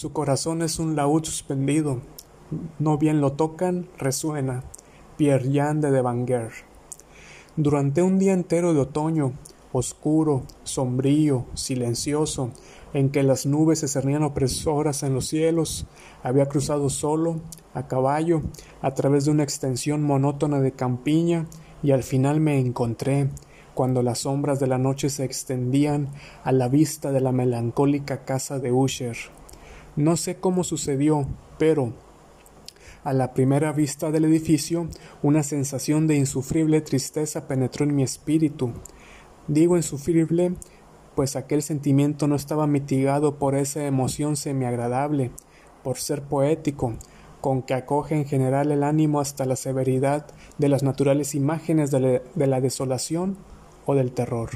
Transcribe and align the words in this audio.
Su 0.00 0.14
corazón 0.14 0.62
es 0.62 0.78
un 0.78 0.96
laúd 0.96 1.24
suspendido, 1.24 2.00
no 2.78 2.96
bien 2.96 3.20
lo 3.20 3.32
tocan, 3.32 3.86
resuena. 3.98 4.64
Pierre 5.18 5.52
Jan 5.52 5.82
de 5.82 5.90
Devanger. 5.90 6.52
Durante 7.54 8.00
un 8.00 8.18
día 8.18 8.32
entero 8.32 8.72
de 8.72 8.80
otoño, 8.80 9.34
oscuro, 9.72 10.44
sombrío, 10.62 11.44
silencioso, 11.52 12.50
en 12.94 13.10
que 13.10 13.22
las 13.22 13.44
nubes 13.44 13.80
se 13.80 13.88
cernían 13.88 14.22
opresoras 14.22 15.02
en 15.02 15.12
los 15.12 15.26
cielos, 15.26 15.86
había 16.22 16.46
cruzado 16.46 16.88
solo, 16.88 17.42
a 17.74 17.86
caballo, 17.86 18.40
a 18.80 18.94
través 18.94 19.26
de 19.26 19.32
una 19.32 19.42
extensión 19.42 20.02
monótona 20.02 20.60
de 20.60 20.72
campiña, 20.72 21.46
y 21.82 21.90
al 21.90 22.04
final 22.04 22.40
me 22.40 22.58
encontré, 22.58 23.28
cuando 23.74 24.02
las 24.02 24.20
sombras 24.20 24.60
de 24.60 24.66
la 24.66 24.78
noche 24.78 25.10
se 25.10 25.24
extendían 25.24 26.08
a 26.42 26.52
la 26.52 26.68
vista 26.68 27.12
de 27.12 27.20
la 27.20 27.32
melancólica 27.32 28.24
casa 28.24 28.58
de 28.58 28.72
Usher. 28.72 29.18
No 29.96 30.16
sé 30.16 30.36
cómo 30.36 30.64
sucedió, 30.64 31.26
pero 31.58 31.92
a 33.02 33.12
la 33.12 33.32
primera 33.32 33.72
vista 33.72 34.10
del 34.10 34.26
edificio, 34.26 34.88
una 35.22 35.42
sensación 35.42 36.06
de 36.06 36.16
insufrible 36.16 36.82
tristeza 36.82 37.48
penetró 37.48 37.84
en 37.84 37.94
mi 37.94 38.02
espíritu. 38.02 38.72
Digo 39.48 39.76
insufrible, 39.76 40.52
pues 41.14 41.34
aquel 41.34 41.62
sentimiento 41.62 42.28
no 42.28 42.36
estaba 42.36 42.66
mitigado 42.66 43.36
por 43.38 43.54
esa 43.54 43.86
emoción 43.86 44.36
semiagradable, 44.36 45.30
por 45.82 45.96
ser 45.96 46.22
poético, 46.22 46.94
con 47.40 47.62
que 47.62 47.74
acoge 47.74 48.16
en 48.16 48.26
general 48.26 48.70
el 48.70 48.82
ánimo 48.82 49.20
hasta 49.20 49.44
la 49.44 49.56
severidad 49.56 50.26
de 50.58 50.68
las 50.68 50.82
naturales 50.82 51.34
imágenes 51.34 51.90
de, 51.90 52.22
la 52.34 52.60
desolación 52.60 53.38
o 53.86 53.94
del 53.94 54.12
terror. 54.12 54.50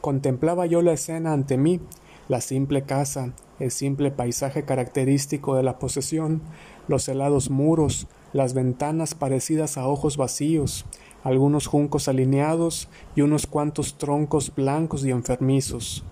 Contemplaba 0.00 0.66
yo 0.66 0.82
la 0.82 0.92
escena 0.92 1.32
ante 1.32 1.58
mí, 1.58 1.80
la 2.28 2.40
simple 2.40 2.82
casa, 2.82 3.34
el 3.58 3.70
simple 3.70 4.10
paisaje 4.10 4.64
característico 4.64 5.54
de 5.54 5.62
la 5.62 5.78
posesión, 5.78 6.42
los 6.88 7.08
helados 7.08 7.50
muros, 7.50 8.06
las 8.32 8.54
ventanas 8.54 9.14
parecidas 9.14 9.78
a 9.78 9.88
ojos 9.88 10.16
vacíos, 10.16 10.84
algunos 11.24 11.66
juncos 11.66 12.08
alineados 12.08 12.88
y 13.14 13.22
unos 13.22 13.46
cuantos 13.46 13.98
troncos 13.98 14.54
blancos 14.54 15.04
y 15.04 15.10
enfermizos, 15.10 16.04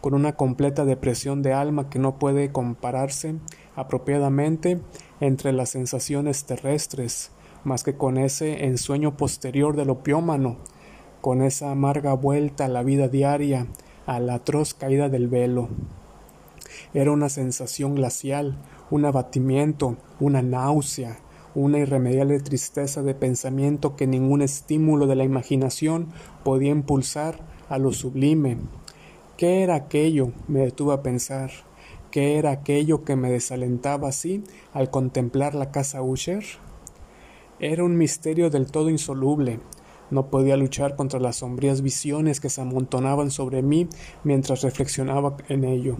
con 0.00 0.14
una 0.14 0.36
completa 0.36 0.84
depresión 0.84 1.42
de 1.42 1.52
alma 1.52 1.90
que 1.90 1.98
no 1.98 2.18
puede 2.18 2.52
compararse 2.52 3.34
apropiadamente 3.76 4.80
entre 5.20 5.52
las 5.52 5.70
sensaciones 5.70 6.44
terrestres, 6.44 7.30
más 7.64 7.82
que 7.82 7.96
con 7.96 8.16
ese 8.16 8.64
ensueño 8.66 9.16
posterior 9.16 9.76
del 9.76 9.90
opiómano, 9.90 10.56
con 11.20 11.42
esa 11.42 11.70
amarga 11.70 12.14
vuelta 12.14 12.66
a 12.66 12.68
la 12.68 12.82
vida 12.82 13.08
diaria, 13.08 13.66
a 14.06 14.20
la 14.20 14.34
atroz 14.34 14.74
caída 14.74 15.08
del 15.08 15.28
velo. 15.28 15.68
Era 16.94 17.12
una 17.12 17.28
sensación 17.28 17.94
glacial, 17.94 18.58
un 18.90 19.04
abatimiento, 19.04 19.96
una 20.18 20.42
náusea, 20.42 21.18
una 21.54 21.78
irremediable 21.78 22.40
tristeza 22.40 23.02
de 23.02 23.14
pensamiento 23.14 23.96
que 23.96 24.06
ningún 24.06 24.42
estímulo 24.42 25.06
de 25.06 25.16
la 25.16 25.24
imaginación 25.24 26.08
podía 26.44 26.70
impulsar 26.70 27.40
a 27.68 27.78
lo 27.78 27.92
sublime. 27.92 28.58
¿Qué 29.36 29.62
era 29.62 29.74
aquello? 29.74 30.32
me 30.48 30.60
detuve 30.60 30.94
a 30.94 31.02
pensar. 31.02 31.50
¿Qué 32.10 32.38
era 32.38 32.50
aquello 32.50 33.04
que 33.04 33.16
me 33.16 33.30
desalentaba 33.30 34.08
así 34.08 34.42
al 34.72 34.90
contemplar 34.90 35.54
la 35.54 35.70
casa 35.70 36.02
Usher? 36.02 36.44
Era 37.60 37.84
un 37.84 37.96
misterio 37.96 38.50
del 38.50 38.70
todo 38.70 38.90
insoluble. 38.90 39.60
No 40.10 40.26
podía 40.28 40.56
luchar 40.56 40.96
contra 40.96 41.20
las 41.20 41.36
sombrías 41.36 41.82
visiones 41.82 42.40
que 42.40 42.50
se 42.50 42.60
amontonaban 42.60 43.30
sobre 43.30 43.62
mí 43.62 43.88
mientras 44.24 44.62
reflexionaba 44.62 45.36
en 45.48 45.64
ello. 45.64 45.96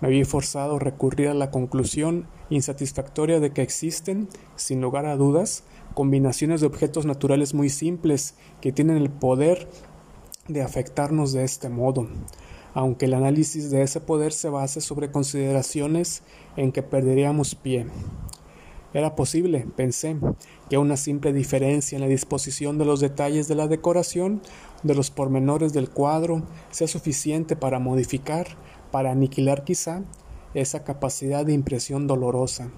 Me 0.00 0.08
había 0.08 0.24
forzado 0.24 0.76
a 0.76 0.78
recurrir 0.78 1.28
a 1.28 1.34
la 1.34 1.50
conclusión 1.50 2.26
insatisfactoria 2.48 3.38
de 3.38 3.52
que 3.52 3.62
existen, 3.62 4.28
sin 4.56 4.80
lugar 4.80 5.06
a 5.06 5.16
dudas, 5.16 5.64
combinaciones 5.94 6.60
de 6.60 6.66
objetos 6.66 7.04
naturales 7.04 7.52
muy 7.52 7.68
simples 7.68 8.34
que 8.60 8.72
tienen 8.72 8.96
el 8.96 9.10
poder 9.10 9.68
de 10.48 10.62
afectarnos 10.62 11.32
de 11.32 11.44
este 11.44 11.68
modo, 11.68 12.08
aunque 12.74 13.06
el 13.06 13.14
análisis 13.14 13.70
de 13.70 13.82
ese 13.82 14.00
poder 14.00 14.32
se 14.32 14.48
base 14.48 14.80
sobre 14.80 15.10
consideraciones 15.10 16.22
en 16.56 16.72
que 16.72 16.82
perderíamos 16.82 17.54
pie. 17.54 17.86
Era 18.92 19.14
posible, 19.14 19.66
pensé, 19.76 20.16
que 20.68 20.78
una 20.78 20.96
simple 20.96 21.32
diferencia 21.32 21.94
en 21.94 22.02
la 22.02 22.08
disposición 22.08 22.76
de 22.76 22.84
los 22.84 22.98
detalles 22.98 23.46
de 23.46 23.54
la 23.54 23.68
decoración, 23.68 24.42
de 24.82 24.96
los 24.96 25.12
pormenores 25.12 25.72
del 25.72 25.90
cuadro, 25.90 26.42
sea 26.70 26.88
suficiente 26.88 27.54
para 27.54 27.78
modificar 27.78 28.48
para 28.90 29.12
aniquilar 29.12 29.64
quizá 29.64 30.02
esa 30.54 30.84
capacidad 30.84 31.44
de 31.46 31.52
impresión 31.52 32.06
dolorosa. 32.06 32.70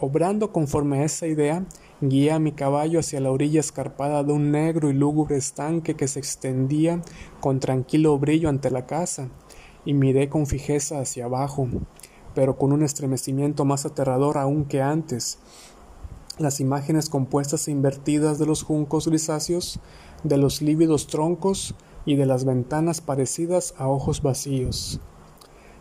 Obrando 0.00 0.52
conforme 0.52 1.00
a 1.00 1.04
esa 1.04 1.26
idea, 1.26 1.66
guié 2.00 2.30
a 2.30 2.38
mi 2.38 2.52
caballo 2.52 3.00
hacia 3.00 3.20
la 3.20 3.32
orilla 3.32 3.58
escarpada 3.58 4.22
de 4.22 4.32
un 4.32 4.52
negro 4.52 4.90
y 4.90 4.92
lúgubre 4.92 5.36
estanque 5.36 5.94
que 5.94 6.06
se 6.06 6.20
extendía 6.20 7.02
con 7.40 7.58
tranquilo 7.58 8.16
brillo 8.18 8.48
ante 8.48 8.70
la 8.70 8.86
casa, 8.86 9.28
y 9.84 9.94
miré 9.94 10.28
con 10.28 10.46
fijeza 10.46 11.00
hacia 11.00 11.24
abajo, 11.24 11.68
pero 12.34 12.56
con 12.56 12.72
un 12.72 12.82
estremecimiento 12.82 13.64
más 13.64 13.86
aterrador 13.86 14.38
aún 14.38 14.66
que 14.66 14.82
antes. 14.82 15.38
Las 16.38 16.60
imágenes 16.60 17.08
compuestas 17.08 17.66
e 17.66 17.72
invertidas 17.72 18.38
de 18.38 18.46
los 18.46 18.62
juncos 18.62 19.08
grisáceos, 19.08 19.80
de 20.22 20.36
los 20.36 20.62
lívidos 20.62 21.08
troncos 21.08 21.74
y 22.06 22.14
de 22.14 22.26
las 22.26 22.44
ventanas 22.44 23.00
parecidas 23.00 23.74
a 23.78 23.88
ojos 23.88 24.22
vacíos. 24.22 25.00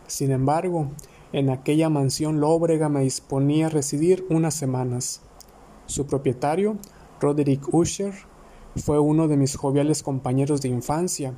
Sin 0.07 0.31
embargo, 0.31 0.87
en 1.33 1.49
aquella 1.49 1.89
mansión 1.89 2.39
lóbrega 2.39 2.87
me 2.87 3.01
disponía 3.01 3.67
a 3.67 3.69
residir 3.69 4.25
unas 4.29 4.53
semanas. 4.53 5.21
Su 5.85 6.07
propietario, 6.07 6.77
Roderick 7.19 7.73
Usher, 7.73 8.13
fue 8.77 8.99
uno 8.99 9.27
de 9.27 9.37
mis 9.37 9.55
joviales 9.55 10.03
compañeros 10.03 10.61
de 10.61 10.69
infancia, 10.69 11.33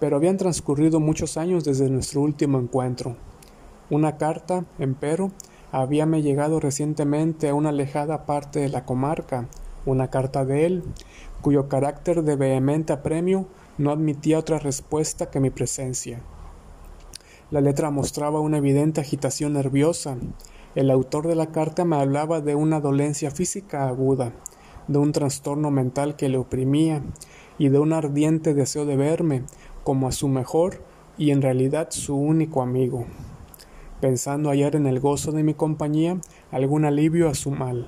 pero 0.00 0.16
habían 0.16 0.38
transcurrido 0.38 1.00
muchos 1.00 1.36
años 1.36 1.64
desde 1.64 1.90
nuestro 1.90 2.22
último 2.22 2.58
encuentro. 2.58 3.16
Una 3.90 4.16
carta, 4.16 4.64
empero, 4.78 5.30
habíame 5.70 6.22
llegado 6.22 6.58
recientemente 6.58 7.48
a 7.48 7.54
una 7.54 7.68
alejada 7.68 8.24
parte 8.24 8.60
de 8.60 8.68
la 8.68 8.84
comarca, 8.84 9.48
una 9.84 10.08
carta 10.08 10.44
de 10.44 10.66
él, 10.66 10.82
cuyo 11.42 11.68
carácter 11.68 12.22
de 12.22 12.36
vehemente 12.36 12.92
apremio 12.92 13.46
no 13.78 13.90
admitía 13.90 14.38
otra 14.38 14.58
respuesta 14.58 15.30
que 15.30 15.40
mi 15.40 15.50
presencia. 15.50 16.22
La 17.48 17.60
letra 17.60 17.92
mostraba 17.92 18.40
una 18.40 18.58
evidente 18.58 19.00
agitación 19.00 19.52
nerviosa. 19.52 20.16
El 20.74 20.90
autor 20.90 21.28
de 21.28 21.36
la 21.36 21.52
carta 21.52 21.84
me 21.84 21.94
hablaba 21.94 22.40
de 22.40 22.56
una 22.56 22.80
dolencia 22.80 23.30
física 23.30 23.86
aguda, 23.86 24.32
de 24.88 24.98
un 24.98 25.12
trastorno 25.12 25.70
mental 25.70 26.16
que 26.16 26.28
le 26.28 26.38
oprimía 26.38 27.04
y 27.56 27.68
de 27.68 27.78
un 27.78 27.92
ardiente 27.92 28.52
deseo 28.52 28.84
de 28.84 28.96
verme 28.96 29.44
como 29.84 30.08
a 30.08 30.12
su 30.12 30.26
mejor 30.26 30.82
y 31.18 31.30
en 31.30 31.40
realidad 31.40 31.86
su 31.90 32.16
único 32.16 32.62
amigo, 32.62 33.06
pensando 34.00 34.50
hallar 34.50 34.74
en 34.74 34.88
el 34.88 34.98
gozo 34.98 35.30
de 35.30 35.44
mi 35.44 35.54
compañía 35.54 36.18
algún 36.50 36.84
alivio 36.84 37.28
a 37.28 37.34
su 37.34 37.52
mal. 37.52 37.86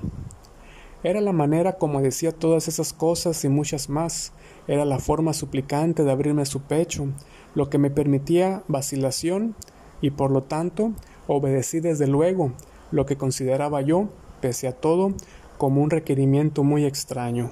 Era 1.03 1.19
la 1.19 1.33
manera 1.33 1.73
como 1.73 2.01
decía 2.01 2.31
todas 2.31 2.69
esas 2.69 2.93
cosas 2.93 3.43
y 3.43 3.49
muchas 3.49 3.89
más, 3.89 4.31
era 4.67 4.85
la 4.85 4.99
forma 4.99 5.33
suplicante 5.33 6.03
de 6.03 6.11
abrirme 6.11 6.45
su 6.45 6.61
pecho, 6.61 7.07
lo 7.55 7.69
que 7.69 7.77
me 7.77 7.89
permitía 7.89 8.63
vacilación 8.67 9.55
y 10.01 10.11
por 10.11 10.31
lo 10.31 10.43
tanto 10.43 10.93
obedecí 11.27 11.79
desde 11.79 12.07
luego 12.07 12.53
lo 12.91 13.05
que 13.05 13.17
consideraba 13.17 13.81
yo, 13.81 14.09
pese 14.41 14.67
a 14.67 14.73
todo, 14.73 15.13
como 15.57 15.81
un 15.81 15.89
requerimiento 15.89 16.63
muy 16.63 16.85
extraño. 16.85 17.51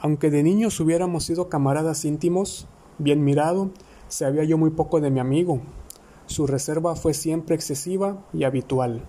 Aunque 0.00 0.30
de 0.30 0.42
niños 0.42 0.80
hubiéramos 0.80 1.24
sido 1.24 1.48
camaradas 1.48 2.04
íntimos, 2.04 2.66
bien 2.98 3.22
mirado, 3.24 3.70
sabía 4.08 4.44
yo 4.44 4.58
muy 4.58 4.70
poco 4.70 5.00
de 5.00 5.10
mi 5.10 5.20
amigo. 5.20 5.60
Su 6.26 6.46
reserva 6.46 6.96
fue 6.96 7.14
siempre 7.14 7.54
excesiva 7.54 8.18
y 8.32 8.44
habitual. 8.44 9.02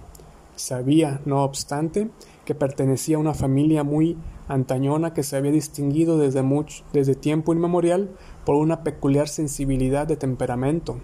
Sabía, 0.55 1.21
no 1.25 1.43
obstante, 1.43 2.09
que 2.45 2.55
pertenecía 2.55 3.17
a 3.17 3.19
una 3.19 3.33
familia 3.33 3.83
muy 3.83 4.17
antañona 4.47 5.13
que 5.13 5.23
se 5.23 5.37
había 5.37 5.51
distinguido 5.51 6.17
desde, 6.17 6.41
mucho, 6.41 6.83
desde 6.93 7.15
tiempo 7.15 7.53
inmemorial 7.53 8.09
por 8.45 8.55
una 8.55 8.83
peculiar 8.83 9.27
sensibilidad 9.27 10.07
de 10.07 10.17
temperamento, 10.17 10.99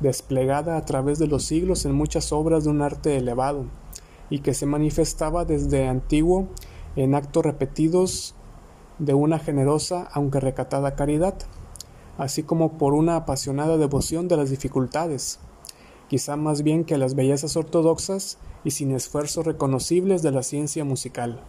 desplegada 0.00 0.76
a 0.76 0.84
través 0.84 1.18
de 1.18 1.26
los 1.26 1.44
siglos 1.44 1.84
en 1.84 1.94
muchas 1.94 2.32
obras 2.32 2.64
de 2.64 2.70
un 2.70 2.82
arte 2.82 3.16
elevado, 3.16 3.66
y 4.30 4.40
que 4.40 4.54
se 4.54 4.66
manifestaba 4.66 5.44
desde 5.44 5.86
antiguo 5.86 6.48
en 6.96 7.14
actos 7.14 7.44
repetidos 7.44 8.34
de 8.98 9.14
una 9.14 9.38
generosa 9.38 10.08
aunque 10.12 10.40
recatada 10.40 10.94
caridad, 10.94 11.34
así 12.18 12.42
como 12.42 12.78
por 12.78 12.94
una 12.94 13.16
apasionada 13.16 13.76
devoción 13.76 14.28
de 14.28 14.36
las 14.36 14.50
dificultades, 14.50 15.38
quizá 16.08 16.36
más 16.36 16.62
bien 16.62 16.84
que 16.84 16.98
las 16.98 17.14
bellezas 17.14 17.56
ortodoxas 17.56 18.38
y 18.64 18.70
sin 18.70 18.92
esfuerzos 18.92 19.46
reconocibles 19.46 20.22
de 20.22 20.30
la 20.30 20.42
ciencia 20.42 20.84
musical. 20.84 21.40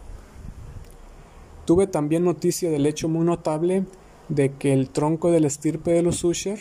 Tuve 1.64 1.86
también 1.86 2.24
noticia 2.24 2.70
del 2.70 2.86
hecho 2.86 3.08
muy 3.08 3.24
notable 3.24 3.84
de 4.28 4.52
que 4.54 4.72
el 4.72 4.90
tronco 4.90 5.30
de 5.30 5.40
la 5.40 5.46
estirpe 5.46 5.92
de 5.92 6.02
los 6.02 6.24
Usher, 6.24 6.60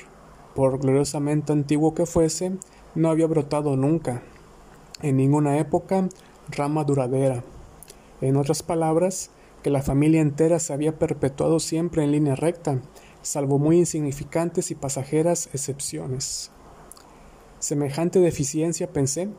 por 0.53 0.79
gloriosamente 0.79 1.51
antiguo 1.51 1.93
que 1.93 2.05
fuese, 2.05 2.53
no 2.93 3.09
había 3.09 3.27
brotado 3.27 3.75
nunca, 3.75 4.21
en 5.01 5.17
ninguna 5.17 5.57
época, 5.57 6.07
rama 6.49 6.83
duradera. 6.83 7.43
En 8.21 8.37
otras 8.37 8.63
palabras, 8.63 9.31
que 9.63 9.69
la 9.69 9.81
familia 9.81 10.21
entera 10.21 10.59
se 10.59 10.73
había 10.73 10.99
perpetuado 10.99 11.59
siempre 11.59 12.03
en 12.03 12.11
línea 12.11 12.35
recta, 12.35 12.81
salvo 13.21 13.57
muy 13.57 13.77
insignificantes 13.79 14.71
y 14.71 14.75
pasajeras 14.75 15.49
excepciones. 15.53 16.51
Semejante 17.59 18.19
deficiencia 18.19 18.93
pensé, 18.93 19.29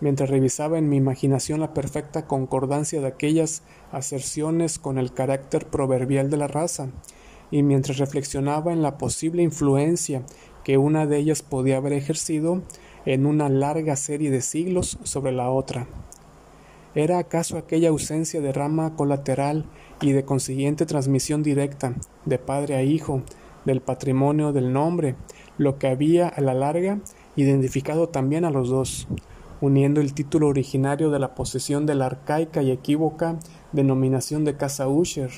mientras 0.00 0.30
revisaba 0.30 0.78
en 0.78 0.88
mi 0.88 0.96
imaginación 0.96 1.60
la 1.60 1.74
perfecta 1.74 2.26
concordancia 2.26 3.00
de 3.00 3.06
aquellas 3.06 3.62
aserciones 3.92 4.78
con 4.78 4.98
el 4.98 5.12
carácter 5.12 5.66
proverbial 5.66 6.30
de 6.30 6.38
la 6.38 6.48
raza, 6.48 6.88
y 7.54 7.62
mientras 7.62 7.98
reflexionaba 7.98 8.72
en 8.72 8.82
la 8.82 8.98
posible 8.98 9.40
influencia 9.44 10.24
que 10.64 10.76
una 10.76 11.06
de 11.06 11.18
ellas 11.18 11.42
podía 11.42 11.76
haber 11.76 11.92
ejercido 11.92 12.62
en 13.06 13.26
una 13.26 13.48
larga 13.48 13.94
serie 13.94 14.32
de 14.32 14.42
siglos 14.42 14.98
sobre 15.04 15.30
la 15.30 15.48
otra. 15.50 15.86
¿Era 16.96 17.18
acaso 17.18 17.56
aquella 17.56 17.90
ausencia 17.90 18.40
de 18.40 18.52
rama 18.52 18.96
colateral 18.96 19.66
y 20.00 20.10
de 20.10 20.24
consiguiente 20.24 20.84
transmisión 20.84 21.44
directa, 21.44 21.94
de 22.24 22.40
padre 22.40 22.74
a 22.74 22.82
hijo, 22.82 23.22
del 23.64 23.80
patrimonio 23.80 24.52
del 24.52 24.72
nombre, 24.72 25.14
lo 25.56 25.78
que 25.78 25.86
había 25.86 26.26
a 26.26 26.40
la 26.40 26.54
larga 26.54 26.98
identificado 27.36 28.08
también 28.08 28.44
a 28.44 28.50
los 28.50 28.68
dos, 28.68 29.06
uniendo 29.60 30.00
el 30.00 30.12
título 30.12 30.48
originario 30.48 31.08
de 31.10 31.20
la 31.20 31.36
posesión 31.36 31.86
de 31.86 31.94
la 31.94 32.06
arcaica 32.06 32.64
y 32.64 32.72
equívoca 32.72 33.38
denominación 33.70 34.44
de 34.44 34.56
casa 34.56 34.88
Usher, 34.88 35.30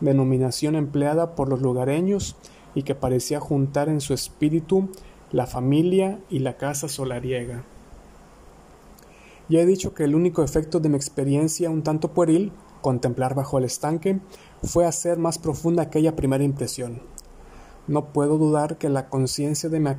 denominación 0.00 0.76
empleada 0.76 1.34
por 1.34 1.48
los 1.48 1.60
lugareños 1.60 2.36
y 2.74 2.82
que 2.82 2.94
parecía 2.94 3.40
juntar 3.40 3.88
en 3.88 4.00
su 4.00 4.14
espíritu 4.14 4.88
la 5.32 5.46
familia 5.46 6.20
y 6.28 6.40
la 6.40 6.56
casa 6.56 6.88
solariega. 6.88 7.64
Ya 9.48 9.60
he 9.60 9.66
dicho 9.66 9.94
que 9.94 10.04
el 10.04 10.14
único 10.14 10.44
efecto 10.44 10.78
de 10.78 10.88
mi 10.88 10.96
experiencia 10.96 11.70
un 11.70 11.82
tanto 11.82 12.12
pueril, 12.12 12.52
contemplar 12.82 13.34
bajo 13.34 13.58
el 13.58 13.64
estanque, 13.64 14.20
fue 14.62 14.86
hacer 14.86 15.18
más 15.18 15.38
profunda 15.38 15.82
aquella 15.82 16.14
primera 16.14 16.44
impresión. 16.44 17.02
No 17.88 18.12
puedo 18.12 18.38
dudar 18.38 18.78
que 18.78 18.88
la 18.88 19.08
conciencia 19.08 19.68
de 19.68 19.80
mi 19.80 19.90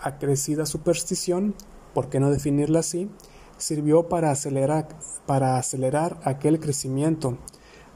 acrecida 0.00 0.66
superstición, 0.66 1.54
por 1.94 2.08
qué 2.08 2.20
no 2.20 2.30
definirla 2.30 2.80
así, 2.80 3.10
sirvió 3.58 4.08
para 4.08 4.30
acelerar, 4.30 4.88
para 5.26 5.58
acelerar 5.58 6.20
aquel 6.24 6.60
crecimiento. 6.60 7.36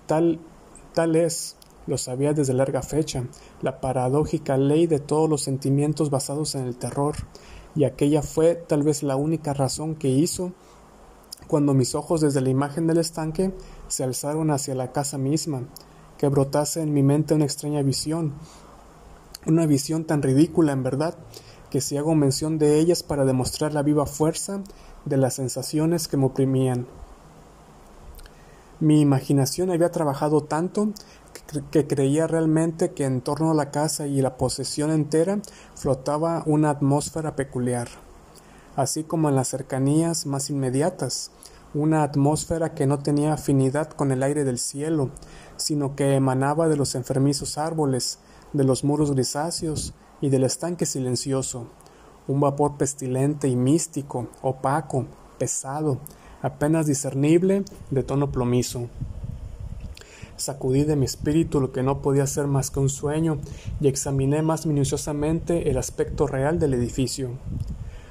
Tal, 0.07 0.41
tal 0.94 1.17
es, 1.17 1.56
lo 1.87 1.99
sabía 1.99 2.32
desde 2.32 2.55
larga 2.55 2.82
fecha, 2.82 3.25
la 3.61 3.81
paradójica 3.81 4.56
ley 4.56 4.87
de 4.87 5.00
todos 5.00 5.29
los 5.29 5.43
sentimientos 5.43 6.08
basados 6.08 6.55
en 6.55 6.64
el 6.64 6.76
terror, 6.76 7.14
y 7.75 7.85
aquella 7.85 8.23
fue 8.23 8.55
tal 8.55 8.82
vez 8.82 9.02
la 9.02 9.17
única 9.17 9.52
razón 9.52 9.96
que 9.96 10.08
hizo 10.08 10.52
cuando 11.46 11.75
mis 11.75 11.94
ojos 11.94 12.20
desde 12.20 12.41
la 12.41 12.49
imagen 12.49 12.87
del 12.87 12.99
estanque 12.99 13.52
se 13.88 14.05
alzaron 14.05 14.50
hacia 14.50 14.75
la 14.75 14.93
casa 14.93 15.19
misma, 15.19 15.64
que 16.17 16.29
brotase 16.29 16.81
en 16.81 16.94
mi 16.94 17.02
mente 17.02 17.35
una 17.35 17.44
extraña 17.44 17.82
visión, 17.82 18.32
una 19.46 19.67
visión 19.67 20.05
tan 20.05 20.23
ridícula 20.23 20.73
en 20.73 20.82
verdad, 20.82 21.17
que 21.70 21.81
si 21.81 21.96
hago 21.96 22.14
mención 22.14 22.58
de 22.58 22.79
ellas 22.79 23.02
para 23.02 23.25
demostrar 23.25 23.75
la 23.75 23.82
viva 23.82 24.06
fuerza 24.06 24.62
de 25.05 25.17
las 25.17 25.35
sensaciones 25.35 26.08
que 26.08 26.17
me 26.17 26.26
oprimían. 26.26 26.87
Mi 28.85 29.01
imaginación 29.01 29.71
había 29.71 29.91
trabajado 29.91 30.43
tanto 30.43 30.91
que 31.71 31.87
creía 31.87 32.27
realmente 32.27 32.93
que 32.93 33.07
en 33.07 33.23
torno 33.23 33.51
a 33.51 33.55
la 33.55 33.71
casa 33.71 34.07
y 34.07 34.21
la 34.21 34.37
posesión 34.37 34.91
entera 34.91 35.41
flotaba 35.75 36.43
una 36.45 36.69
atmósfera 36.69 37.35
peculiar, 37.35 37.89
así 38.77 39.03
como 39.03 39.31
en 39.31 39.37
las 39.37 39.49
cercanías 39.49 40.27
más 40.27 40.51
inmediatas, 40.51 41.31
una 41.73 42.03
atmósfera 42.03 42.75
que 42.75 42.87
no 42.87 42.99
tenía 42.99 43.33
afinidad 43.33 43.89
con 43.89 44.13
el 44.13 44.23
aire 44.23 44.45
del 44.45 44.59
cielo, 44.59 45.09
sino 45.57 45.97
que 45.97 46.15
emanaba 46.17 46.69
de 46.69 46.77
los 46.77 46.95
enfermizos 46.95 47.57
árboles, 47.57 48.19
de 48.53 48.65
los 48.65 48.85
muros 48.85 49.13
grisáceos 49.13 49.95
y 50.21 50.29
del 50.29 50.45
estanque 50.45 50.85
silencioso, 50.85 51.69
un 52.29 52.39
vapor 52.39 52.77
pestilente 52.77 53.49
y 53.49 53.57
místico, 53.57 54.29
opaco, 54.43 55.07
pesado, 55.39 56.01
apenas 56.44 56.87
discernible, 56.87 57.64
de 57.91 58.02
tono 58.02 58.31
plomizo. 58.31 58.91
Sacudí 60.37 60.85
de 60.85 60.94
mi 60.94 61.06
espíritu 61.06 61.58
lo 61.58 61.73
que 61.73 61.82
no 61.82 62.02
podía 62.02 62.26
ser 62.26 62.46
más 62.46 62.70
que 62.70 62.81
un 62.81 62.91
sueño 62.91 63.38
y 63.81 63.88
examiné 63.88 64.43
más 64.43 64.67
minuciosamente 64.67 65.70
el 65.70 65.79
aspecto 65.79 66.26
real 66.26 66.58
del 66.58 66.75
edificio. 66.75 67.31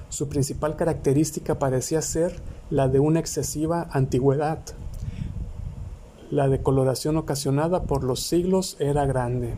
Su 0.10 0.30
principal 0.30 0.76
característica 0.76 1.60
parecía 1.60 2.02
ser 2.02 2.42
la 2.72 2.88
de 2.88 3.00
una 3.00 3.20
excesiva 3.20 3.88
antigüedad. 3.92 4.60
La 6.32 6.48
decoloración 6.48 7.18
ocasionada 7.18 7.84
por 7.84 8.04
los 8.04 8.22
siglos 8.22 8.78
era 8.80 9.06
grande. 9.06 9.54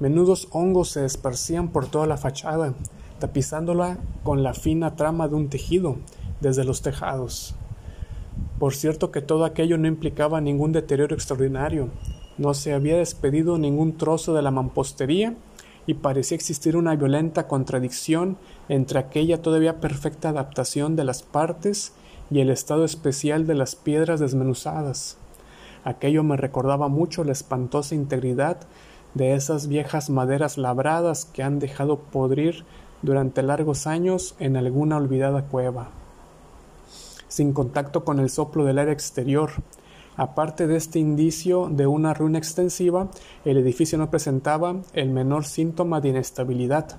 Menudos 0.00 0.48
hongos 0.50 0.88
se 0.88 1.04
esparcían 1.04 1.68
por 1.68 1.86
toda 1.86 2.08
la 2.08 2.16
fachada, 2.16 2.74
tapizándola 3.20 3.98
con 4.24 4.42
la 4.42 4.54
fina 4.54 4.96
trama 4.96 5.28
de 5.28 5.36
un 5.36 5.48
tejido 5.48 5.98
desde 6.40 6.64
los 6.64 6.82
tejados. 6.82 7.54
Por 8.58 8.74
cierto 8.74 9.10
que 9.10 9.20
todo 9.20 9.44
aquello 9.44 9.78
no 9.78 9.88
implicaba 9.88 10.40
ningún 10.40 10.72
deterioro 10.72 11.14
extraordinario, 11.14 11.90
no 12.38 12.54
se 12.54 12.72
había 12.72 12.96
despedido 12.96 13.58
ningún 13.58 13.96
trozo 13.96 14.34
de 14.34 14.42
la 14.42 14.50
mampostería 14.50 15.34
y 15.86 15.94
parecía 15.94 16.36
existir 16.36 16.76
una 16.76 16.96
violenta 16.96 17.46
contradicción 17.46 18.38
entre 18.68 18.98
aquella 18.98 19.42
todavía 19.42 19.80
perfecta 19.80 20.30
adaptación 20.30 20.96
de 20.96 21.04
las 21.04 21.22
partes 21.22 21.92
y 22.30 22.40
el 22.40 22.50
estado 22.50 22.84
especial 22.84 23.46
de 23.46 23.54
las 23.54 23.76
piedras 23.76 24.18
desmenuzadas. 24.20 25.18
Aquello 25.84 26.22
me 26.22 26.36
recordaba 26.36 26.88
mucho 26.88 27.22
la 27.22 27.32
espantosa 27.32 27.94
integridad 27.94 28.58
de 29.12 29.34
esas 29.34 29.68
viejas 29.68 30.10
maderas 30.10 30.58
labradas 30.58 31.26
que 31.26 31.42
han 31.42 31.58
dejado 31.58 31.98
podrir 31.98 32.64
durante 33.02 33.42
largos 33.42 33.86
años 33.86 34.34
en 34.38 34.56
alguna 34.56 34.96
olvidada 34.96 35.42
cueva 35.42 35.90
sin 37.34 37.52
contacto 37.52 38.04
con 38.04 38.20
el 38.20 38.30
soplo 38.30 38.64
del 38.64 38.78
aire 38.78 38.92
exterior. 38.92 39.50
Aparte 40.16 40.68
de 40.68 40.76
este 40.76 41.00
indicio 41.00 41.68
de 41.68 41.88
una 41.88 42.14
ruina 42.14 42.38
extensiva, 42.38 43.08
el 43.44 43.56
edificio 43.56 43.98
no 43.98 44.08
presentaba 44.08 44.76
el 44.92 45.10
menor 45.10 45.44
síntoma 45.44 46.00
de 46.00 46.10
inestabilidad. 46.10 46.96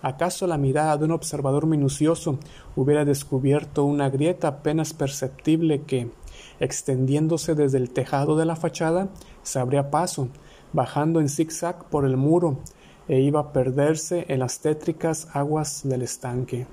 ¿Acaso 0.00 0.46
la 0.46 0.56
mirada 0.56 0.96
de 0.96 1.04
un 1.04 1.10
observador 1.10 1.66
minucioso 1.66 2.38
hubiera 2.74 3.04
descubierto 3.04 3.84
una 3.84 4.08
grieta 4.08 4.48
apenas 4.48 4.94
perceptible 4.94 5.82
que, 5.82 6.10
extendiéndose 6.58 7.54
desde 7.54 7.76
el 7.76 7.90
tejado 7.90 8.34
de 8.38 8.46
la 8.46 8.56
fachada, 8.56 9.10
se 9.42 9.58
abría 9.58 9.90
paso, 9.90 10.28
bajando 10.72 11.20
en 11.20 11.28
zigzag 11.28 11.84
por 11.90 12.06
el 12.06 12.16
muro, 12.16 12.60
e 13.08 13.20
iba 13.20 13.40
a 13.40 13.52
perderse 13.52 14.24
en 14.28 14.38
las 14.38 14.60
tétricas 14.60 15.28
aguas 15.34 15.82
del 15.84 16.00
estanque? 16.00 16.66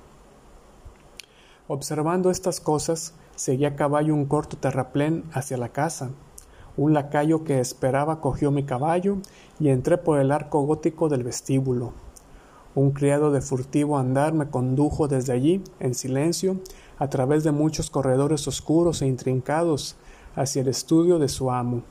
Observando 1.69 2.29
estas 2.29 2.59
cosas, 2.59 3.13
seguí 3.37 3.63
a 3.63 3.77
caballo 3.77 4.13
un 4.13 4.25
corto 4.25 4.57
terraplén 4.57 5.23
hacia 5.31 5.55
la 5.55 5.69
casa. 5.69 6.09
Un 6.75 6.93
lacayo 6.93 7.45
que 7.45 7.61
esperaba 7.61 8.19
cogió 8.19 8.51
mi 8.51 8.65
caballo 8.65 9.19
y 9.61 9.69
entré 9.69 9.97
por 9.97 10.19
el 10.19 10.33
arco 10.33 10.61
gótico 10.63 11.07
del 11.07 11.23
vestíbulo. 11.23 11.93
Un 12.75 12.91
criado 12.91 13.31
de 13.31 13.39
furtivo 13.39 13.97
andar 13.97 14.33
me 14.33 14.49
condujo 14.49 15.07
desde 15.07 15.31
allí, 15.31 15.63
en 15.79 15.95
silencio, 15.95 16.57
a 16.97 17.09
través 17.09 17.45
de 17.45 17.53
muchos 17.53 17.89
corredores 17.89 18.45
oscuros 18.45 19.01
e 19.01 19.07
intrincados, 19.07 19.95
hacia 20.35 20.63
el 20.63 20.67
estudio 20.67 21.17
de 21.17 21.29
su 21.29 21.49
amo. 21.49 21.83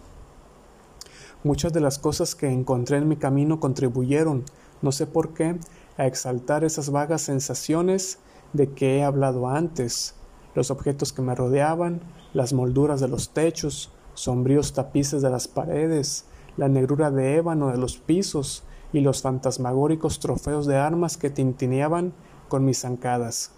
Muchas 1.44 1.72
de 1.72 1.80
las 1.80 1.98
cosas 1.98 2.34
que 2.34 2.50
encontré 2.50 2.98
en 2.98 3.08
mi 3.08 3.16
camino 3.16 3.58
contribuyeron, 3.58 4.44
no 4.82 4.92
sé 4.92 5.06
por 5.06 5.32
qué, 5.32 5.56
a 5.96 6.06
exaltar 6.06 6.62
esas 6.62 6.90
vagas 6.90 7.22
sensaciones 7.22 8.18
de 8.52 8.72
que 8.72 8.98
he 8.98 9.04
hablado 9.04 9.48
antes, 9.48 10.14
los 10.54 10.70
objetos 10.70 11.12
que 11.12 11.22
me 11.22 11.34
rodeaban, 11.34 12.00
las 12.34 12.52
molduras 12.52 13.00
de 13.00 13.08
los 13.08 13.30
techos, 13.30 13.90
sombríos 14.14 14.72
tapices 14.72 15.22
de 15.22 15.30
las 15.30 15.48
paredes, 15.48 16.26
la 16.56 16.68
negrura 16.68 17.10
de 17.10 17.36
ébano 17.36 17.68
de 17.68 17.78
los 17.78 17.96
pisos 17.96 18.64
y 18.92 19.00
los 19.00 19.22
fantasmagóricos 19.22 20.18
trofeos 20.18 20.66
de 20.66 20.76
armas 20.76 21.16
que 21.16 21.30
tintineaban 21.30 22.12
con 22.48 22.64
mis 22.64 22.80
zancadas. 22.80 23.52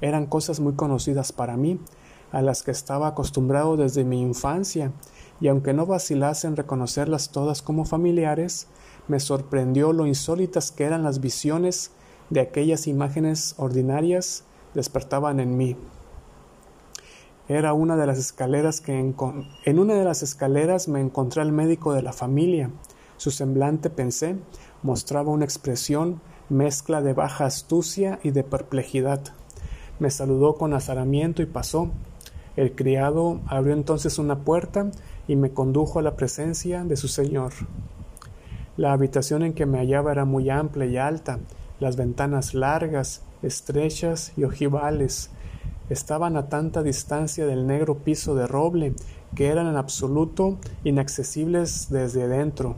Eran 0.00 0.26
cosas 0.26 0.60
muy 0.60 0.74
conocidas 0.74 1.32
para 1.32 1.56
mí, 1.56 1.80
a 2.30 2.42
las 2.42 2.62
que 2.62 2.70
estaba 2.70 3.08
acostumbrado 3.08 3.76
desde 3.76 4.04
mi 4.04 4.22
infancia, 4.22 4.92
y 5.40 5.48
aunque 5.48 5.72
no 5.72 5.86
vacilase 5.86 6.46
en 6.46 6.56
reconocerlas 6.56 7.30
todas 7.30 7.62
como 7.62 7.84
familiares, 7.84 8.68
me 9.08 9.18
sorprendió 9.18 9.92
lo 9.92 10.06
insólitas 10.06 10.70
que 10.70 10.84
eran 10.84 11.02
las 11.02 11.20
visiones 11.20 11.90
de 12.30 12.40
aquellas 12.40 12.86
imágenes 12.86 13.54
ordinarias 13.58 14.44
despertaban 14.74 15.40
en 15.40 15.56
mí. 15.56 15.76
Era 17.48 17.72
una 17.72 17.96
de 17.96 18.06
las 18.06 18.18
escaleras 18.18 18.80
que 18.80 18.96
en, 18.96 19.78
una 19.78 19.94
de 19.94 20.04
las 20.04 20.22
escaleras 20.22 20.86
me 20.86 21.00
encontré 21.00 21.42
al 21.42 21.50
médico 21.50 21.92
de 21.92 22.02
la 22.02 22.12
familia. 22.12 22.70
Su 23.16 23.32
semblante, 23.32 23.90
pensé, 23.90 24.36
mostraba 24.84 25.32
una 25.32 25.44
expresión 25.44 26.20
mezcla 26.48 27.02
de 27.02 27.12
baja 27.12 27.46
astucia 27.46 28.20
y 28.22 28.30
de 28.30 28.44
perplejidad. 28.44 29.20
me 29.98 30.10
saludó 30.10 30.54
con 30.54 30.72
azaramiento 30.74 31.42
y 31.42 31.46
pasó. 31.46 31.90
El 32.54 32.74
criado 32.74 33.40
abrió 33.46 33.74
entonces 33.74 34.18
una 34.18 34.38
puerta 34.38 34.90
y 35.26 35.34
me 35.34 35.50
condujo 35.50 35.98
a 35.98 36.02
la 36.02 36.14
presencia 36.16 36.84
de 36.84 36.96
su 36.96 37.08
señor. 37.08 37.52
La 38.76 38.92
habitación 38.92 39.42
en 39.42 39.52
que 39.54 39.66
me 39.66 39.78
hallaba 39.78 40.12
era 40.12 40.24
muy 40.24 40.50
amplia 40.50 40.86
y 40.86 40.96
alta, 40.96 41.40
las 41.80 41.96
ventanas 41.96 42.54
largas, 42.54 43.22
estrechas 43.42 44.32
y 44.36 44.44
ojivales, 44.44 45.30
estaban 45.88 46.36
a 46.36 46.48
tanta 46.48 46.82
distancia 46.82 47.46
del 47.46 47.66
negro 47.66 47.98
piso 47.98 48.34
de 48.34 48.46
roble 48.46 48.94
que 49.34 49.48
eran 49.48 49.66
en 49.66 49.76
absoluto 49.76 50.58
inaccesibles 50.84 51.88
desde 51.90 52.28
dentro. 52.28 52.76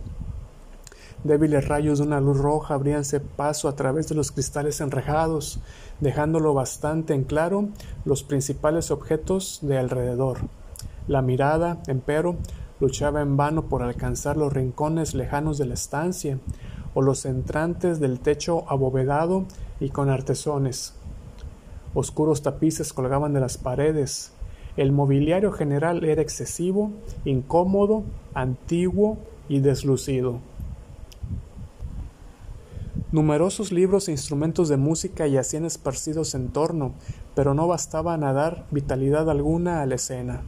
Débiles 1.25 1.69
rayos 1.69 1.99
de 1.99 2.07
una 2.07 2.21
luz 2.21 2.39
roja 2.39 2.75
abríanse 2.75 3.21
paso 3.21 3.69
a 3.69 3.77
través 3.77 4.09
de 4.09 4.17
los 4.17 4.33
cristales 4.33 4.81
enrejados, 4.81 5.61
dejándolo 6.01 6.53
bastante 6.53 7.15
en 7.15 7.23
claro 7.23 7.69
los 8.05 8.25
principales 8.25 8.91
objetos 8.91 9.61
de 9.63 9.79
alrededor. 9.79 10.39
La 11.07 11.23
mirada, 11.23 11.81
empero, 11.87 12.37
luchaba 12.81 13.21
en 13.21 13.37
vano 13.37 13.67
por 13.67 13.83
alcanzar 13.83 14.37
los 14.37 14.53
rincones 14.53 15.15
lejanos 15.15 15.59
de 15.59 15.67
la 15.67 15.75
estancia, 15.75 16.39
o 16.95 17.03
los 17.03 17.25
entrantes 17.25 18.01
del 18.01 18.21
techo 18.21 18.65
abovedado 18.69 19.45
y 19.81 19.91
con 19.91 20.11
artesones. 20.11 20.95
Oscuros 21.95 22.43
tapices 22.43 22.93
colgaban 22.93 23.33
de 23.35 23.41
las 23.41 23.59
paredes. 23.59 24.33
El 24.77 24.93
mobiliario 24.93 25.53
general 25.53 26.05
era 26.05 26.23
excesivo, 26.23 26.91
incómodo, 27.25 28.05
antiguo 28.35 29.19
y 29.49 29.61
deslucido. 29.61 30.41
Numerosos 33.11 33.73
libros 33.73 34.09
e 34.09 34.13
instrumentos 34.13 34.71
de 34.71 34.79
música 34.79 35.27
yacían 35.27 35.67
esparcidos 35.67 36.35
en 36.35 36.49
torno, 36.49 36.95
pero 37.35 37.53
no 37.53 37.69
bastaban 37.69 38.25
a 38.25 38.33
dar 38.33 38.65
vitalidad 38.71 39.29
alguna 39.29 39.83
a 39.83 39.87
la 39.87 39.97
escena. 39.97 40.41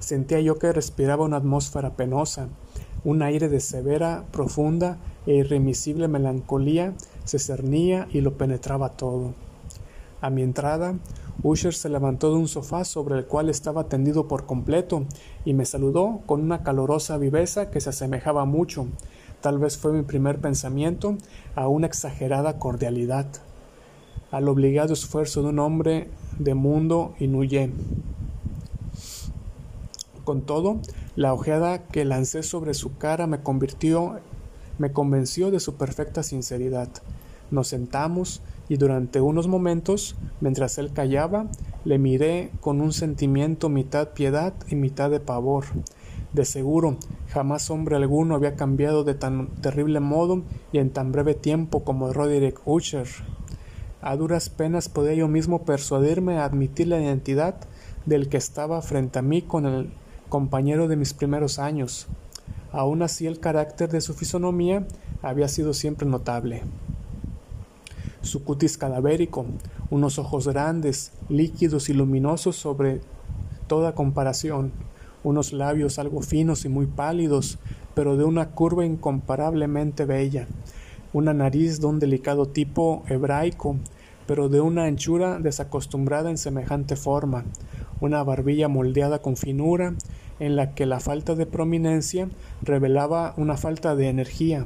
Sentía 0.00 0.40
yo 0.40 0.58
que 0.58 0.72
respiraba 0.72 1.24
una 1.24 1.38
atmósfera 1.38 1.96
penosa, 1.96 2.48
un 3.04 3.22
aire 3.22 3.48
de 3.48 3.60
severa, 3.60 4.24
profunda 4.30 4.98
e 5.26 5.34
irremisible 5.34 6.08
melancolía 6.08 6.94
se 7.24 7.38
cernía 7.38 8.08
y 8.12 8.20
lo 8.20 8.36
penetraba 8.36 8.90
todo. 8.90 9.34
A 10.20 10.30
mi 10.30 10.42
entrada, 10.42 10.94
Usher 11.42 11.72
se 11.72 11.88
levantó 11.88 12.30
de 12.30 12.36
un 12.36 12.48
sofá 12.48 12.84
sobre 12.84 13.16
el 13.16 13.24
cual 13.24 13.48
estaba 13.48 13.84
tendido 13.84 14.28
por 14.28 14.44
completo 14.44 15.04
y 15.44 15.54
me 15.54 15.64
saludó 15.64 16.20
con 16.26 16.42
una 16.42 16.62
calorosa 16.62 17.16
viveza 17.16 17.70
que 17.70 17.80
se 17.80 17.90
asemejaba 17.90 18.44
mucho, 18.44 18.86
tal 19.40 19.58
vez 19.58 19.78
fue 19.78 19.92
mi 19.92 20.02
primer 20.02 20.38
pensamiento, 20.40 21.16
a 21.54 21.68
una 21.68 21.86
exagerada 21.86 22.58
cordialidad, 22.58 23.26
al 24.30 24.48
obligado 24.48 24.92
esfuerzo 24.92 25.42
de 25.42 25.48
un 25.48 25.58
hombre 25.58 26.10
de 26.38 26.54
mundo 26.54 27.14
inuyé. 27.18 27.70
Con 30.24 30.42
todo, 30.42 30.80
la 31.16 31.32
ojeada 31.32 31.84
que 31.84 32.04
lancé 32.04 32.42
sobre 32.42 32.74
su 32.74 32.96
cara 32.96 33.26
me 33.26 33.42
convirtió, 33.42 34.20
me 34.78 34.92
convenció 34.92 35.50
de 35.50 35.60
su 35.60 35.74
perfecta 35.74 36.22
sinceridad. 36.22 36.88
Nos 37.50 37.68
sentamos 37.68 38.42
y 38.68 38.76
durante 38.76 39.20
unos 39.20 39.48
momentos, 39.48 40.16
mientras 40.40 40.78
él 40.78 40.92
callaba, 40.92 41.46
le 41.84 41.98
miré 41.98 42.50
con 42.60 42.80
un 42.80 42.92
sentimiento 42.92 43.68
mitad 43.68 44.10
piedad 44.10 44.54
y 44.68 44.76
mitad 44.76 45.10
de 45.10 45.20
pavor. 45.20 45.64
De 46.32 46.44
seguro, 46.44 46.96
jamás 47.30 47.70
hombre 47.70 47.96
alguno 47.96 48.36
había 48.36 48.54
cambiado 48.54 49.02
de 49.02 49.14
tan 49.14 49.48
terrible 49.56 49.98
modo 49.98 50.42
y 50.72 50.78
en 50.78 50.90
tan 50.90 51.10
breve 51.10 51.34
tiempo 51.34 51.82
como 51.82 52.12
Roderick 52.12 52.60
Usher. 52.64 53.08
A 54.00 54.16
duras 54.16 54.48
penas 54.48 54.88
podía 54.88 55.14
yo 55.14 55.26
mismo 55.26 55.64
persuadirme 55.64 56.38
a 56.38 56.44
admitir 56.44 56.86
la 56.86 57.00
identidad 57.00 57.56
del 58.06 58.28
que 58.28 58.36
estaba 58.36 58.80
frente 58.80 59.18
a 59.18 59.22
mí 59.22 59.42
con 59.42 59.66
el 59.66 59.90
compañero 60.30 60.88
de 60.88 60.96
mis 60.96 61.12
primeros 61.12 61.58
años. 61.58 62.06
Aun 62.72 63.02
así 63.02 63.26
el 63.26 63.38
carácter 63.38 63.90
de 63.90 64.00
su 64.00 64.14
fisonomía 64.14 64.86
había 65.20 65.48
sido 65.48 65.74
siempre 65.74 66.08
notable 66.08 66.62
su 68.22 68.44
cutis 68.44 68.76
cadavérico, 68.76 69.46
unos 69.90 70.18
ojos 70.18 70.46
grandes, 70.46 71.12
líquidos 71.28 71.88
y 71.88 71.94
luminosos 71.94 72.56
sobre 72.56 73.00
toda 73.66 73.94
comparación, 73.94 74.72
unos 75.24 75.52
labios 75.52 75.98
algo 75.98 76.22
finos 76.22 76.64
y 76.64 76.68
muy 76.68 76.86
pálidos, 76.86 77.58
pero 77.94 78.16
de 78.16 78.24
una 78.24 78.50
curva 78.50 78.84
incomparablemente 78.84 80.04
bella, 80.04 80.46
una 81.12 81.32
nariz 81.32 81.80
de 81.80 81.86
un 81.86 81.98
delicado 81.98 82.46
tipo 82.46 83.04
hebraico, 83.08 83.76
pero 84.26 84.48
de 84.48 84.60
una 84.60 84.84
anchura 84.84 85.38
desacostumbrada 85.38 86.30
en 86.30 86.38
semejante 86.38 86.96
forma, 86.96 87.44
una 88.00 88.22
barbilla 88.22 88.68
moldeada 88.68 89.20
con 89.20 89.36
finura, 89.36 89.94
en 90.38 90.56
la 90.56 90.74
que 90.74 90.86
la 90.86 91.00
falta 91.00 91.34
de 91.34 91.46
prominencia 91.46 92.28
revelaba 92.62 93.34
una 93.36 93.56
falta 93.56 93.94
de 93.94 94.08
energía. 94.08 94.64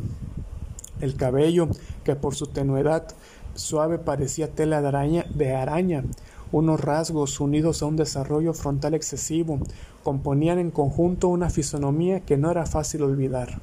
El 1.00 1.16
cabello, 1.16 1.68
que 2.04 2.14
por 2.14 2.34
su 2.34 2.46
tenuedad 2.46 3.08
suave 3.54 3.98
parecía 3.98 4.48
tela 4.48 4.80
de 4.80 4.88
araña, 4.88 5.26
de 5.34 5.54
araña. 5.54 6.04
Unos 6.52 6.80
rasgos 6.80 7.40
unidos 7.40 7.82
a 7.82 7.86
un 7.86 7.96
desarrollo 7.96 8.54
frontal 8.54 8.94
excesivo 8.94 9.58
componían 10.04 10.58
en 10.58 10.70
conjunto 10.70 11.28
una 11.28 11.50
fisonomía 11.50 12.20
que 12.20 12.36
no 12.36 12.50
era 12.50 12.66
fácil 12.66 13.02
olvidar. 13.02 13.58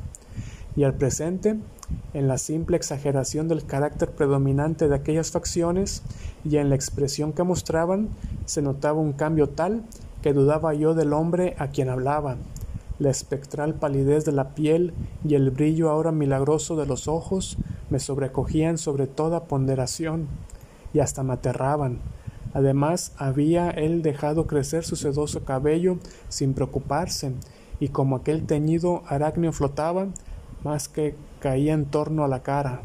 Y 0.75 0.83
al 0.83 0.95
presente, 0.95 1.57
en 2.13 2.27
la 2.27 2.38
simple 2.38 2.77
exageración 2.77 3.48
del 3.48 3.65
carácter 3.65 4.12
predominante 4.12 4.88
de 4.88 4.95
aquellas 4.95 5.31
facciones 5.31 6.03
y 6.43 6.57
en 6.57 6.69
la 6.69 6.75
expresión 6.75 7.33
que 7.33 7.43
mostraban, 7.43 8.10
se 8.45 8.62
notaba 8.62 9.00
un 9.00 9.13
cambio 9.13 9.50
tal 9.50 9.83
que 10.21 10.33
dudaba 10.33 10.74
yo 10.74 10.93
del 10.93 11.13
hombre 11.13 11.55
a 11.57 11.67
quien 11.67 11.89
hablaba. 11.89 12.38
La 13.00 13.10
espectral 13.10 13.74
palidez 13.74 14.25
de 14.25 14.31
la 14.31 14.53
piel 14.53 14.93
y 15.27 15.36
el 15.36 15.50
brillo 15.50 15.89
ahora 15.89 16.12
milagroso 16.12 16.75
de 16.75 16.86
los 16.86 17.07
ojos 17.07 17.57
me 17.89 18.00
sobrecogían 18.00 18.77
sobre 18.77 19.07
toda 19.07 19.45
ponderación 19.45 20.27
y 20.93 21.00
hasta 21.00 21.24
me 21.24 21.33
aterraban. 21.33 22.00
Además, 22.53 23.13
había 23.17 23.69
él 23.69 24.01
dejado 24.01 24.45
crecer 24.45 24.83
su 24.83 24.95
sedoso 24.95 25.43
cabello 25.43 25.98
sin 26.27 26.53
preocuparse, 26.53 27.33
y 27.79 27.88
como 27.88 28.17
aquel 28.17 28.45
teñido 28.45 29.03
arácneo 29.07 29.51
flotaba, 29.53 30.07
más 30.63 30.88
que 30.88 31.15
caía 31.39 31.74
en 31.74 31.86
torno 31.86 32.24
a 32.24 32.27
la 32.27 32.44
cara. 32.44 32.82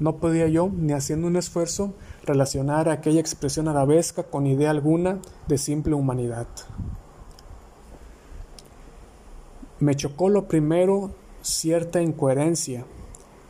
No 0.00 0.16
podía 0.16 0.48
yo, 0.48 0.70
ni 0.74 0.92
haciendo 0.92 1.26
un 1.26 1.36
esfuerzo, 1.36 1.94
relacionar 2.24 2.88
aquella 2.88 3.20
expresión 3.20 3.68
arabesca 3.68 4.24
con 4.24 4.46
idea 4.46 4.70
alguna 4.70 5.18
de 5.48 5.58
simple 5.58 5.94
humanidad. 5.94 6.46
Me 9.78 9.94
chocó 9.94 10.28
lo 10.28 10.48
primero 10.48 11.10
cierta 11.42 12.00
incoherencia, 12.00 12.84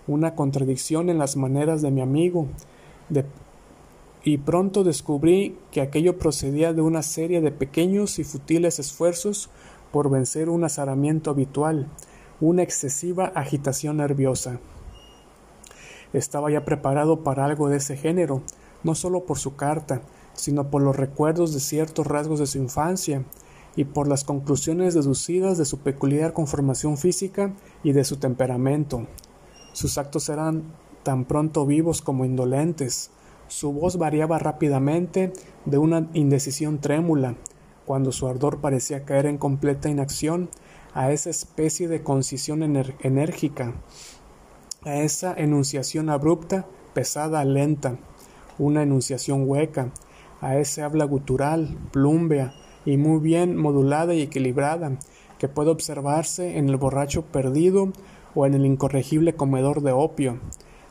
una 0.07 0.35
contradicción 0.35 1.11
en 1.11 1.19
las 1.19 1.37
maneras 1.37 1.83
de 1.83 1.91
mi 1.91 2.01
amigo, 2.01 2.49
y 4.25 4.39
pronto 4.39 4.85
descubrí 4.85 5.59
que 5.71 5.81
aquello 5.81 6.19
procedía 6.19 6.73
de 6.73 6.81
una 6.81 7.03
serie 7.03 7.41
de 7.41 7.51
pequeños 7.51 8.19
y 8.19 8.25
futiles 8.25 8.79
esfuerzos 8.79 9.51
por 9.91 10.11
vencer 10.11 10.49
un 10.49 10.65
azaramiento 10.65 11.31
habitual, 11.31 11.89
una 12.42 12.64
excesiva 12.64 13.26
agitación 13.37 13.99
nerviosa. 13.99 14.58
Estaba 16.12 16.50
ya 16.50 16.64
preparado 16.64 17.22
para 17.22 17.44
algo 17.44 17.68
de 17.68 17.76
ese 17.76 17.96
género, 17.96 18.42
no 18.82 18.96
solo 18.96 19.25
por 19.25 19.38
su 19.38 19.54
carta, 19.54 20.02
sino 20.34 20.68
por 20.68 20.82
los 20.82 20.96
recuerdos 20.96 21.54
de 21.54 21.61
ciertos 21.61 22.06
rasgos 22.06 22.40
de 22.40 22.46
su 22.46 22.58
infancia, 22.58 23.25
y 23.76 23.84
por 23.84 24.08
las 24.08 24.25
conclusiones 24.25 24.92
deducidas 24.92 25.56
de 25.56 25.64
su 25.64 25.78
peculiar 25.78 26.32
conformación 26.32 26.99
física 26.99 27.54
y 27.82 27.92
de 27.92 28.04
su 28.04 28.16
temperamento, 28.16 29.06
sus 29.72 29.96
actos 29.96 30.28
eran 30.28 30.64
tan 31.04 31.25
pronto 31.25 31.64
vivos 31.64 32.02
como 32.02 32.25
indolentes. 32.25 33.11
Su 33.49 33.72
voz 33.72 33.96
variaba 33.96 34.38
rápidamente 34.38 35.32
de 35.64 35.78
una 35.78 36.08
indecisión 36.12 36.80
trémula, 36.80 37.37
cuando 37.87 38.12
su 38.12 38.26
ardor 38.26 38.61
parecía 38.61 39.04
caer 39.04 39.26
en 39.26 39.38
completa 39.38 39.88
inacción, 39.88 40.50
a 40.94 41.11
esa 41.12 41.30
especie 41.30 41.88
de 41.88 42.02
concisión 42.02 42.62
enérgica, 42.62 43.75
a 44.84 44.96
esa 44.96 45.34
enunciación 45.34 46.11
abrupta, 46.11 46.66
pesada, 46.92 47.44
lenta, 47.44 47.96
una 48.58 48.82
enunciación 48.82 49.49
hueca, 49.49 49.90
a 50.40 50.56
ese 50.56 50.82
habla 50.82 51.04
gutural, 51.04 51.78
plumbea 51.92 52.52
y 52.84 52.96
muy 52.96 53.20
bien 53.20 53.56
modulada 53.56 54.14
y 54.14 54.22
equilibrada, 54.22 54.99
que 55.38 55.49
puede 55.49 55.70
observarse 55.70 56.58
en 56.58 56.68
el 56.68 56.76
borracho 56.76 57.22
perdido 57.22 57.92
o 58.34 58.46
en 58.46 58.54
el 58.54 58.66
incorregible 58.66 59.34
comedor 59.34 59.82
de 59.82 59.92
opio, 59.92 60.38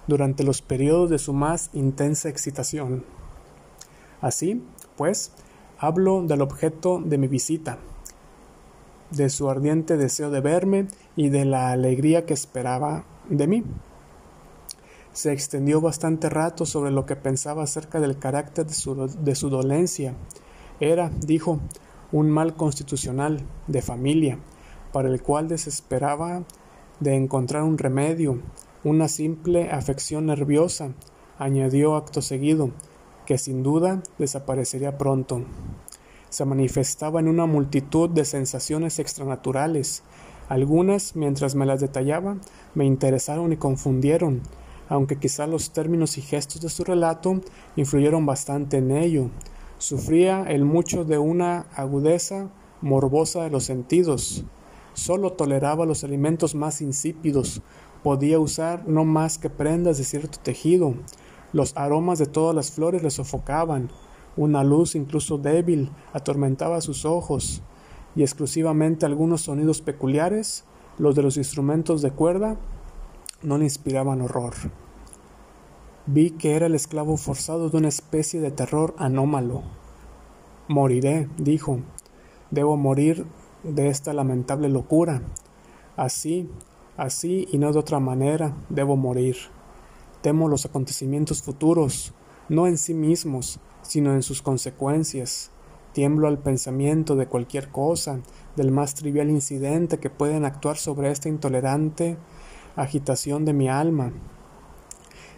durante 0.08 0.44
los 0.44 0.62
periodos 0.62 1.10
de 1.10 1.20
su 1.20 1.34
más 1.34 1.70
intensa 1.74 2.30
excitación. 2.30 3.06
Así, 4.20 4.64
pues, 4.98 5.32
hablo 5.78 6.24
del 6.24 6.42
objeto 6.42 7.02
de 7.04 7.18
mi 7.18 7.28
visita, 7.28 7.78
de 9.12 9.30
su 9.30 9.50
ardiente 9.50 9.98
deseo 9.98 10.30
de 10.30 10.42
verme 10.42 10.88
y 11.16 11.30
de 11.30 11.46
la 11.46 11.72
alegría 11.72 12.26
que 12.26 12.34
esperaba 12.34 13.06
de 13.30 13.48
mí. 13.48 13.64
Se 15.14 15.32
extendió 15.34 15.82
bastante 15.82 16.30
rato 16.30 16.66
sobre 16.66 16.92
lo 16.92 17.06
que 17.06 17.16
pensaba 17.16 17.64
acerca 17.64 18.00
del 18.00 18.18
carácter 18.18 18.66
de 18.66 18.74
su, 18.74 18.96
de 19.08 19.36
su 19.36 19.50
dolencia. 19.50 20.16
Era, 20.80 21.12
dijo, 21.20 21.60
un 22.12 22.30
mal 22.30 22.56
constitucional, 22.56 23.42
de 23.68 23.82
familia, 23.82 24.40
para 24.92 25.10
el 25.10 25.22
cual 25.22 25.48
desesperaba 25.48 26.44
de 27.00 27.16
encontrar 27.16 27.64
un 27.64 27.78
remedio, 27.78 28.40
una 28.84 29.08
simple 29.08 29.72
afección 29.72 30.28
nerviosa, 30.28 30.94
añadió 31.38 31.96
acto 31.96 32.22
seguido, 32.22 32.72
que 33.26 33.38
sin 33.38 33.64
duda 33.64 34.02
desaparecería 34.18 34.98
pronto. 34.98 35.44
Se 36.32 36.46
manifestaba 36.46 37.20
en 37.20 37.28
una 37.28 37.46
multitud 37.46 38.10
de 38.10 38.24
sensaciones 38.24 39.00
extranaturales. 39.00 40.02
Algunas, 40.48 41.14
mientras 41.18 41.56
me 41.56 41.66
las 41.66 41.82
detallaba, 41.82 42.38
me 42.74 42.86
interesaron 42.86 43.52
y 43.52 43.58
confundieron, 43.58 44.42
aunque 44.88 45.18
quizá 45.18 45.46
los 45.46 45.72
términos 45.72 46.18
y 46.18 46.22
gestos 46.22 46.62
de 46.62 46.70
su 46.70 46.86
relato 46.86 47.42
influyeron 47.76 48.26
bastante 48.26 48.78
en 48.78 48.92
ello. 48.92 49.30
Sufría 49.78 50.44
el 50.44 50.64
mucho 50.64 51.04
de 51.04 51.18
una 51.18 51.66
agudeza 51.76 52.50
morbosa 52.80 53.44
de 53.44 53.50
los 53.50 53.66
sentidos. 53.66 54.46
Solo 54.94 55.34
toleraba 55.34 55.86
los 55.86 56.06
alimentos 56.06 56.56
más 56.56 56.80
insípidos, 56.80 57.62
podía 58.04 58.40
usar 58.40 58.88
no 58.88 59.04
más 59.04 59.38
que 59.38 59.50
prendas 59.50 59.98
de 59.98 60.06
cierto 60.06 60.40
tejido. 60.42 60.94
Los 61.52 61.76
aromas 61.76 62.20
de 62.20 62.26
todas 62.26 62.56
las 62.56 62.72
flores 62.72 63.04
le 63.04 63.12
sofocaban. 63.12 63.90
Una 64.38 64.64
luz 64.64 64.96
incluso 64.96 65.38
débil 65.38 65.92
atormentaba 66.14 66.82
sus 66.82 67.06
ojos, 67.06 67.62
y 68.16 68.24
exclusivamente 68.24 69.06
algunos 69.06 69.42
sonidos 69.42 69.82
peculiares, 69.82 70.66
los 70.98 71.16
de 71.16 71.24
los 71.24 71.38
instrumentos 71.38 72.02
de 72.02 72.12
cuerda, 72.12 72.58
no 73.42 73.58
le 73.58 73.64
inspiraban 73.66 74.22
horror. 74.22 74.54
Vi 76.06 76.32
que 76.32 76.56
era 76.56 76.66
el 76.66 76.76
esclavo 76.76 77.18
forzado 77.18 77.70
de 77.70 77.78
una 77.78 77.88
especie 77.88 78.42
de 78.42 78.52
terror 78.52 78.96
anómalo. 78.98 79.64
Moriré, 80.68 81.30
dijo. 81.38 81.80
Debo 82.50 82.76
morir 82.76 83.26
de 83.64 83.88
esta 83.88 84.14
lamentable 84.14 84.68
locura. 84.68 85.22
Así, 85.96 86.50
así 86.98 87.48
y 87.52 87.58
no 87.58 87.72
de 87.72 87.80
otra 87.80 88.00
manera, 88.00 88.56
debo 88.70 88.98
morir. 88.98 89.38
Temo 90.22 90.48
los 90.50 90.66
acontecimientos 90.66 91.42
futuros, 91.42 92.14
no 92.50 92.68
en 92.68 92.78
sí 92.78 92.94
mismos, 92.94 93.60
sino 93.92 94.14
en 94.14 94.24
sus 94.24 94.42
consecuencias. 94.42 95.52
Tiemblo 95.92 96.30
al 96.30 96.40
pensamiento 96.40 97.18
de 97.18 97.28
cualquier 97.28 97.68
cosa, 97.68 98.22
del 98.56 98.72
más 98.72 98.96
trivial 98.96 99.30
incidente 99.30 99.98
que 99.98 100.10
pueden 100.10 100.46
actuar 100.46 100.78
sobre 100.78 101.12
esta 101.12 101.28
intolerante 101.28 102.16
agitación 102.78 103.44
de 103.44 103.52
mi 103.52 103.68
alma. 103.68 104.14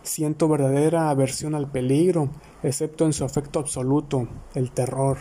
Siento 0.04 0.48
verdadera 0.48 1.10
aversión 1.10 1.56
al 1.56 1.72
peligro, 1.72 2.30
excepto 2.62 3.08
en 3.08 3.14
su 3.14 3.26
afecto 3.26 3.58
absoluto, 3.58 4.28
el 4.54 4.70
terror. 4.70 5.18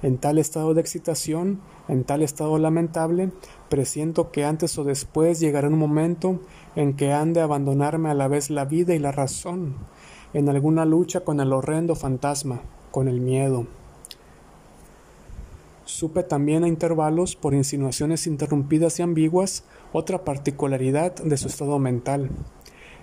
En 0.00 0.18
tal 0.18 0.38
estado 0.38 0.72
de 0.72 0.82
excitación, 0.82 1.60
en 1.88 2.04
tal 2.04 2.22
estado 2.22 2.58
lamentable, 2.58 3.32
presiento 3.70 4.30
que 4.30 4.44
antes 4.44 4.78
o 4.78 4.84
después 4.84 5.40
llegará 5.40 5.66
un 5.66 5.78
momento 5.78 6.38
en 6.76 6.94
que 6.94 7.12
han 7.12 7.32
de 7.32 7.40
abandonarme 7.40 8.08
a 8.08 8.14
la 8.14 8.28
vez 8.28 8.50
la 8.50 8.66
vida 8.66 8.94
y 8.94 9.00
la 9.00 9.10
razón, 9.10 9.78
en 10.34 10.48
alguna 10.48 10.84
lucha 10.84 11.20
con 11.20 11.40
el 11.40 11.52
horrendo 11.52 11.94
fantasma, 11.94 12.62
con 12.90 13.08
el 13.08 13.20
miedo. 13.20 13.66
Supe 15.84 16.22
también 16.22 16.64
a 16.64 16.68
intervalos, 16.68 17.36
por 17.36 17.54
insinuaciones 17.54 18.26
interrumpidas 18.26 18.98
y 18.98 19.02
ambiguas, 19.02 19.64
otra 19.92 20.24
particularidad 20.24 21.14
de 21.16 21.36
su 21.36 21.48
estado 21.48 21.78
mental. 21.78 22.30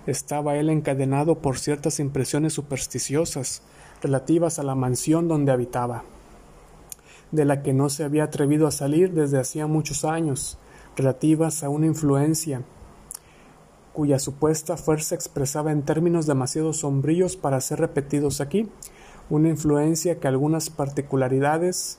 Estaba 0.06 0.56
él 0.56 0.70
encadenado 0.70 1.36
por 1.36 1.58
ciertas 1.58 2.00
impresiones 2.00 2.54
supersticiosas 2.54 3.62
relativas 4.02 4.58
a 4.58 4.62
la 4.62 4.74
mansión 4.74 5.28
donde 5.28 5.52
habitaba, 5.52 6.04
de 7.30 7.44
la 7.44 7.62
que 7.62 7.72
no 7.72 7.90
se 7.90 8.02
había 8.02 8.24
atrevido 8.24 8.66
a 8.66 8.72
salir 8.72 9.12
desde 9.12 9.38
hacía 9.38 9.66
muchos 9.66 10.04
años, 10.04 10.58
relativas 10.96 11.62
a 11.62 11.68
una 11.68 11.86
influencia 11.86 12.62
cuya 14.00 14.18
supuesta 14.18 14.78
fuerza 14.78 15.14
expresaba 15.14 15.72
en 15.72 15.82
términos 15.82 16.24
demasiado 16.24 16.72
sombríos 16.72 17.36
para 17.36 17.60
ser 17.60 17.80
repetidos 17.80 18.40
aquí, 18.40 18.66
una 19.28 19.50
influencia 19.50 20.18
que 20.18 20.26
algunas 20.26 20.70
particularidades 20.70 21.98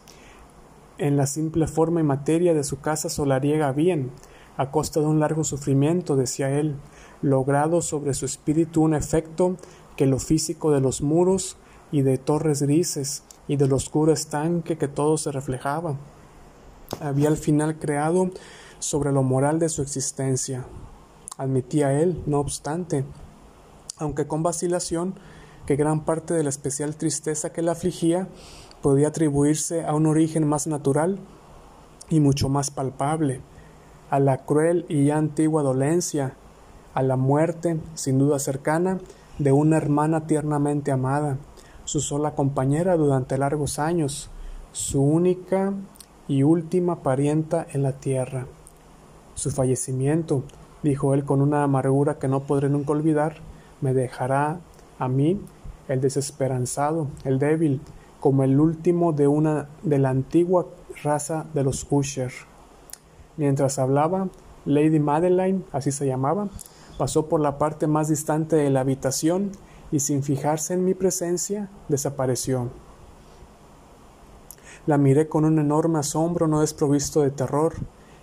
en 0.98 1.16
la 1.16 1.28
simple 1.28 1.68
forma 1.68 2.00
y 2.00 2.04
materia 2.04 2.56
de 2.56 2.64
su 2.64 2.82
casa 2.82 3.08
solariega 3.08 3.72
bien, 3.72 4.10
a 4.58 4.72
costa 4.72 5.00
de 5.00 5.06
un 5.06 5.20
largo 5.20 5.44
sufrimiento, 5.44 6.16
decía 6.16 6.50
él, 6.50 6.76
logrado 7.22 7.84
sobre 7.84 8.16
su 8.16 8.26
espíritu 8.26 8.82
un 8.82 8.96
efecto 8.96 9.58
que 9.96 10.08
lo 10.08 10.18
físico 10.18 10.72
de 10.72 10.82
los 10.82 11.04
muros 11.04 11.56
y 11.92 12.02
de 12.02 12.18
torres 12.18 12.64
grises 12.64 13.22
y 13.48 13.58
del 13.58 13.74
oscuro 13.74 14.12
estanque 14.12 14.80
que 14.80 14.88
todo 14.88 15.20
se 15.20 15.32
reflejaba, 15.32 15.98
había 17.00 17.28
al 17.28 17.38
final 17.38 17.78
creado 17.78 18.32
sobre 18.80 19.12
lo 19.12 19.22
moral 19.22 19.60
de 19.60 19.70
su 19.70 19.84
existencia. 19.84 20.66
Admitía 21.42 22.00
él, 22.00 22.22
no 22.28 22.40
obstante, 22.40 23.04
aunque 23.98 24.28
con 24.28 24.44
vacilación, 24.44 25.16
que 25.66 25.76
gran 25.76 26.06
parte 26.06 26.36
de 26.36 26.44
la 26.44 26.50
especial 26.50 26.96
tristeza 26.96 27.52
que 27.52 27.64
la 27.64 27.72
afligía 27.72 28.28
podía 28.84 29.08
atribuirse 29.08 29.84
a 29.84 29.96
un 29.96 30.06
origen 30.06 30.48
más 30.48 30.68
natural 30.68 31.18
y 32.12 32.20
mucho 32.20 32.48
más 32.48 32.70
palpable, 32.70 33.42
a 34.12 34.20
la 34.20 34.46
cruel 34.46 34.86
y 34.88 35.06
ya 35.06 35.18
antigua 35.18 35.64
dolencia 35.64 36.36
a 36.94 37.02
la 37.02 37.18
muerte, 37.18 37.80
sin 37.96 38.20
duda 38.20 38.38
cercana, 38.38 39.00
de 39.40 39.52
una 39.52 39.78
hermana 39.78 40.28
tiernamente 40.28 40.92
amada, 40.92 41.40
su 41.86 42.02
sola 42.02 42.36
compañera 42.36 42.98
durante 42.98 43.40
largos 43.40 43.80
años, 43.80 44.30
su 44.74 45.02
única 45.02 45.74
y 46.28 46.44
última 46.44 47.02
parienta 47.02 47.66
en 47.72 47.82
la 47.82 47.94
tierra. 47.94 48.46
Su 49.34 49.50
fallecimiento, 49.50 50.44
dijo 50.84 51.14
él 51.14 51.26
con 51.26 51.42
una 51.42 51.64
amargura 51.64 52.20
que 52.20 52.28
no 52.28 52.42
podré 52.42 52.70
nunca 52.70 52.92
olvidar, 52.92 53.36
me 53.82 53.94
dejará 53.94 54.60
a 55.00 55.08
mí, 55.08 55.40
el 55.88 56.02
desesperanzado, 56.02 57.08
el 57.24 57.40
débil, 57.40 57.82
como 58.20 58.44
el 58.44 58.60
último 58.60 59.14
de 59.14 59.28
una 59.28 59.68
de 59.84 60.00
la 60.00 60.10
antigua 60.10 60.68
raza 61.04 61.46
de 61.54 61.64
los 61.64 61.86
Usher. 61.90 62.32
Mientras 63.38 63.80
hablaba, 63.80 64.30
Lady 64.66 65.00
Madeline, 65.00 65.66
así 65.72 65.92
se 65.92 66.06
llamaba, 66.06 66.50
pasó 66.98 67.28
por 67.28 67.42
la 67.42 67.58
parte 67.58 67.88
más 67.88 68.10
distante 68.10 68.56
de 68.56 68.70
la 68.70 68.82
habitación 68.82 69.52
y 69.92 70.00
sin 70.00 70.24
fijarse 70.24 70.76
en 70.76 70.86
mi 70.86 70.94
presencia 70.94 71.70
desapareció. 71.88 72.70
La 74.86 74.98
miré 74.98 75.28
con 75.28 75.46
un 75.46 75.60
enorme 75.60 76.00
asombro 76.00 76.48
no 76.48 76.62
desprovisto 76.62 77.22
de 77.22 77.32
terror, 77.32 77.74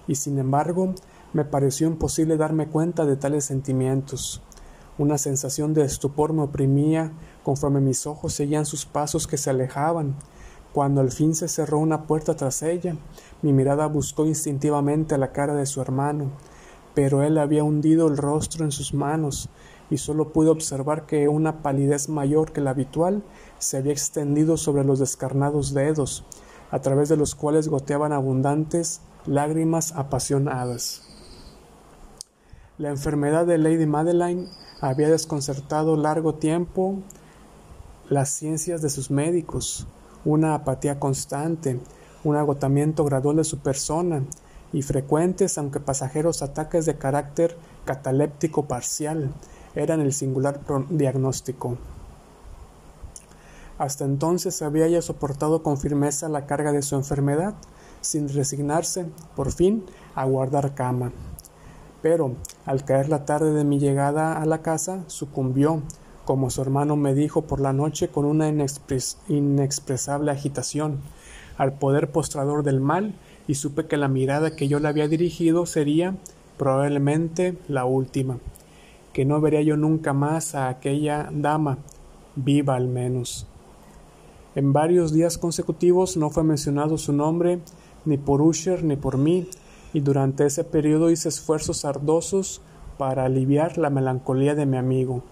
y 0.07 0.15
sin 0.15 0.39
embargo 0.39 0.95
me 1.33 1.45
pareció 1.45 1.87
imposible 1.87 2.37
darme 2.37 2.69
cuenta 2.69 3.05
de 3.05 3.17
tales 3.17 3.45
sentimientos. 3.45 4.43
Una 4.97 5.19
sensación 5.19 5.75
de 5.75 5.85
estupor 5.85 6.33
me 6.33 6.43
oprimía 6.43 7.13
conforme 7.45 7.81
mis 7.81 8.07
ojos 8.07 8.33
seguían 8.33 8.67
sus 8.67 8.87
pasos 8.87 9.27
que 9.27 9.37
se 9.37 9.51
alejaban. 9.51 10.17
Cuando 10.73 11.01
al 11.01 11.13
fin 11.13 11.35
se 11.35 11.49
cerró 11.49 11.79
una 11.79 12.07
puerta 12.07 12.35
tras 12.35 12.63
ella, 12.63 12.97
mi 13.43 13.53
mirada 13.53 13.87
buscó 13.87 14.27
instintivamente 14.27 15.19
la 15.19 15.33
cara 15.33 15.55
de 15.55 15.67
su 15.67 15.81
hermano, 15.81 16.31
pero 16.95 17.23
él 17.23 17.39
había 17.39 17.63
hundido 17.63 18.09
el 18.09 18.17
rostro 18.17 18.65
en 18.65 18.73
sus 18.73 18.95
manos 18.95 19.51
y 19.91 19.99
solo 19.99 20.33
pude 20.33 20.51
observar 20.51 21.07
que 21.07 21.29
una 21.29 21.63
palidez 21.63 22.09
mayor 22.09 22.53
que 22.53 22.61
la 22.61 22.71
habitual 22.71 23.23
se 23.59 23.77
había 23.77 23.93
extendido 23.93 24.57
sobre 24.57 24.85
los 24.85 24.99
descarnados 24.99 25.75
dedos, 25.75 26.25
a 26.71 26.81
través 26.81 27.09
de 27.09 27.17
los 27.17 27.35
cuales 27.35 27.69
goteaban 27.69 28.13
abundantes 28.13 29.01
lágrimas 29.27 29.93
apasionadas. 29.93 31.18
La 32.79 32.91
enfermedad 32.91 33.45
de 33.45 33.59
Lady 33.59 33.87
Madeline 33.87 34.47
había 34.81 35.09
desconcertado 35.09 35.97
largo 35.97 36.37
tiempo 36.37 37.01
las 38.09 38.29
ciencias 38.29 38.81
de 38.83 38.89
sus 38.89 39.11
médicos, 39.11 39.89
una 40.25 40.55
apatía 40.55 41.01
constante, 41.01 41.81
un 42.23 42.37
agotamiento 42.37 43.05
gradual 43.05 43.35
de 43.35 43.43
su 43.43 43.59
persona, 43.59 44.23
y 44.73 44.83
frecuentes, 44.83 45.59
aunque 45.59 45.81
pasajeros, 45.81 46.41
ataques 46.43 46.87
de 46.87 46.97
carácter 46.97 47.57
cataléptico 47.85 48.67
parcial 48.67 49.33
eran 49.75 50.01
el 50.01 50.13
singular 50.13 50.61
diagnóstico. 50.89 51.79
Hasta 53.77 54.05
entonces 54.05 54.63
había 54.63 54.87
ella 54.87 55.03
soportado 55.03 55.65
con 55.65 55.79
firmeza 55.79 56.29
la 56.29 56.47
carga 56.47 56.71
de 56.71 56.83
su 56.83 56.95
enfermedad, 56.95 57.55
sin 58.03 58.29
resignarse, 58.29 59.07
por 59.35 59.51
fin, 59.51 59.85
a 60.15 60.25
guardar 60.27 60.77
cama. 60.77 61.11
Pero, 62.03 62.37
al 62.65 62.85
caer 62.85 63.09
la 63.09 63.25
tarde 63.25 63.53
de 63.53 63.65
mi 63.65 63.79
llegada 63.79 64.41
a 64.41 64.47
la 64.47 64.63
casa, 64.63 65.05
sucumbió, 65.09 65.83
como 66.25 66.51
su 66.51 66.63
hermano 66.63 66.97
me 66.97 67.15
dijo 67.15 67.43
por 67.43 67.61
la 67.61 67.73
noche 67.73 68.09
con 68.09 68.25
una 68.25 68.49
inexpresable 69.29 70.31
agitación, 70.31 70.99
al 71.57 71.73
poder 71.73 72.13
postrador 72.13 72.63
del 72.63 72.81
mal 72.81 73.15
y 73.49 73.55
supe 73.55 73.87
que 73.87 73.97
la 73.97 74.09
mirada 74.09 74.55
que 74.55 74.69
yo 74.69 74.79
le 74.79 74.89
había 74.89 75.09
dirigido 75.09 75.67
sería 75.67 76.15
probablemente 76.57 77.57
la 77.67 77.85
última, 77.85 78.39
que 79.13 79.25
no 79.25 79.41
vería 79.41 79.63
yo 79.63 79.77
nunca 79.77 80.13
más 80.13 80.55
a 80.55 80.69
aquella 80.69 81.29
dama, 81.33 81.79
viva 82.37 82.77
al 82.77 82.89
menos. 82.89 83.47
En 84.55 84.73
varios 84.73 85.13
días 85.13 85.39
consecutivos 85.39 86.17
no 86.17 86.31
fue 86.31 86.45
mencionado 86.45 86.99
su 86.99 87.13
nombre 87.13 87.61
ni 88.05 88.19
por 88.19 88.43
Usher 88.43 88.85
ni 88.85 88.97
por 88.97 89.17
mí, 89.17 89.49
y 89.93 90.01
durante 90.01 90.47
ese 90.47 90.65
periodo 90.65 91.11
hice 91.11 91.29
esfuerzos 91.29 91.85
ardosos 91.85 92.61
para 92.99 93.25
aliviar 93.25 93.79
la 93.79 93.91
melancolía 93.91 94.55
de 94.55 94.67
mi 94.67 94.77
amigo. 94.77 95.23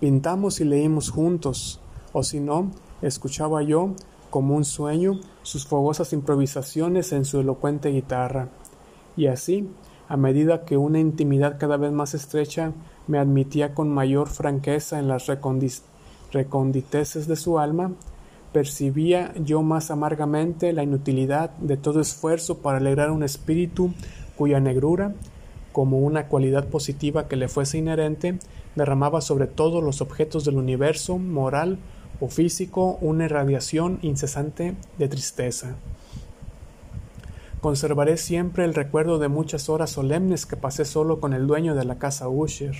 Pintamos 0.00 0.60
y 0.60 0.64
leímos 0.64 1.10
juntos, 1.10 1.80
o 2.12 2.22
si 2.22 2.40
no, 2.40 2.70
escuchaba 3.02 3.62
yo, 3.62 3.90
como 4.30 4.54
un 4.54 4.64
sueño, 4.64 5.20
sus 5.42 5.66
fogosas 5.66 6.12
improvisaciones 6.12 7.12
en 7.12 7.24
su 7.24 7.40
elocuente 7.40 7.90
guitarra. 7.90 8.48
Y 9.16 9.26
así, 9.26 9.68
a 10.08 10.16
medida 10.16 10.64
que 10.64 10.76
una 10.76 11.00
intimidad 11.00 11.58
cada 11.58 11.76
vez 11.76 11.92
más 11.92 12.14
estrecha 12.14 12.72
me 13.06 13.18
admitía 13.18 13.74
con 13.74 13.92
mayor 13.92 14.28
franqueza 14.28 14.98
en 14.98 15.08
las 15.08 15.26
reconditeces 16.32 17.26
de 17.26 17.36
su 17.36 17.58
alma, 17.58 17.92
percibía 18.52 19.32
yo 19.36 19.62
más 19.62 19.90
amargamente 19.90 20.72
la 20.72 20.82
inutilidad 20.82 21.50
de 21.58 21.76
todo 21.76 22.00
esfuerzo 22.00 22.58
para 22.58 22.78
alegrar 22.78 23.10
un 23.10 23.22
espíritu 23.22 23.92
cuya 24.36 24.60
negrura, 24.60 25.14
como 25.72 25.98
una 25.98 26.26
cualidad 26.26 26.66
positiva 26.68 27.28
que 27.28 27.36
le 27.36 27.48
fuese 27.48 27.78
inherente, 27.78 28.38
derramaba 28.74 29.20
sobre 29.20 29.46
todos 29.46 29.82
los 29.82 30.00
objetos 30.00 30.44
del 30.44 30.56
universo 30.56 31.18
moral 31.18 31.78
o 32.20 32.28
físico 32.28 32.98
una 33.00 33.24
irradiación 33.24 33.98
incesante 34.02 34.76
de 34.98 35.08
tristeza. 35.08 35.76
Conservaré 37.60 38.16
siempre 38.16 38.64
el 38.64 38.74
recuerdo 38.74 39.18
de 39.18 39.28
muchas 39.28 39.68
horas 39.68 39.90
solemnes 39.90 40.46
que 40.46 40.56
pasé 40.56 40.84
solo 40.84 41.20
con 41.20 41.34
el 41.34 41.46
dueño 41.46 41.74
de 41.74 41.84
la 41.84 41.98
casa 41.98 42.28
Usher. 42.28 42.74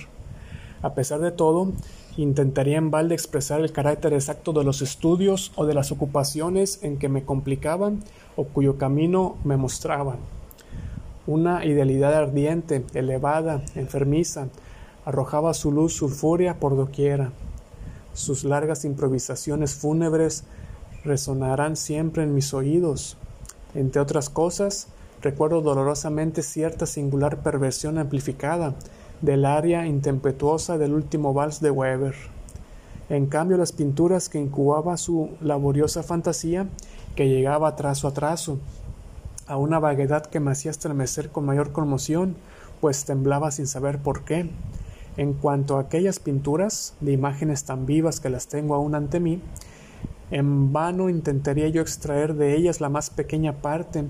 A 0.81 0.95
pesar 0.95 1.19
de 1.19 1.31
todo, 1.31 1.71
intentaría 2.17 2.77
en 2.77 2.91
balde 2.91 3.15
expresar 3.15 3.61
el 3.61 3.71
carácter 3.71 4.13
exacto 4.13 4.53
de 4.53 4.63
los 4.63 4.81
estudios 4.81 5.51
o 5.55 5.65
de 5.65 5.73
las 5.73 5.91
ocupaciones 5.91 6.79
en 6.83 6.97
que 6.97 7.09
me 7.09 7.23
complicaban 7.23 8.03
o 8.35 8.45
cuyo 8.45 8.77
camino 8.77 9.37
me 9.43 9.57
mostraban. 9.57 10.17
Una 11.27 11.65
idealidad 11.65 12.13
ardiente, 12.13 12.83
elevada, 12.93 13.63
enfermiza, 13.75 14.47
arrojaba 15.05 15.53
su 15.53 15.71
luz 15.71 15.93
sulfúrea 15.93 16.59
por 16.59 16.75
doquiera. 16.75 17.31
Sus 18.13 18.43
largas 18.43 18.85
improvisaciones 18.85 19.75
fúnebres 19.75 20.43
resonarán 21.03 21.75
siempre 21.75 22.23
en 22.23 22.35
mis 22.35 22.53
oídos. 22.53 23.17
Entre 23.73 24.01
otras 24.01 24.29
cosas, 24.29 24.87
recuerdo 25.21 25.61
dolorosamente 25.61 26.41
cierta 26.41 26.85
singular 26.85 27.41
perversión 27.41 27.97
amplificada 27.97 28.75
del 29.21 29.45
aria 29.45 29.85
intempetuosa 29.85 30.77
del 30.77 30.93
último 30.93 31.33
vals 31.33 31.61
de 31.61 31.71
Weber. 31.71 32.15
En 33.09 33.27
cambio, 33.27 33.57
las 33.57 33.71
pinturas 33.71 34.29
que 34.29 34.39
incubaba 34.39 34.97
su 34.97 35.31
laboriosa 35.41 36.01
fantasía, 36.01 36.67
que 37.15 37.27
llegaba 37.27 37.75
trazo 37.75 38.07
a 38.07 38.13
trazo, 38.13 38.57
a 39.47 39.57
una 39.57 39.79
vaguedad 39.79 40.25
que 40.25 40.39
me 40.39 40.51
hacía 40.51 40.71
estremecer 40.71 41.29
con 41.29 41.45
mayor 41.45 41.71
conmoción, 41.71 42.35
pues 42.79 43.03
temblaba 43.05 43.51
sin 43.51 43.67
saber 43.67 43.99
por 43.99 44.23
qué. 44.23 44.49
En 45.17 45.33
cuanto 45.33 45.77
a 45.77 45.81
aquellas 45.81 46.19
pinturas, 46.19 46.93
de 47.01 47.11
imágenes 47.11 47.65
tan 47.65 47.85
vivas 47.85 48.21
que 48.21 48.29
las 48.29 48.47
tengo 48.47 48.75
aún 48.75 48.95
ante 48.95 49.19
mí, 49.19 49.41
en 50.31 50.71
vano 50.71 51.09
intentaría 51.09 51.67
yo 51.67 51.81
extraer 51.81 52.35
de 52.35 52.55
ellas 52.55 52.79
la 52.79 52.87
más 52.87 53.09
pequeña 53.09 53.57
parte 53.61 54.05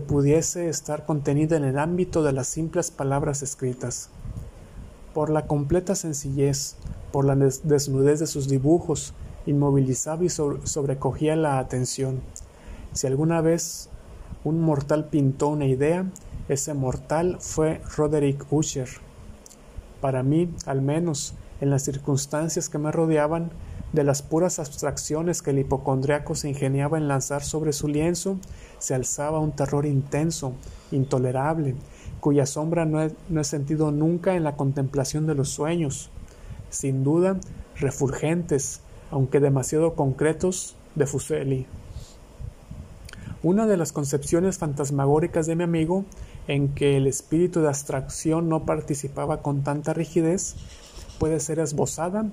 pudiese 0.00 0.68
estar 0.68 1.04
contenida 1.04 1.56
en 1.56 1.64
el 1.64 1.78
ámbito 1.78 2.22
de 2.22 2.32
las 2.32 2.46
simples 2.46 2.90
palabras 2.90 3.42
escritas. 3.42 4.10
Por 5.14 5.30
la 5.30 5.46
completa 5.46 5.94
sencillez, 5.94 6.76
por 7.12 7.24
la 7.24 7.36
desnudez 7.36 8.20
de 8.20 8.26
sus 8.26 8.48
dibujos, 8.48 9.14
inmovilizaba 9.46 10.24
y 10.24 10.28
sobrecogía 10.28 11.36
la 11.36 11.58
atención. 11.58 12.20
Si 12.92 13.06
alguna 13.06 13.40
vez 13.40 13.88
un 14.44 14.60
mortal 14.60 15.06
pintó 15.06 15.48
una 15.48 15.66
idea, 15.66 16.06
ese 16.48 16.74
mortal 16.74 17.38
fue 17.40 17.80
Roderick 17.96 18.46
Usher. 18.52 18.88
Para 20.00 20.22
mí, 20.22 20.54
al 20.66 20.82
menos, 20.82 21.34
en 21.60 21.70
las 21.70 21.82
circunstancias 21.82 22.68
que 22.68 22.78
me 22.78 22.92
rodeaban, 22.92 23.50
de 23.96 24.04
las 24.04 24.20
puras 24.20 24.58
abstracciones 24.58 25.40
que 25.40 25.52
el 25.52 25.58
hipocondriaco 25.58 26.34
se 26.34 26.50
ingeniaba 26.50 26.98
en 26.98 27.08
lanzar 27.08 27.42
sobre 27.42 27.72
su 27.72 27.88
lienzo, 27.88 28.36
se 28.78 28.94
alzaba 28.94 29.40
un 29.40 29.52
terror 29.52 29.86
intenso, 29.86 30.52
intolerable, 30.92 31.76
cuya 32.20 32.44
sombra 32.44 32.84
no 32.84 33.00
he, 33.02 33.44
sentido 33.44 33.92
nunca 33.92 34.36
en 34.36 34.44
la 34.44 34.54
contemplación 34.54 35.26
de 35.26 35.34
los 35.34 35.48
sueños, 35.48 36.10
sin 36.68 37.04
duda 37.04 37.40
refulgentes, 37.76 38.82
aunque 39.10 39.40
demasiado 39.40 39.94
concretos, 39.94 40.76
de 40.94 41.06
Fuseli. 41.06 41.66
Una 43.42 43.66
de 43.66 43.78
las 43.78 43.92
concepciones 43.92 44.58
fantasmagóricas 44.58 45.46
de 45.46 45.56
mi 45.56 45.64
amigo, 45.64 46.04
en 46.48 46.68
que 46.74 46.98
el 46.98 47.06
espíritu 47.06 47.62
de 47.62 47.68
abstracción 47.68 48.50
no 48.50 48.66
participaba 48.66 49.40
con 49.40 49.62
tanta 49.62 49.94
rigidez, 49.94 50.54
puede 51.18 51.40
ser 51.40 51.60
esbozada 51.60 52.26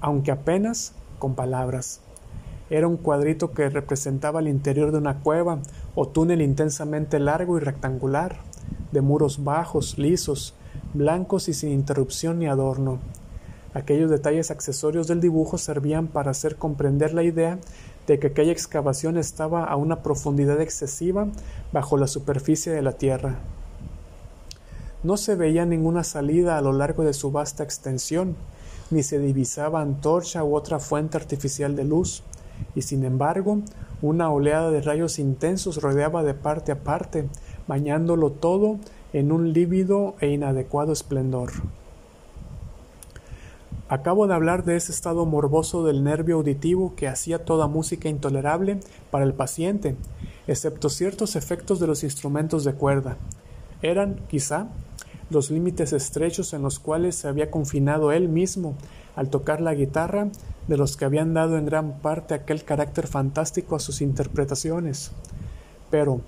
aunque 0.00 0.30
apenas 0.30 0.92
con 1.18 1.34
palabras. 1.34 2.00
Era 2.70 2.86
un 2.86 2.96
cuadrito 2.96 3.52
que 3.52 3.70
representaba 3.70 4.40
el 4.40 4.48
interior 4.48 4.92
de 4.92 4.98
una 4.98 5.20
cueva 5.20 5.58
o 5.94 6.08
túnel 6.08 6.42
intensamente 6.42 7.18
largo 7.18 7.56
y 7.56 7.60
rectangular, 7.60 8.40
de 8.92 9.00
muros 9.00 9.42
bajos, 9.44 9.98
lisos, 9.98 10.54
blancos 10.94 11.48
y 11.48 11.54
sin 11.54 11.72
interrupción 11.72 12.38
ni 12.38 12.46
adorno. 12.46 12.98
Aquellos 13.74 14.10
detalles 14.10 14.50
accesorios 14.50 15.06
del 15.06 15.20
dibujo 15.20 15.58
servían 15.58 16.08
para 16.08 16.30
hacer 16.30 16.56
comprender 16.56 17.14
la 17.14 17.22
idea 17.22 17.58
de 18.06 18.18
que 18.18 18.28
aquella 18.28 18.52
excavación 18.52 19.18
estaba 19.18 19.64
a 19.64 19.76
una 19.76 20.02
profundidad 20.02 20.60
excesiva 20.60 21.28
bajo 21.72 21.98
la 21.98 22.06
superficie 22.06 22.72
de 22.72 22.82
la 22.82 22.92
tierra. 22.92 23.36
No 25.02 25.16
se 25.16 25.36
veía 25.36 25.64
ninguna 25.64 26.02
salida 26.02 26.58
a 26.58 26.62
lo 26.62 26.72
largo 26.72 27.04
de 27.04 27.12
su 27.12 27.30
vasta 27.30 27.62
extensión, 27.62 28.36
ni 28.90 29.02
se 29.02 29.18
divisaba 29.18 29.80
antorcha 29.80 30.44
u 30.44 30.54
otra 30.54 30.78
fuente 30.78 31.16
artificial 31.16 31.76
de 31.76 31.84
luz, 31.84 32.22
y 32.74 32.82
sin 32.82 33.04
embargo 33.04 33.58
una 34.02 34.30
oleada 34.30 34.70
de 34.70 34.80
rayos 34.80 35.18
intensos 35.18 35.82
rodeaba 35.82 36.22
de 36.22 36.34
parte 36.34 36.72
a 36.72 36.82
parte, 36.82 37.28
bañándolo 37.66 38.30
todo 38.30 38.78
en 39.12 39.32
un 39.32 39.52
lívido 39.52 40.14
e 40.20 40.28
inadecuado 40.28 40.92
esplendor. 40.92 41.50
Acabo 43.88 44.26
de 44.26 44.34
hablar 44.34 44.64
de 44.64 44.76
ese 44.76 44.92
estado 44.92 45.24
morboso 45.24 45.82
del 45.82 46.04
nervio 46.04 46.36
auditivo 46.36 46.92
que 46.94 47.08
hacía 47.08 47.44
toda 47.44 47.68
música 47.68 48.10
intolerable 48.10 48.80
para 49.10 49.24
el 49.24 49.32
paciente, 49.32 49.96
excepto 50.46 50.90
ciertos 50.90 51.36
efectos 51.36 51.80
de 51.80 51.86
los 51.86 52.04
instrumentos 52.04 52.64
de 52.64 52.74
cuerda. 52.74 53.16
Eran, 53.80 54.20
quizá, 54.28 54.68
los 55.30 55.50
límites 55.50 55.92
estrechos 55.92 56.52
en 56.52 56.62
los 56.62 56.78
cuales 56.78 57.16
se 57.16 57.28
había 57.28 57.50
confinado 57.50 58.12
él 58.12 58.28
mismo 58.28 58.74
al 59.16 59.30
tocar 59.30 59.60
la 59.60 59.74
guitarra, 59.74 60.28
de 60.68 60.76
los 60.76 60.96
que 60.96 61.04
habían 61.04 61.34
dado 61.34 61.58
en 61.58 61.66
gran 61.66 61.98
parte 62.00 62.34
aquel 62.34 62.62
carácter 62.64 63.06
fantástico 63.06 63.74
a 63.74 63.80
sus 63.80 64.00
interpretaciones. 64.00 65.10
Pero, 65.90 66.20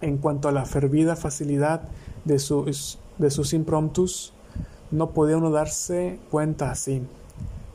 en 0.00 0.18
cuanto 0.18 0.48
a 0.48 0.52
la 0.52 0.66
fervida 0.66 1.16
facilidad 1.16 1.82
de 2.24 2.38
sus, 2.38 2.98
de 3.16 3.30
sus 3.30 3.54
impromptus, 3.54 4.34
no 4.90 5.10
podía 5.10 5.36
uno 5.36 5.50
darse 5.50 6.18
cuenta 6.30 6.70
así. 6.70 7.02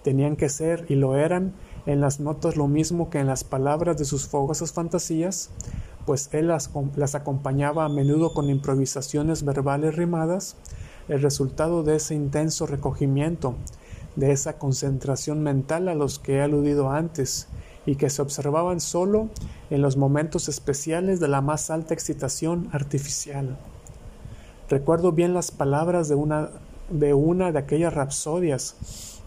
Tenían 0.04 0.36
que 0.36 0.49
ser, 0.49 0.86
y 0.89 0.95
lo 0.95 1.15
eran, 1.15 1.54
en 1.86 2.02
las 2.02 2.19
notas 2.19 2.56
lo 2.56 2.67
mismo 2.67 3.10
que 3.10 3.19
en 3.19 3.28
las 3.28 3.43
palabras 3.43 3.97
de 3.97 4.06
sus 4.06 4.28
fogosas 4.28 4.73
fantasías, 4.73 5.49
pues 6.10 6.28
él 6.32 6.48
las, 6.48 6.72
acompañaba 7.13 7.86
a 7.86 7.88
menudo 7.88 8.34
con 8.34 8.50
improvisaciones 8.50 9.45
verbales 9.45 9.95
rimadas, 9.95 10.56
el 11.08 11.22
resultado 11.22 11.84
de 11.84 11.98
ese 11.98 12.15
intenso 12.15 12.65
recogimiento, 12.65 13.54
de 14.15 14.32
esa 14.32 14.58
concentración 14.58 15.43
mental 15.43 15.88
a 15.88 15.93
los 15.93 16.17
que 16.17 16.38
he 16.38 16.41
aludido 16.41 16.89
antes, 16.89 17.48
y 17.86 17.95
que 17.95 18.10
se 18.10 18.24
observaban 18.24 18.80
sólo 18.80 19.30
en 19.69 19.84
los 19.84 19.98
momentos 19.98 20.50
especiales 20.50 21.19
de 21.19 21.28
la 21.28 21.41
más 21.41 21.69
alta 21.69 21.93
excitación 21.93 22.69
artificial. 22.72 23.60
Recuerdo 24.67 25.12
bien 25.12 25.36
las 25.36 25.52
palabras 25.52 26.10
de 26.10 26.15
una 26.15 26.50
de, 26.89 27.13
una 27.13 27.52
de 27.52 27.60
aquellas 27.60 27.93
rapsodias. 27.93 29.22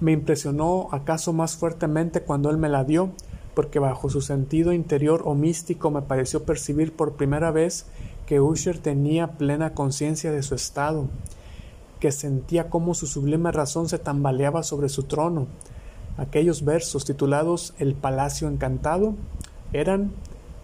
Me 0.00 0.12
impresionó 0.12 0.88
acaso 0.92 1.34
más 1.34 1.58
fuertemente 1.58 2.22
cuando 2.22 2.48
él 2.48 2.56
me 2.56 2.70
la 2.70 2.84
dio, 2.84 3.10
porque 3.54 3.78
bajo 3.78 4.10
su 4.10 4.20
sentido 4.20 4.72
interior 4.72 5.22
o 5.24 5.34
místico 5.34 5.90
me 5.90 6.02
pareció 6.02 6.44
percibir 6.44 6.94
por 6.94 7.14
primera 7.14 7.50
vez 7.50 7.86
que 8.26 8.40
Usher 8.40 8.78
tenía 8.78 9.32
plena 9.32 9.74
conciencia 9.74 10.32
de 10.32 10.42
su 10.42 10.54
estado, 10.54 11.08
que 12.00 12.12
sentía 12.12 12.68
cómo 12.68 12.94
su 12.94 13.06
sublime 13.06 13.52
razón 13.52 13.88
se 13.88 13.98
tambaleaba 13.98 14.62
sobre 14.62 14.88
su 14.88 15.04
trono. 15.04 15.46
Aquellos 16.16 16.64
versos 16.64 17.04
titulados 17.04 17.74
El 17.78 17.94
Palacio 17.94 18.48
Encantado 18.48 19.14
eran, 19.72 20.12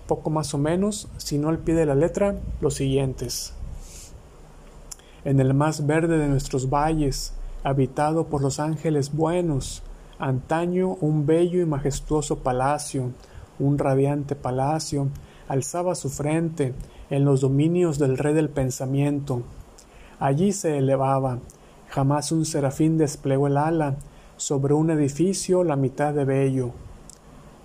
poco 0.07 0.31
más 0.31 0.55
o 0.55 0.59
menos, 0.59 1.09
si 1.17 1.39
no 1.39 1.49
al 1.49 1.59
pie 1.59 1.75
de 1.75 1.87
la 1.87 1.95
letra, 1.95 2.37
los 2.61 2.75
siguientes. 2.75 3.55
en 5.23 5.39
el 5.39 5.53
más 5.53 5.87
verde 5.87 6.17
de 6.17 6.29
nuestros 6.29 6.71
valles, 6.71 7.35
habitado 7.63 8.29
por 8.29 8.41
los 8.41 8.59
ángeles 8.59 9.15
buenos, 9.15 9.83
antaño 10.21 10.99
un 11.01 11.27
bello 11.27 11.61
y 11.61 11.67
majestuoso 11.67 12.41
palacio, 12.41 13.11
un 13.59 13.79
radiante 13.79 14.37
palacio, 14.37 15.09
alzaba 15.49 15.95
su 15.95 16.11
frente 16.11 16.75
en 17.09 17.25
los 17.25 17.41
dominios 17.41 17.99
del 17.99 18.19
rey 18.19 18.35
del 18.35 18.51
pensamiento. 18.51 19.43
Allí 20.19 20.53
se 20.53 20.77
elevaba, 20.77 21.39
jamás 21.89 22.33
un 22.33 22.45
serafín 22.45 22.99
desplegó 22.99 23.47
el 23.47 23.57
ala 23.57 23.97
sobre 24.37 24.75
un 24.75 24.91
edificio 24.91 25.65
la 25.65 25.77
mitad 25.77 26.13
de 26.13 26.25
bello. 26.25 26.73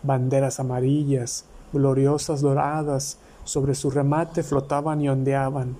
Banderas 0.01 0.59
amarillas, 0.59 1.45
gloriosas 1.73 2.41
doradas, 2.41 3.19
sobre 3.43 3.75
su 3.75 3.91
remate 3.91 4.43
flotaban 4.43 5.01
y 5.01 5.09
ondeaban. 5.09 5.75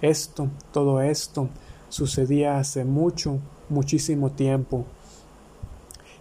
Esto, 0.00 0.48
todo 0.72 1.00
esto, 1.02 1.48
sucedía 1.88 2.58
hace 2.58 2.84
mucho, 2.84 3.38
muchísimo 3.68 4.30
tiempo. 4.30 4.86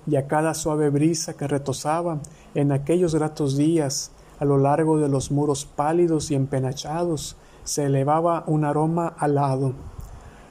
Y 0.10 0.15
a 0.15 0.28
cada 0.28 0.56
suave 0.56 0.89
brisa 0.89 1.36
que 1.36 1.48
retosaba 1.48 2.19
en 2.56 2.72
aquellos 2.72 3.13
gratos 3.13 3.56
días, 3.56 4.12
a 4.39 4.45
lo 4.45 4.58
largo 4.58 4.98
de 4.98 5.08
los 5.08 5.32
muros 5.32 5.65
pálidos 5.65 6.32
y 6.32 6.36
empenachados, 6.36 7.38
se 7.63 7.86
elevaba 7.86 8.43
un 8.48 8.65
aroma 8.65 9.13
alado. 9.19 9.74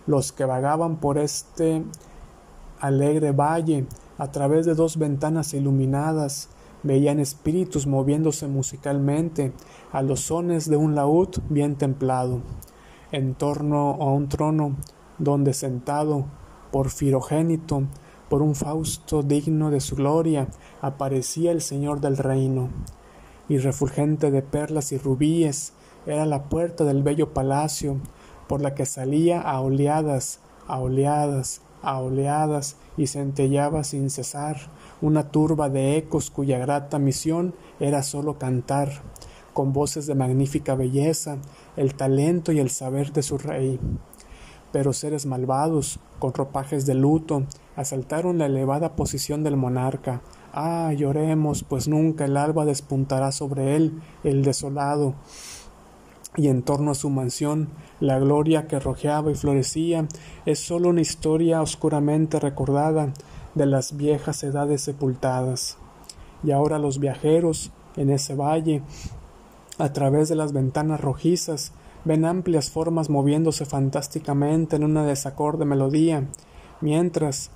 Los 0.07 0.31
que 0.31 0.45
vagaban 0.45 0.99
por 0.99 1.19
este 1.19 1.83
alegre 2.79 3.33
valle, 3.33 3.87
a 4.17 4.31
través 4.31 4.65
de 4.65 4.75
dos 4.75 4.97
ventanas 4.97 5.53
iluminadas, 5.55 6.51
veían 6.85 7.19
espíritus 7.19 7.89
moviéndose 7.89 8.47
musicalmente 8.47 9.53
a 9.91 10.03
los 10.03 10.21
sones 10.21 10.71
de 10.71 10.77
un 10.77 10.95
laúd 10.95 11.31
bien 11.49 11.75
templado, 11.75 12.43
en 13.11 13.35
torno 13.35 13.97
a 14.01 14.13
un 14.13 14.29
trono 14.29 14.77
donde 15.19 15.53
sentado, 15.53 16.27
por 16.71 16.91
firogénito, 16.91 17.83
por 18.29 18.43
un 18.43 18.55
Fausto 18.55 19.23
digno 19.23 19.71
de 19.71 19.81
su 19.81 19.97
gloria, 19.97 20.49
aparecía 20.81 21.51
el 21.51 21.63
Señor 21.63 22.01
del 22.01 22.17
reino, 22.17 22.69
y 23.49 23.59
refulgente 23.59 24.31
de 24.31 24.43
perlas 24.43 24.93
y 24.93 24.99
rubíes 24.99 25.73
era 26.07 26.27
la 26.27 26.45
puerta 26.45 26.85
del 26.85 27.03
bello 27.03 27.33
palacio, 27.33 27.97
por 28.47 28.63
la 28.63 28.75
que 28.75 28.87
salía 28.87 29.41
a 29.41 29.61
oleadas, 29.61 30.41
a 30.67 30.79
oleadas, 30.79 31.61
a 31.83 32.01
oleadas, 32.01 32.77
y 32.97 33.07
centellaba 33.07 33.85
sin 33.85 34.11
cesar 34.11 34.71
una 35.01 35.31
turba 35.31 35.69
de 35.69 35.97
ecos 35.97 36.31
cuya 36.31 36.59
grata 36.59 36.99
misión 36.99 37.55
era 37.79 38.03
sólo 38.03 38.39
cantar, 38.39 39.03
con 39.53 39.73
voces 39.73 40.07
de 40.07 40.15
magnífica 40.15 40.75
belleza, 40.75 41.39
el 41.77 41.95
talento 41.95 42.53
y 42.53 42.59
el 42.59 42.71
saber 42.71 43.13
de 43.13 43.23
su 43.23 43.39
rey. 43.39 43.79
Pero 44.73 44.93
seres 44.93 45.27
malvados, 45.27 46.01
con 46.19 46.35
ropajes 46.35 46.87
de 46.87 46.95
luto, 46.95 47.45
asaltaron 47.79 48.39
la 48.39 48.47
elevada 48.47 48.97
posición 48.97 49.45
del 49.45 49.57
monarca. 49.57 50.21
Ah, 50.53 50.93
lloremos, 50.97 51.63
pues 51.63 51.87
nunca 51.87 52.25
el 52.25 52.37
alba 52.37 52.65
despuntará 52.65 53.31
sobre 53.31 53.77
él, 53.77 54.03
el 54.25 54.43
desolado. 54.43 55.15
Y 56.37 56.49
en 56.49 56.63
torno 56.63 56.91
a 56.91 56.97
su 56.97 57.09
mansión, 57.09 57.69
la 58.01 58.19
gloria 58.19 58.67
que 58.67 58.81
rojeaba 58.81 59.31
y 59.31 59.37
florecía 59.37 60.09
es 60.45 60.59
sólo 60.59 60.89
una 60.89 61.03
historia 61.03 61.63
oscuramente 61.63 62.41
recordada 62.41 63.13
de 63.55 63.67
las 63.67 63.97
viejas 63.97 64.43
edades 64.43 64.83
sepultadas. 64.83 65.79
Y 66.43 66.51
ahora 66.51 66.81
los 66.81 66.99
viajeros, 66.99 67.71
en 67.95 68.11
ese 68.11 68.35
valle, 68.35 68.83
a 69.79 69.93
través 69.93 70.29
de 70.29 70.35
las 70.35 70.53
ventanas 70.53 71.01
rojizas, 71.01 71.71
ven 72.05 72.25
amplias 72.25 72.71
formas 72.71 73.09
moviéndose 73.09 73.67
fantásticamente 73.67 74.75
en 74.75 74.83
una 74.83 75.05
desacorde 75.05 75.65
melodía, 75.65 76.25
mientras, 76.81 77.53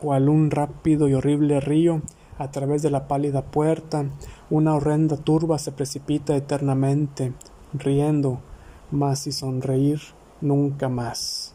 cual 0.00 0.28
un 0.28 0.50
rápido 0.50 1.08
y 1.08 1.14
horrible 1.14 1.60
río, 1.60 2.02
a 2.38 2.50
través 2.50 2.82
de 2.82 2.90
la 2.90 3.08
pálida 3.08 3.42
puerta, 3.42 4.06
una 4.48 4.74
horrenda 4.74 5.16
turba 5.16 5.58
se 5.58 5.72
precipita 5.72 6.36
eternamente, 6.36 7.32
riendo, 7.72 8.40
mas 8.90 9.26
y 9.26 9.32
sonreír 9.32 10.00
nunca 10.40 10.88
más. 10.88 11.54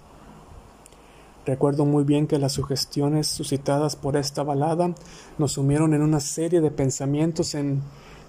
Recuerdo 1.45 1.85
muy 1.85 2.03
bien 2.03 2.27
que 2.27 2.39
las 2.39 2.53
sugestiones 2.53 3.27
suscitadas 3.27 3.95
por 3.95 4.15
esta 4.15 4.43
balada 4.43 4.93
nos 5.37 5.53
sumieron 5.53 5.93
en 5.93 6.01
una 6.01 6.21
serie 6.21 6.61
de 6.61 6.71
pensamientos 6.71 7.53
en 7.53 7.81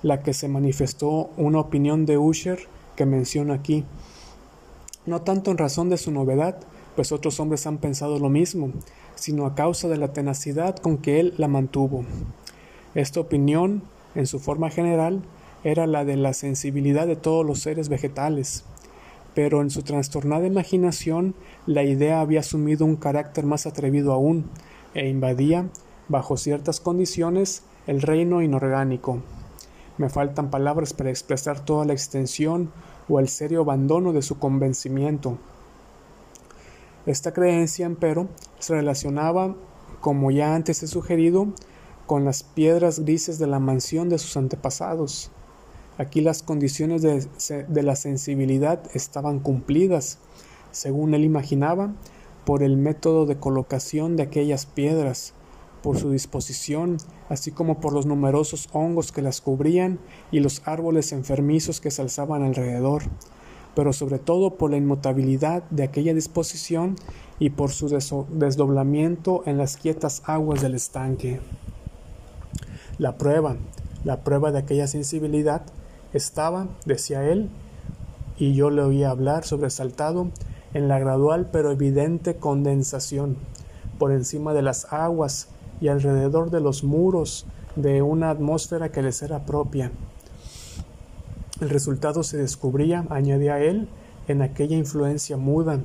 la 0.03 0.23
que 0.23 0.35
se 0.35 0.49
manifestó 0.49 1.31
una 1.37 1.61
opinión 1.61 2.07
de 2.07 2.19
Usher 2.19 2.59
que 2.97 3.07
menciono 3.07 3.53
aquí. 3.53 3.85
No 5.07 5.23
tanto 5.23 5.51
en 5.51 5.59
razón 5.59 5.91
de 5.91 5.97
su 5.97 6.11
novedad, 6.11 6.59
pues 6.97 7.13
otros 7.13 7.39
hombres 7.39 7.67
han 7.67 7.79
pensado 7.79 8.19
lo 8.19 8.29
mismo, 8.29 8.71
sino 9.25 9.47
a 9.47 9.55
causa 9.55 9.89
de 9.89 9.97
la 9.97 10.13
tenacidad 10.13 10.77
con 10.77 10.99
que 10.99 11.19
él 11.19 11.33
la 11.39 11.49
mantuvo. 11.49 12.05
Esta 12.95 13.21
opinión, 13.21 13.83
en 14.15 14.27
su 14.27 14.39
forma 14.39 14.69
general, 14.69 15.23
era 15.65 15.87
la 15.87 16.05
de 16.05 16.19
la 16.19 16.35
sensibilidad 16.35 17.07
de 17.07 17.17
todos 17.17 17.47
los 17.47 17.61
seres 17.61 17.89
vegetales, 17.89 18.65
pero 19.35 19.63
en 19.63 19.71
su 19.71 19.81
trastornada 19.81 20.47
imaginación 20.47 21.35
la 21.65 21.85
idea 21.85 22.21
había 22.21 22.41
asumido 22.41 22.85
un 22.85 22.97
carácter 22.97 23.47
más 23.47 23.65
atrevido 23.65 24.13
aún, 24.13 24.45
e 24.93 25.09
invadía, 25.09 25.71
bajo 26.09 26.37
ciertas 26.37 26.81
condiciones, 26.81 27.63
el 27.87 28.03
reino 28.03 28.43
inorgánico. 28.43 29.23
Me 29.97 30.11
faltan 30.11 30.51
palabras 30.51 30.93
para 30.93 31.09
expresar 31.09 31.65
toda 31.65 31.87
la 31.87 31.95
extensión 31.95 32.73
o 33.09 33.21
el 33.21 33.29
serio 33.29 33.63
abandono 33.63 34.13
de 34.13 34.21
su 34.21 34.39
convencimiento. 34.39 35.39
Esta 37.07 37.35
creencia, 37.35 37.85
empero, 37.85 38.29
se 38.59 38.75
relacionaba, 38.75 39.55
como 40.01 40.31
ya 40.31 40.55
antes 40.55 40.83
he 40.83 40.87
sugerido, 40.87 41.49
con 42.07 42.25
las 42.25 42.43
piedras 42.43 43.01
grises 43.01 43.39
de 43.39 43.47
la 43.47 43.59
mansión 43.59 44.09
de 44.09 44.19
sus 44.19 44.39
antepasados. 44.39 45.31
Aquí 45.99 46.23
las 46.23 46.43
condiciones 46.43 47.03
de, 47.03 47.27
de, 47.69 47.83
la 47.83 47.95
sensibilidad 47.95 48.83
estaban 48.95 49.39
cumplidas, 49.41 50.19
según 50.71 51.13
él 51.13 51.25
imaginaba, 51.25 51.93
por 52.47 52.63
el 52.63 52.79
método 52.79 53.27
de 53.27 53.37
colocación 53.37 54.17
de 54.17 54.23
aquellas 54.23 54.65
piedras, 54.65 55.35
por 55.83 55.99
su 55.99 56.11
disposición, 56.11 56.97
así 57.29 57.51
como 57.51 57.81
por 57.81 57.93
los 57.93 58.07
numerosos 58.07 58.71
hongos 58.73 59.13
que 59.13 59.21
las 59.21 59.43
cubrían 59.43 59.99
y 60.33 60.41
los 60.41 60.63
árboles 60.67 61.13
enfermizos 61.13 61.83
que 61.83 61.91
se 61.91 62.01
alzaban 62.01 62.43
alrededor, 62.43 63.03
pero 63.75 63.93
sobre 63.93 64.19
todo 64.19 64.51
por 64.51 64.71
la 64.71 64.77
inmutabilidad 64.77 65.63
de 65.71 65.83
aquella 65.83 66.15
disposición 66.15 66.97
y 67.39 67.51
por 67.51 67.71
su 67.71 67.89
desdoblamiento 67.89 69.43
en 69.47 69.59
las 69.59 69.77
quietas 69.77 70.23
aguas 70.25 70.63
del 70.63 70.75
estanque. 70.75 71.41
La 72.99 73.17
prueba, 73.19 73.57
la 74.05 74.23
prueba 74.23 74.53
de 74.53 74.59
aquella 74.59 74.87
sensibilidad 74.87 75.63
estaba, 76.13 76.69
decía 76.87 77.29
él, 77.29 77.51
y 78.39 78.55
yo 78.55 78.71
le 78.71 78.83
oía 78.83 79.11
hablar 79.11 79.45
sobresaltado, 79.45 80.29
en 80.75 80.89
la 80.89 80.99
gradual 80.99 81.49
pero 81.53 81.71
evidente 81.71 82.37
condensación 82.37 83.37
por 83.99 84.13
encima 84.13 84.53
de 84.53 84.63
las 84.63 84.93
aguas 84.93 85.49
y 85.81 85.89
alrededor 85.89 86.51
de 86.51 86.61
los 86.61 86.85
muros 86.85 87.47
de 87.77 88.03
una 88.03 88.31
atmósfera 88.31 88.91
que 88.91 89.03
les 89.03 89.23
era 89.23 89.47
propia. 89.47 89.91
El 91.65 91.71
resultado 91.71 92.23
se 92.25 92.37
descubría, 92.37 93.07
añadía 93.09 93.59
él, 93.59 93.89
en 94.29 94.43
aquella 94.43 94.77
influencia 94.77 95.39
muda, 95.39 95.81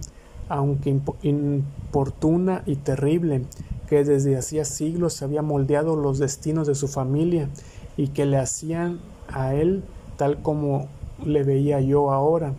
aunque 0.49 0.99
importuna 1.21 2.63
y 2.65 2.75
terrible, 2.75 3.45
que 3.87 4.03
desde 4.03 4.37
hacía 4.37 4.65
siglos 4.65 5.21
había 5.21 5.41
moldeado 5.41 5.95
los 5.95 6.19
destinos 6.19 6.67
de 6.67 6.75
su 6.75 6.89
familia 6.89 7.47
y 7.95 8.09
que 8.09 8.25
le 8.25 8.35
hacían 8.35 8.99
a 9.29 9.53
él 9.53 9.85
tal 10.17 10.41
como 10.41 10.89
le 11.25 11.43
veía 11.43 11.79
yo 11.79 12.11
ahora, 12.11 12.55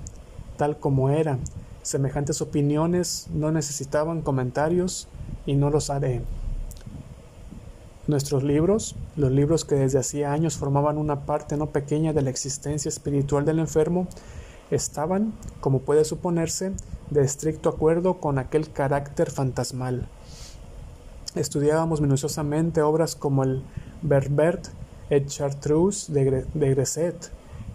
tal 0.57 0.79
como 0.79 1.11
era. 1.11 1.39
Semejantes 1.83 2.41
opiniones 2.41 3.27
no 3.35 3.53
necesitaban 3.53 4.23
comentarios 4.23 5.09
y 5.45 5.57
no 5.57 5.69
los 5.69 5.91
haré. 5.91 6.23
Nuestros 8.11 8.43
libros, 8.43 8.97
los 9.15 9.31
libros 9.31 9.65
que 9.65 9.77
desde 9.77 10.01
hacía 10.01 10.33
años 10.33 10.57
formaban 10.57 10.99
una 10.99 11.27
parte 11.27 11.57
no 11.57 11.67
pequeña 11.67 12.13
de 12.13 12.23
la 12.23 12.31
existencia 12.31 12.89
espiritual 12.89 13.45
del 13.45 13.61
enfermo, 13.61 14.09
estaban, 14.73 15.33
como 15.61 15.83
puede 15.83 16.05
suponerse, 16.05 16.73
de 17.11 17.23
estricto 17.23 17.69
acuerdo 17.69 18.15
con 18.15 18.41
aquel 18.41 18.73
carácter 18.73 19.31
fantasmal. 19.31 20.09
Estudiábamos 21.37 22.01
minuciosamente 22.01 22.83
obras 22.83 23.15
como 23.15 23.45
el 23.45 23.63
Berbert 24.03 24.67
et 25.09 25.29
Chartreuse 25.29 26.13
de, 26.13 26.45
Gresset, 26.53 27.31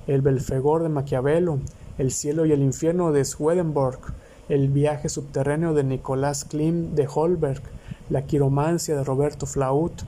el 0.05 0.21
Belfegor 0.21 0.83
de 0.83 0.89
Maquiavelo, 0.89 1.59
el 1.97 2.11
cielo 2.11 2.45
y 2.45 2.51
el 2.51 2.61
infierno 2.61 3.13
de 3.13 3.23
Swedenborg, 3.23 4.01
el 4.49 4.67
viaje 4.67 5.07
subterráneo 5.07 5.73
de 5.73 5.85
Nicolás 5.85 6.43
Klim 6.43 6.93
de 6.93 7.07
Holberg, 7.07 7.61
la 8.09 8.25
quiromancia 8.25 8.97
de 8.97 9.03
Roberto 9.05 9.45
Flaut, 9.45 10.03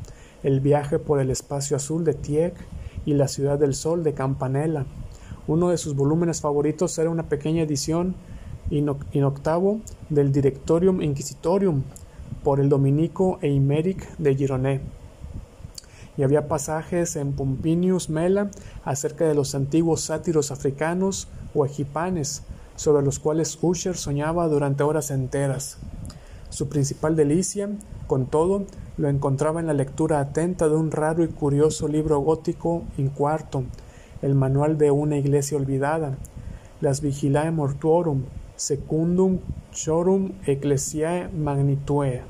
el 0.48 0.62
viaje 0.62 0.98
por 0.98 1.20
el 1.20 1.30
espacio 1.30 1.76
azul 1.76 2.06
de 2.06 2.14
Tieck 2.14 2.56
y 3.06 3.16
La 3.16 3.28
ciudad 3.28 3.60
del 3.60 3.76
sol 3.76 4.06
de 4.06 4.14
Campanella. 4.14 4.86
Uno 5.46 5.68
de 5.68 5.78
sus 5.78 5.94
volúmenes 5.94 6.40
favoritos 6.40 6.98
era 6.98 7.10
una 7.10 7.28
pequeña 7.28 7.64
edición 7.64 8.16
in 8.70 9.24
octavo 9.26 9.82
del 10.10 10.32
Directorium 10.32 11.02
Inquisitorium 11.02 11.84
por 12.46 12.62
el 12.62 12.70
dominico 12.70 13.40
Eimeric 13.42 14.16
de 14.20 14.36
Gironé. 14.36 14.82
Y 16.16 16.24
había 16.24 16.48
pasajes 16.48 17.18
en 17.18 17.34
Pompinius 17.34 18.10
Mela 18.10 18.50
acerca 18.86 19.26
de 19.26 19.36
los 19.36 19.54
antiguos 19.54 20.00
sátiros 20.00 20.52
africanos 20.52 21.28
o 21.54 21.66
egipanes, 21.66 22.44
sobre 22.78 23.04
los 23.04 23.20
cuales 23.20 23.60
Usher 23.62 23.98
soñaba 23.98 24.48
durante 24.48 24.84
horas 24.84 25.12
enteras. 25.12 25.78
Su 26.50 26.70
principal 26.70 27.16
delicia, 27.16 27.70
con 28.08 28.26
todo, 28.26 28.66
lo 28.98 29.10
encontraba 29.10 29.60
en 29.60 29.68
la 29.68 29.74
lectura 29.74 30.20
atenta 30.20 30.70
de 30.70 30.76
un 30.76 30.92
raro 30.92 31.24
y 31.24 31.28
curioso 31.28 31.88
libro 31.88 32.20
gótico 32.20 32.84
in 32.98 33.10
cuarto, 33.10 33.64
el 34.22 34.34
manual 34.34 34.78
de 34.78 34.92
una 34.92 35.18
iglesia 35.18 35.58
olvidada, 35.58 36.18
las 36.82 37.02
Vigilae 37.02 37.52
Mortuorum, 37.52 38.24
Secundum 38.56 39.40
Chorum 39.72 40.32
Ecclesiae 40.46 41.30
Magnitue. 41.30 42.22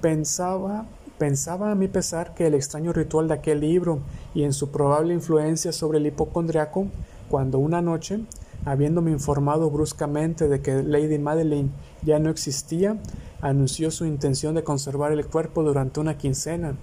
Pensaba, 0.00 0.86
pensaba 1.18 1.70
a 1.70 1.74
mi 1.74 1.88
pesar 1.88 2.34
que 2.34 2.46
el 2.46 2.54
extraño 2.54 2.92
ritual 2.92 3.28
de 3.28 3.34
aquel 3.34 3.60
libro 3.60 4.00
y 4.34 4.42
en 4.42 4.52
su 4.52 4.70
probable 4.70 5.14
influencia 5.14 5.72
sobre 5.72 5.98
el 5.98 6.06
hipocondriaco, 6.06 6.86
cuando 7.30 7.58
una 7.58 7.80
noche, 7.80 8.20
habiéndome 8.66 9.12
informado 9.12 9.70
bruscamente 9.70 10.48
de 10.48 10.60
que 10.60 10.82
Lady 10.82 11.18
Madeleine 11.18 11.70
ya 12.02 12.18
no 12.18 12.30
existía, 12.30 12.98
anunció 13.40 13.92
su 13.92 14.04
intención 14.04 14.56
de 14.56 14.64
conservar 14.64 15.12
el 15.12 15.24
cuerpo 15.24 15.62
durante 15.62 16.00
una 16.00 16.18
quincena, 16.18 16.74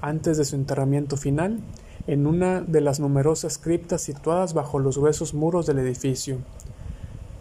antes 0.00 0.38
de 0.38 0.44
su 0.44 0.54
enterramiento 0.54 1.16
final, 1.16 1.58
en 2.06 2.28
una 2.28 2.60
de 2.60 2.80
las 2.80 3.00
numerosas 3.00 3.58
criptas 3.58 4.00
situadas 4.00 4.54
bajo 4.54 4.78
los 4.78 4.96
gruesos 4.96 5.34
muros 5.34 5.66
del 5.66 5.80
edificio. 5.80 6.38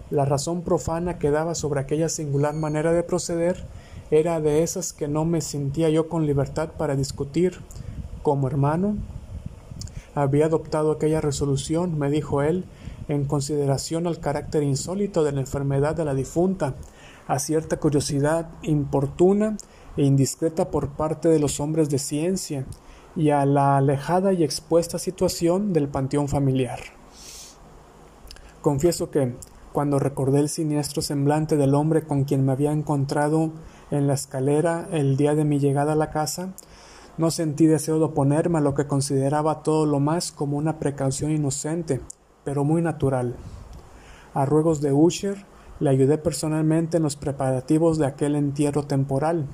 La 0.10 0.26
razón 0.26 0.64
profana 0.64 1.20
que 1.20 1.30
daba 1.30 1.54
sobre 1.54 1.80
aquella 1.80 2.10
singular 2.10 2.56
manera 2.56 2.94
de 2.94 3.04
proceder 3.04 3.64
era 4.10 4.42
de 4.42 4.64
esas 4.64 4.92
que 4.92 5.08
no 5.08 5.24
me 5.24 5.42
sentía 5.42 5.90
yo 5.90 6.10
con 6.10 6.26
libertad 6.26 6.70
para 6.78 6.96
discutir. 6.96 7.60
Como 8.24 8.48
hermano, 8.48 8.98
había 10.16 10.46
adoptado 10.46 10.92
aquella 10.92 11.22
resolución, 11.22 12.00
me 12.00 12.10
dijo 12.10 12.42
él, 12.42 12.66
en 13.08 13.26
consideración 13.26 14.08
al 14.08 14.20
carácter 14.20 14.64
insólito 14.64 15.24
de 15.24 15.32
la 15.32 15.42
enfermedad 15.42 15.96
de 15.96 16.06
la 16.06 16.14
difunta, 16.14 16.76
a 17.28 17.40
cierta 17.40 17.78
curiosidad 17.78 18.50
importuna 18.62 19.58
e 19.98 20.04
indiscreta 20.04 20.70
por 20.72 20.90
parte 20.90 21.30
de 21.30 21.40
los 21.40 21.60
hombres 21.60 21.90
de 21.90 22.00
ciencia, 22.00 22.66
y 23.16 23.30
a 23.30 23.46
la 23.46 23.78
alejada 23.78 24.34
y 24.34 24.44
expuesta 24.44 25.00
situación 25.00 25.74
del 25.74 25.88
panteón 25.88 26.28
familiar. 26.28 26.80
Confieso 28.62 29.10
que, 29.10 29.36
cuando 29.72 30.00
recordé 30.00 30.40
el 30.40 30.50
siniestro 30.50 31.02
semblante 31.02 31.56
del 31.58 31.76
hombre 31.76 32.04
con 32.04 32.24
quien 32.24 32.46
me 32.46 32.52
había 32.52 32.72
encontrado 32.72 33.52
en 33.92 34.08
la 34.08 34.14
escalera 34.14 34.88
el 34.92 35.18
día 35.18 35.36
de 35.36 35.46
mi 35.46 35.60
llegada 35.60 35.94
a 35.94 35.98
la 35.98 36.10
casa, 36.10 36.54
no 37.18 37.32
sentí 37.32 37.68
deseo 37.68 38.00
de 38.00 38.06
oponerme 38.06 38.58
a 38.58 38.62
lo 38.62 38.74
que 38.74 38.88
consideraba 38.88 39.64
todo 39.64 39.86
lo 39.86 40.00
más 40.00 40.32
como 40.32 40.58
una 40.58 40.80
precaución 40.80 41.32
inocente, 41.32 42.02
pero 42.46 42.64
muy 42.64 42.82
natural. 42.82 43.36
A 44.34 44.46
ruegos 44.46 44.80
de 44.80 44.94
Usher, 44.94 45.46
le 45.80 45.90
ayudé 45.90 46.18
personalmente 46.18 46.98
en 46.98 47.04
los 47.04 47.18
preparativos 47.18 47.98
de 47.98 48.06
aquel 48.06 48.36
entierro 48.36 48.84
temporal. 48.84 49.46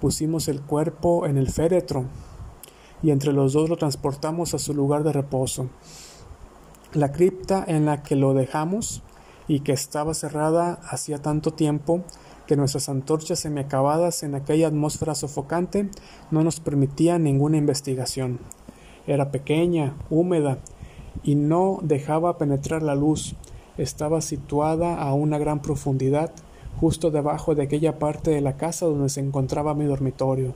Pusimos 0.00 0.48
el 0.48 0.60
cuerpo 0.60 1.26
en 1.26 1.38
el 1.38 1.48
féretro, 1.48 2.04
y 3.02 3.10
entre 3.10 3.32
los 3.32 3.52
dos 3.52 3.70
lo 3.70 3.76
transportamos 3.76 4.52
a 4.52 4.58
su 4.58 4.74
lugar 4.74 5.04
de 5.04 5.12
reposo. 5.12 5.68
La 6.92 7.12
cripta 7.12 7.64
en 7.66 7.86
la 7.86 8.02
que 8.02 8.16
lo 8.16 8.34
dejamos 8.34 9.02
y 9.48 9.60
que 9.60 9.72
estaba 9.72 10.14
cerrada 10.14 10.80
hacía 10.90 11.22
tanto 11.22 11.52
tiempo 11.52 12.02
que 12.46 12.56
nuestras 12.56 12.88
antorchas 12.88 13.40
semiacabadas 13.40 14.22
en 14.22 14.34
aquella 14.34 14.68
atmósfera 14.68 15.14
sofocante 15.14 15.90
no 16.30 16.42
nos 16.42 16.60
permitían 16.60 17.24
ninguna 17.24 17.56
investigación. 17.56 18.40
Era 19.06 19.30
pequeña, 19.30 19.94
húmeda, 20.10 20.58
y 21.26 21.34
no 21.34 21.80
dejaba 21.82 22.38
penetrar 22.38 22.82
la 22.82 22.94
luz. 22.94 23.34
Estaba 23.76 24.22
situada 24.22 25.02
a 25.02 25.12
una 25.12 25.36
gran 25.36 25.60
profundidad, 25.60 26.32
justo 26.80 27.10
debajo 27.10 27.54
de 27.54 27.64
aquella 27.64 27.98
parte 27.98 28.30
de 28.30 28.40
la 28.40 28.56
casa 28.56 28.86
donde 28.86 29.10
se 29.10 29.20
encontraba 29.20 29.74
mi 29.74 29.84
dormitorio 29.84 30.54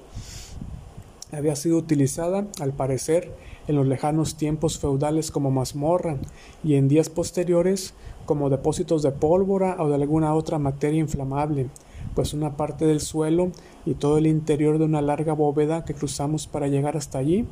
había 1.32 1.56
sido 1.56 1.78
utilizada, 1.78 2.46
al 2.60 2.72
parecer, 2.72 3.32
en 3.68 3.76
los 3.76 3.86
lejanos 3.86 4.36
tiempos 4.36 4.78
feudales 4.78 5.30
como 5.30 5.50
mazmorra 5.50 6.16
y 6.64 6.74
en 6.74 6.88
días 6.88 7.08
posteriores 7.08 7.94
como 8.26 8.50
depósitos 8.50 9.02
de 9.02 9.12
pólvora 9.12 9.76
o 9.78 9.88
de 9.88 9.94
alguna 9.94 10.34
otra 10.34 10.58
materia 10.58 10.98
inflamable, 10.98 11.68
pues 12.14 12.32
una 12.32 12.56
parte 12.56 12.86
del 12.86 13.00
suelo 13.00 13.52
y 13.86 13.94
todo 13.94 14.18
el 14.18 14.26
interior 14.26 14.78
de 14.78 14.84
una 14.84 15.02
larga 15.02 15.32
bóveda 15.32 15.84
que 15.84 15.94
cruzamos 15.94 16.46
para 16.46 16.68
llegar 16.68 16.96
hasta 16.96 17.18
allí 17.18 17.46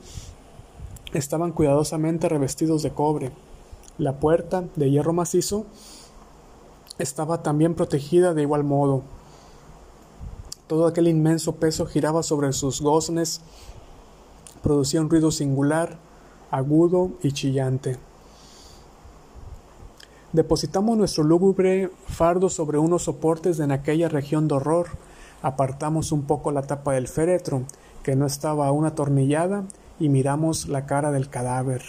estaban 1.12 1.52
cuidadosamente 1.52 2.28
revestidos 2.28 2.82
de 2.82 2.92
cobre. 2.92 3.32
La 3.98 4.20
puerta, 4.20 4.64
de 4.76 4.90
hierro 4.90 5.12
macizo, 5.12 5.66
estaba 6.98 7.42
también 7.42 7.74
protegida 7.74 8.34
de 8.34 8.42
igual 8.42 8.64
modo. 8.64 9.02
Todo 10.66 10.86
aquel 10.86 11.08
inmenso 11.08 11.56
peso 11.56 11.86
giraba 11.86 12.22
sobre 12.22 12.52
sus 12.52 12.80
goznes 12.80 13.40
producía 14.62 15.00
un 15.00 15.08
ruido 15.08 15.30
singular, 15.30 15.98
agudo 16.50 17.10
y 17.22 17.32
chillante. 17.32 17.96
Depositamos 20.32 20.98
nuestro 20.98 21.24
lúgubre 21.24 21.90
fardo 22.06 22.50
sobre 22.50 22.78
unos 22.78 23.04
soportes 23.04 23.60
en 23.60 23.72
aquella 23.72 24.10
región 24.10 24.46
de 24.46 24.56
horror, 24.56 24.88
apartamos 25.40 26.12
un 26.12 26.24
poco 26.24 26.50
la 26.52 26.62
tapa 26.62 26.92
del 26.92 27.08
féretro, 27.08 27.62
que 28.02 28.14
no 28.14 28.26
estaba 28.26 28.66
aún 28.66 28.84
atornillada, 28.84 29.64
y 30.00 30.08
miramos 30.08 30.68
la 30.68 30.86
cara 30.86 31.10
del 31.10 31.28
cadáver. 31.28 31.82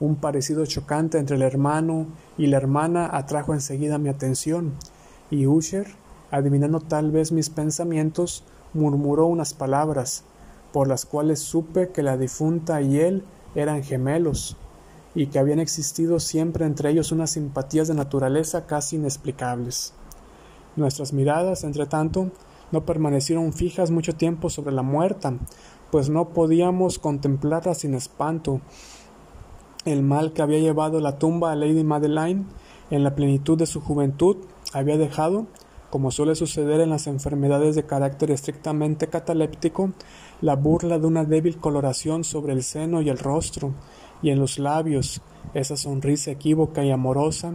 Un 0.00 0.16
parecido 0.16 0.66
chocante 0.66 1.18
entre 1.18 1.36
el 1.36 1.42
hermano 1.42 2.06
y 2.36 2.46
la 2.46 2.56
hermana 2.56 3.08
atrajo 3.12 3.54
enseguida 3.54 3.98
mi 3.98 4.08
atención, 4.08 4.72
y 5.30 5.46
Usher, 5.46 5.86
adivinando 6.30 6.80
tal 6.80 7.10
vez 7.10 7.32
mis 7.32 7.50
pensamientos, 7.50 8.44
murmuró 8.72 9.26
unas 9.26 9.54
palabras, 9.54 10.24
por 10.72 10.88
las 10.88 11.06
cuales 11.06 11.38
supe 11.38 11.90
que 11.90 12.02
la 12.02 12.16
difunta 12.16 12.82
y 12.82 12.98
él 12.98 13.24
eran 13.54 13.84
gemelos, 13.84 14.56
y 15.14 15.28
que 15.28 15.38
habían 15.38 15.60
existido 15.60 16.18
siempre 16.18 16.66
entre 16.66 16.90
ellos 16.90 17.12
unas 17.12 17.30
simpatías 17.30 17.86
de 17.86 17.94
naturaleza 17.94 18.66
casi 18.66 18.96
inexplicables. 18.96 19.92
Nuestras 20.76 21.12
miradas, 21.12 21.62
entre 21.62 21.86
tanto, 21.86 22.32
no 22.72 22.84
permanecieron 22.84 23.52
fijas 23.52 23.92
mucho 23.92 24.16
tiempo 24.16 24.50
sobre 24.50 24.72
la 24.72 24.82
muerta, 24.82 25.34
pues 25.94 26.10
no 26.10 26.30
podíamos 26.30 26.98
contemplarla 26.98 27.72
sin 27.72 27.94
espanto. 27.94 28.60
El 29.84 30.02
mal 30.02 30.32
que 30.32 30.42
había 30.42 30.58
llevado 30.58 30.98
la 30.98 31.20
tumba 31.20 31.52
a 31.52 31.54
Lady 31.54 31.84
Madeline 31.84 32.46
en 32.90 33.04
la 33.04 33.14
plenitud 33.14 33.56
de 33.56 33.66
su 33.66 33.80
juventud 33.80 34.38
había 34.72 34.96
dejado, 34.98 35.46
como 35.90 36.10
suele 36.10 36.34
suceder 36.34 36.80
en 36.80 36.90
las 36.90 37.06
enfermedades 37.06 37.76
de 37.76 37.86
carácter 37.86 38.32
estrictamente 38.32 39.06
cataléptico, 39.06 39.92
la 40.40 40.56
burla 40.56 40.98
de 40.98 41.06
una 41.06 41.24
débil 41.24 41.58
coloración 41.58 42.24
sobre 42.24 42.54
el 42.54 42.64
seno 42.64 43.00
y 43.00 43.08
el 43.08 43.18
rostro, 43.18 43.72
y 44.20 44.30
en 44.30 44.40
los 44.40 44.58
labios, 44.58 45.22
esa 45.54 45.76
sonrisa 45.76 46.32
equívoca 46.32 46.84
y 46.84 46.90
amorosa 46.90 47.52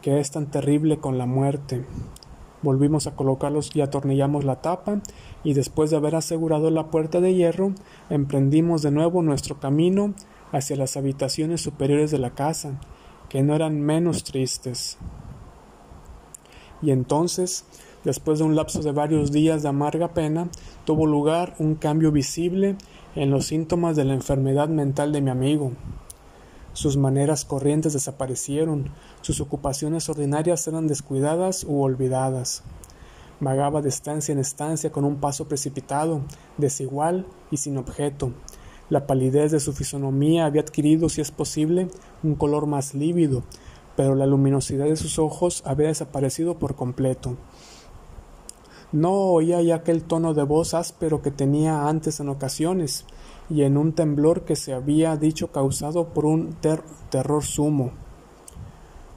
que 0.00 0.18
es 0.18 0.32
tan 0.32 0.50
terrible 0.50 0.98
con 0.98 1.16
la 1.16 1.26
muerte. 1.26 1.84
Volvimos 2.62 3.08
a 3.08 3.16
colocarlos 3.16 3.74
y 3.74 3.80
atornillamos 3.80 4.44
la 4.44 4.60
tapa, 4.62 5.00
y 5.44 5.54
después 5.54 5.90
de 5.90 5.96
haber 5.96 6.14
asegurado 6.14 6.70
la 6.70 6.90
puerta 6.90 7.20
de 7.20 7.34
hierro, 7.34 7.72
emprendimos 8.10 8.82
de 8.82 8.90
nuevo 8.90 9.22
nuestro 9.22 9.58
camino 9.58 10.14
hacia 10.52 10.76
las 10.76 10.96
habitaciones 10.96 11.60
superiores 11.60 12.10
de 12.10 12.18
la 12.18 12.30
casa, 12.30 12.78
que 13.28 13.42
no 13.42 13.54
eran 13.54 13.80
menos 13.80 14.24
tristes. 14.24 14.98
Y 16.82 16.90
entonces, 16.90 17.64
después 18.04 18.38
de 18.38 18.44
un 18.44 18.56
lapso 18.56 18.82
de 18.82 18.92
varios 18.92 19.32
días 19.32 19.62
de 19.62 19.68
amarga 19.68 20.14
pena, 20.14 20.48
tuvo 20.84 21.06
lugar 21.06 21.54
un 21.58 21.76
cambio 21.76 22.12
visible 22.12 22.76
en 23.14 23.30
los 23.30 23.46
síntomas 23.46 23.96
de 23.96 24.04
la 24.04 24.14
enfermedad 24.14 24.68
mental 24.68 25.12
de 25.12 25.20
mi 25.22 25.30
amigo. 25.30 25.72
Sus 26.72 26.96
maneras 26.96 27.44
corrientes 27.44 27.92
desaparecieron, 27.92 28.90
sus 29.20 29.40
ocupaciones 29.40 30.08
ordinarias 30.08 30.66
eran 30.66 30.88
descuidadas 30.88 31.64
u 31.64 31.82
olvidadas. 31.82 32.64
Vagaba 33.42 33.82
de 33.82 33.88
estancia 33.88 34.32
en 34.32 34.38
estancia 34.38 34.92
con 34.92 35.04
un 35.04 35.16
paso 35.16 35.48
precipitado, 35.48 36.20
desigual 36.58 37.26
y 37.50 37.56
sin 37.56 37.76
objeto. 37.76 38.30
La 38.88 39.08
palidez 39.08 39.50
de 39.50 39.58
su 39.58 39.72
fisonomía 39.72 40.46
había 40.46 40.62
adquirido, 40.62 41.08
si 41.08 41.22
es 41.22 41.32
posible, 41.32 41.88
un 42.22 42.36
color 42.36 42.66
más 42.66 42.94
lívido, 42.94 43.42
pero 43.96 44.14
la 44.14 44.26
luminosidad 44.26 44.84
de 44.84 44.94
sus 44.94 45.18
ojos 45.18 45.64
había 45.66 45.88
desaparecido 45.88 46.60
por 46.60 46.76
completo. 46.76 47.36
No 48.92 49.10
oía 49.10 49.60
ya 49.60 49.74
aquel 49.74 50.04
tono 50.04 50.34
de 50.34 50.44
voz 50.44 50.72
áspero 50.72 51.20
que 51.20 51.32
tenía 51.32 51.88
antes 51.88 52.20
en 52.20 52.28
ocasiones, 52.28 53.06
y 53.50 53.62
en 53.64 53.76
un 53.76 53.92
temblor 53.92 54.42
que 54.44 54.54
se 54.54 54.72
había 54.72 55.16
dicho 55.16 55.50
causado 55.50 56.10
por 56.10 56.26
un 56.26 56.54
terror 57.10 57.42
sumo. 57.42 57.90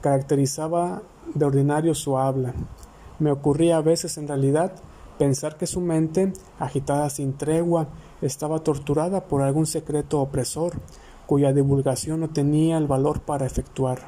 caracterizaba 0.00 1.02
de 1.32 1.44
ordinario 1.44 1.94
su 1.94 2.18
habla. 2.18 2.54
Me 3.18 3.30
ocurría 3.30 3.78
a 3.78 3.82
veces 3.82 4.18
en 4.18 4.28
realidad 4.28 4.72
pensar 5.18 5.56
que 5.56 5.66
su 5.66 5.80
mente, 5.80 6.32
agitada 6.58 7.08
sin 7.10 7.36
tregua, 7.36 7.88
estaba 8.20 8.60
torturada 8.60 9.24
por 9.24 9.42
algún 9.42 9.66
secreto 9.66 10.20
opresor, 10.20 10.74
cuya 11.26 11.52
divulgación 11.52 12.20
no 12.20 12.30
tenía 12.30 12.78
el 12.78 12.86
valor 12.86 13.20
para 13.20 13.46
efectuar. 13.46 14.00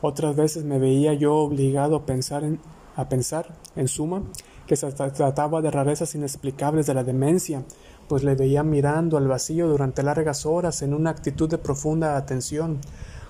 Otras 0.00 0.34
veces 0.34 0.64
me 0.64 0.78
veía 0.78 1.14
yo 1.14 1.36
obligado 1.36 1.96
a 1.96 2.06
pensar 2.06 2.42
en, 2.42 2.58
a 2.96 3.08
pensar, 3.08 3.54
en 3.76 3.88
suma, 3.88 4.22
que 4.66 4.76
se 4.76 4.90
trataba 4.92 5.60
de 5.60 5.70
rarezas 5.70 6.14
inexplicables 6.14 6.86
de 6.86 6.94
la 6.94 7.04
demencia, 7.04 7.62
pues 8.08 8.24
le 8.24 8.34
veía 8.34 8.62
mirando 8.62 9.16
al 9.16 9.28
vacío 9.28 9.68
durante 9.68 10.02
largas 10.02 10.44
horas 10.46 10.82
en 10.82 10.94
una 10.94 11.10
actitud 11.10 11.48
de 11.48 11.58
profunda 11.58 12.16
atención, 12.16 12.78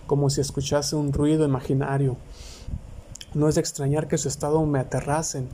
como 0.06 0.30
si 0.30 0.40
escuchase 0.40 0.96
un 0.96 1.12
ruido 1.12 1.44
imaginario. 1.44 2.16
No 3.34 3.48
es 3.48 3.54
de 3.54 3.60
extrañar 3.60 4.08
que 4.08 4.18
su 4.18 4.28
estado 4.28 4.64
me 4.66 4.78
aterrase, 4.78 5.44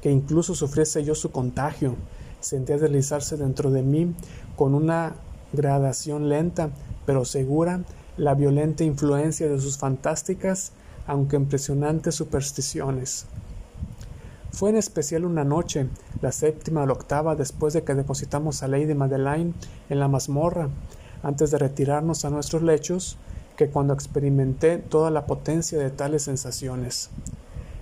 que 0.00 0.10
incluso 0.10 0.54
sufriese 0.54 1.02
yo 1.04 1.14
su 1.14 1.30
contagio. 1.30 1.96
Sentía 2.40 2.78
deslizarse 2.78 3.36
dentro 3.36 3.70
de 3.70 3.82
mí 3.82 4.14
con 4.56 4.74
una 4.74 5.14
gradación 5.52 6.28
lenta, 6.28 6.70
pero 7.06 7.24
segura, 7.24 7.80
la 8.16 8.34
violenta 8.34 8.84
influencia 8.84 9.48
de 9.48 9.60
sus 9.60 9.78
fantásticas, 9.78 10.72
aunque 11.06 11.36
impresionantes 11.36 12.14
supersticiones. 12.14 13.26
Fue 14.52 14.70
en 14.70 14.76
especial 14.76 15.24
una 15.24 15.42
noche, 15.42 15.88
la 16.20 16.30
séptima 16.30 16.82
o 16.82 16.86
la 16.86 16.92
octava 16.92 17.34
después 17.34 17.74
de 17.74 17.82
que 17.82 17.94
depositamos 17.94 18.62
a 18.62 18.68
Lady 18.68 18.94
Madeleine 18.94 19.52
en 19.88 19.98
la 19.98 20.06
mazmorra, 20.06 20.68
antes 21.24 21.50
de 21.50 21.58
retirarnos 21.58 22.24
a 22.24 22.30
nuestros 22.30 22.62
lechos, 22.62 23.16
que 23.56 23.68
cuando 23.68 23.94
experimenté 23.94 24.78
toda 24.78 25.10
la 25.10 25.26
potencia 25.26 25.78
de 25.78 25.90
tales 25.90 26.22
sensaciones. 26.22 27.10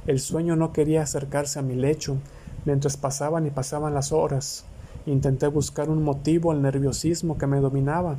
El 0.06 0.20
sueño 0.20 0.56
no 0.56 0.72
quería 0.72 1.02
acercarse 1.02 1.58
a 1.58 1.62
mi 1.62 1.74
lecho, 1.74 2.16
mientras 2.64 2.96
pasaban 2.96 3.46
y 3.46 3.50
pasaban 3.50 3.94
las 3.94 4.12
horas. 4.12 4.64
Intenté 5.06 5.46
buscar 5.46 5.90
un 5.90 6.02
motivo 6.02 6.52
al 6.52 6.62
nerviosismo 6.62 7.38
que 7.38 7.46
me 7.46 7.60
dominaba. 7.60 8.16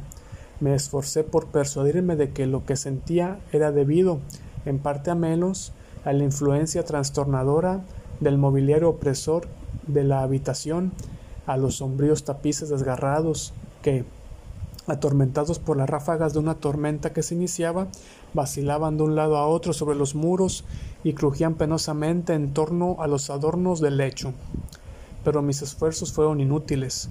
Me 0.60 0.74
esforcé 0.74 1.24
por 1.24 1.48
persuadirme 1.48 2.16
de 2.16 2.32
que 2.32 2.48
lo 2.48 2.66
que 2.66 2.76
sentía 2.76 3.40
era 3.52 3.72
debido, 3.72 4.20
en 4.66 4.80
parte 4.80 5.12
a 5.12 5.16
menos, 5.16 5.74
a 6.06 6.14
la 6.14 6.24
influencia 6.24 6.84
trastornadora 6.84 7.82
del 8.20 8.38
mobiliario 8.38 8.90
opresor 8.90 9.48
de 9.88 10.04
la 10.04 10.22
habitación, 10.22 10.92
a 11.46 11.58
los 11.58 11.76
sombríos 11.76 12.24
tapices 12.24 12.70
desgarrados 12.70 13.54
que, 13.82 14.06
atormentados 14.88 15.60
por 15.60 15.78
las 15.78 15.90
ráfagas 15.90 16.34
de 16.34 16.40
una 16.40 16.56
tormenta 16.56 17.14
que 17.14 17.24
se 17.24 17.36
iniciaba, 17.36 17.88
vacilaban 18.34 18.98
de 18.98 19.04
un 19.04 19.16
lado 19.16 19.38
a 19.38 19.48
otro 19.48 19.74
sobre 19.74 19.96
los 19.96 20.16
muros 20.16 20.66
y 21.04 21.14
crujían 21.14 21.56
penosamente 21.56 22.34
en 22.34 22.54
torno 22.54 22.98
a 23.00 23.08
los 23.08 23.30
adornos 23.30 23.80
del 23.80 23.98
lecho. 23.98 24.34
Pero 25.24 25.42
mis 25.42 25.62
esfuerzos 25.62 26.12
fueron 26.12 26.42
inútiles. 26.42 27.10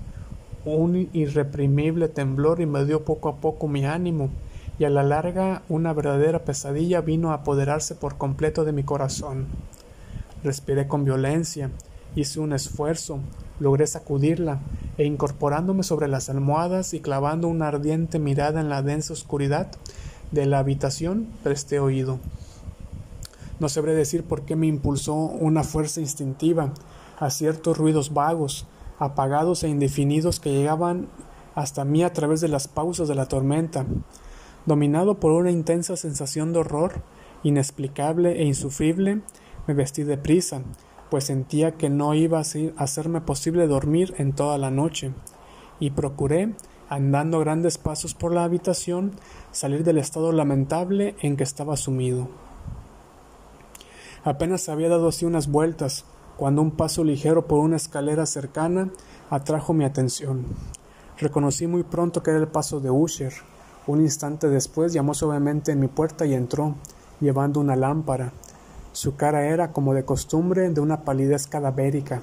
Un 0.65 1.09
irreprimible 1.13 2.09
temblor 2.09 2.61
invadió 2.61 3.05
poco 3.05 3.29
a 3.29 3.37
poco 3.37 3.69
mi 3.69 3.85
ánimo, 3.85 4.31
y 4.79 4.85
a 4.85 4.91
la 4.91 5.03
larga 5.03 5.63
una 5.69 5.93
verdadera 5.93 6.45
pesadilla 6.45 7.01
vino 7.01 7.31
a 7.31 7.35
apoderarse 7.35 7.95
por 7.95 8.17
completo 8.17 8.65
de 8.65 8.73
mi 8.73 8.83
corazón. 8.83 9.47
Respiré 10.43 10.89
con 10.89 11.05
violencia, 11.05 11.71
hice 12.17 12.41
un 12.41 12.53
esfuerzo, 12.53 13.21
logré 13.61 13.87
sacudirla, 13.87 14.61
e 14.99 15.05
incorporándome 15.05 15.83
sobre 15.83 16.09
las 16.09 16.29
almohadas 16.29 16.95
y 16.95 17.01
clavando 17.01 17.49
una 17.49 17.69
ardiente 17.69 18.19
mirada 18.19 18.61
en 18.61 18.69
la 18.69 18.83
densa 18.83 19.13
oscuridad 19.13 19.71
de 20.31 20.47
la 20.47 20.59
habitación, 20.59 21.29
presté 21.43 21.81
oído. 21.81 22.19
No 23.61 23.69
sabré 23.69 23.95
decir 23.95 24.25
por 24.25 24.43
qué 24.43 24.57
me 24.57 24.67
impulsó 24.67 25.15
una 25.15 25.63
fuerza 25.63 26.01
instintiva 26.01 26.73
a 27.19 27.31
ciertos 27.31 27.79
ruidos 27.79 28.13
vagos, 28.13 28.67
apagados 28.99 29.63
e 29.63 29.69
indefinidos 29.69 30.41
que 30.41 30.53
llegaban 30.53 31.09
hasta 31.55 31.85
mí 31.85 32.03
a 32.03 32.13
través 32.13 32.41
de 32.41 32.49
las 32.49 32.67
pausas 32.69 33.09
de 33.09 33.15
la 33.15 33.27
tormenta. 33.27 33.87
Dominado 34.67 35.21
por 35.21 35.33
una 35.33 35.51
intensa 35.51 35.97
sensación 35.97 36.53
de 36.53 36.61
horror, 36.61 37.03
inexplicable 37.43 38.41
e 38.41 38.45
insufrible, 38.45 39.21
me 39.67 39.75
vestí 39.75 40.03
de 40.03 40.19
prisa, 40.19 40.63
pues 41.13 41.25
sentía 41.25 41.73
que 41.73 41.91
no 41.91 42.15
iba 42.15 42.39
a 42.39 42.83
hacerme 42.83 43.21
posible 43.21 43.67
dormir 43.67 44.15
en 44.17 44.33
toda 44.33 44.57
la 44.57 44.71
noche, 44.71 45.13
y 45.79 45.91
procuré, 45.91 46.55
andando 46.89 47.39
grandes 47.39 47.77
pasos 47.77 48.15
por 48.15 48.33
la 48.33 48.45
habitación, 48.45 49.13
salir 49.51 49.85
del 49.85 49.99
estado 49.99 50.33
lamentable 50.33 51.15
en 51.21 51.37
que 51.37 51.45
estaba 51.45 51.77
sumido. 51.77 52.29
Apenas 54.25 54.71
había 54.71 54.89
dado 54.89 55.09
así 55.09 55.27
unas 55.27 55.49
vueltas, 55.49 56.07
cuando 56.39 56.63
un 56.63 56.71
paso 56.71 57.05
ligero 57.05 57.47
por 57.47 57.59
una 57.59 57.77
escalera 57.77 58.25
cercana 58.25 58.89
atrajo 59.29 59.75
mi 59.75 59.85
atención. 59.85 60.47
Reconocí 61.19 61.67
muy 61.67 61.83
pronto 61.83 62.23
que 62.23 62.31
era 62.31 62.41
el 62.41 62.49
paso 62.49 62.81
de 62.81 62.91
Usher. 62.91 63.35
Un 63.87 64.01
instante 64.01 64.49
después 64.49 64.95
llamó 64.95 65.13
suavemente 65.13 65.73
en 65.73 65.81
mi 65.81 65.89
puerta 65.89 66.25
y 66.25 66.33
entró, 66.33 66.75
llevando 67.21 67.61
una 67.61 67.77
lámpara. 67.77 68.33
Su 68.93 69.17
cara 69.17 69.47
era, 69.47 69.73
como 69.73 69.95
de 69.95 70.05
costumbre, 70.05 70.69
de 70.69 70.81
una 70.81 71.03
palidez 71.03 71.47
cadavérica, 71.47 72.21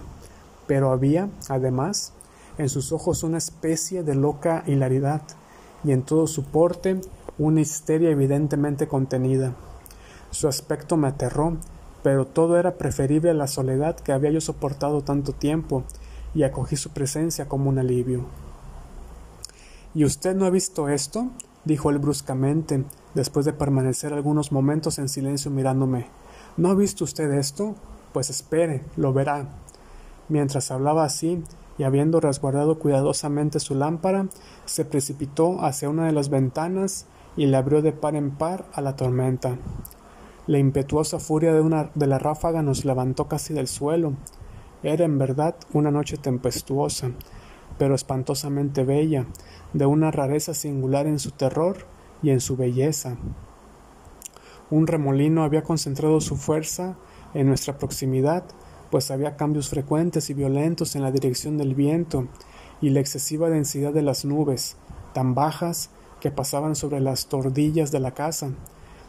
pero 0.68 0.92
había, 0.92 1.30
además, 1.48 2.14
en 2.60 2.70
sus 2.70 2.92
ojos 2.92 3.24
una 3.24 3.40
especie 3.40 4.04
de 4.04 4.16
loca 4.16 4.64
hilaridad, 4.68 5.22
y 5.84 5.92
en 5.94 6.04
todo 6.04 6.28
su 6.28 6.44
porte 6.44 7.02
una 7.38 7.62
histeria 7.62 8.12
evidentemente 8.12 8.88
contenida. 8.88 9.54
Su 10.30 10.48
aspecto 10.48 10.98
me 10.98 11.08
aterró, 11.08 11.58
pero 12.04 12.26
todo 12.26 12.60
era 12.60 12.76
preferible 12.76 13.32
a 13.32 13.34
la 13.34 13.48
soledad 13.48 13.96
que 13.96 14.12
había 14.12 14.30
yo 14.30 14.42
soportado 14.42 15.02
tanto 15.02 15.34
tiempo, 15.34 15.84
y 16.36 16.44
acogí 16.44 16.76
su 16.76 16.92
presencia 16.92 17.48
como 17.48 17.70
un 17.70 17.80
alivio. 17.80 18.26
¿Y 19.96 20.06
usted 20.06 20.36
no 20.36 20.46
ha 20.46 20.52
visto 20.52 20.88
esto? 20.90 21.30
dijo 21.66 21.90
él 21.90 21.98
bruscamente, 21.98 22.84
después 23.16 23.46
de 23.46 23.54
permanecer 23.54 24.14
algunos 24.14 24.52
momentos 24.52 25.00
en 25.00 25.10
silencio 25.10 25.50
mirándome. 25.50 26.08
¿No 26.60 26.72
ha 26.72 26.76
visto 26.76 27.06
usted 27.06 27.32
esto? 27.32 27.76
Pues 28.12 28.30
espere, 28.30 28.82
lo 28.98 29.14
verá. 29.14 29.48
Mientras 30.28 30.72
hablaba 30.72 31.06
así, 31.06 31.42
y 31.78 31.84
habiendo 31.84 32.20
resguardado 32.20 32.80
cuidadosamente 32.80 33.62
su 33.62 33.76
lámpara, 33.76 34.28
se 34.66 34.84
precipitó 34.84 35.64
hacia 35.64 35.88
una 35.88 36.06
de 36.08 36.12
las 36.12 36.28
ventanas 36.28 37.06
y 37.38 37.46
le 37.46 37.56
abrió 37.56 37.82
de 37.82 37.94
par 37.94 38.18
en 38.18 38.32
par 38.32 38.66
a 38.74 38.82
la 38.82 38.98
tormenta. 38.98 39.56
La 40.48 40.58
impetuosa 40.58 41.20
furia 41.20 41.54
de, 41.54 41.62
una, 41.62 41.92
de 41.96 42.08
la 42.08 42.20
ráfaga 42.20 42.62
nos 42.62 42.84
levantó 42.84 43.30
casi 43.30 43.54
del 43.54 43.70
suelo. 43.70 44.12
Era 44.84 45.06
en 45.06 45.18
verdad 45.18 45.56
una 45.72 45.92
noche 45.92 46.18
tempestuosa, 46.18 47.12
pero 47.78 47.96
espantosamente 47.96 48.84
bella, 48.84 49.28
de 49.72 49.86
una 49.86 50.12
rareza 50.12 50.54
singular 50.54 51.08
en 51.08 51.20
su 51.20 51.32
terror 51.32 51.86
y 52.22 52.32
en 52.32 52.42
su 52.42 52.58
belleza. 52.58 53.16
Un 54.72 54.88
remolino 54.88 55.44
había 55.44 55.64
concentrado 55.64 56.22
su 56.22 56.36
fuerza 56.36 56.98
en 57.34 57.48
nuestra 57.48 57.78
proximidad, 57.78 58.44
pues 58.92 59.12
había 59.12 59.36
cambios 59.36 59.70
frecuentes 59.70 60.30
y 60.30 60.34
violentos 60.34 60.96
en 60.96 61.04
la 61.04 61.12
dirección 61.12 61.58
del 61.58 61.76
viento 61.76 62.28
y 62.82 62.90
la 62.90 63.00
excesiva 63.00 63.50
densidad 63.50 63.94
de 63.94 64.02
las 64.02 64.26
nubes, 64.26 64.78
tan 65.14 65.36
bajas 65.36 65.90
que 66.20 66.32
pasaban 66.32 66.76
sobre 66.76 67.00
las 67.00 67.28
tordillas 67.28 67.92
de 67.92 68.00
la 68.00 68.14
casa, 68.14 68.52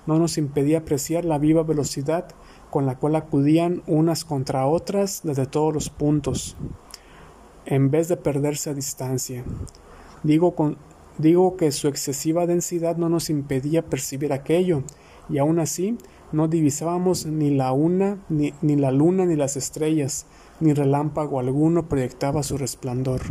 no 0.07 0.19
nos 0.19 0.39
impedía 0.39 0.79
apreciar 0.79 1.25
la 1.25 1.39
viva 1.39 1.63
velocidad 1.63 2.29
con 2.71 2.87
la 2.87 2.97
cual 2.97 3.17
acudían 3.17 3.83
unas 3.87 4.25
contra 4.25 4.67
otras 4.67 5.21
desde 5.25 5.47
todos 5.47 5.75
los 5.75 5.91
puntos, 5.91 6.57
en 7.67 7.91
vez 7.91 8.09
de 8.09 8.17
perderse 8.17 8.71
a 8.71 8.75
distancia. 8.75 9.45
Digo, 10.23 10.55
digo 11.19 11.57
que 11.57 11.73
su 11.73 11.89
excesiva 11.89 12.47
densidad 12.47 12.97
no 12.97 13.09
nos 13.09 13.29
impedía 13.29 13.87
percibir 13.87 14.33
aquello, 14.33 14.85
y 15.31 15.39
aun 15.39 15.59
así 15.59 15.97
no 16.33 16.49
divisábamos 16.49 17.27
ni 17.27 17.51
la 17.51 17.73
una, 17.73 18.19
ni, 18.29 18.55
ni 18.63 18.77
la 18.77 18.91
luna, 18.91 19.27
ni 19.27 19.37
las 19.37 19.57
estrellas, 19.57 20.27
ni 20.61 20.73
relámpago 20.73 21.41
alguno 21.41 21.89
proyectaba 21.89 22.43
su 22.43 22.57
resplandor. 22.57 23.23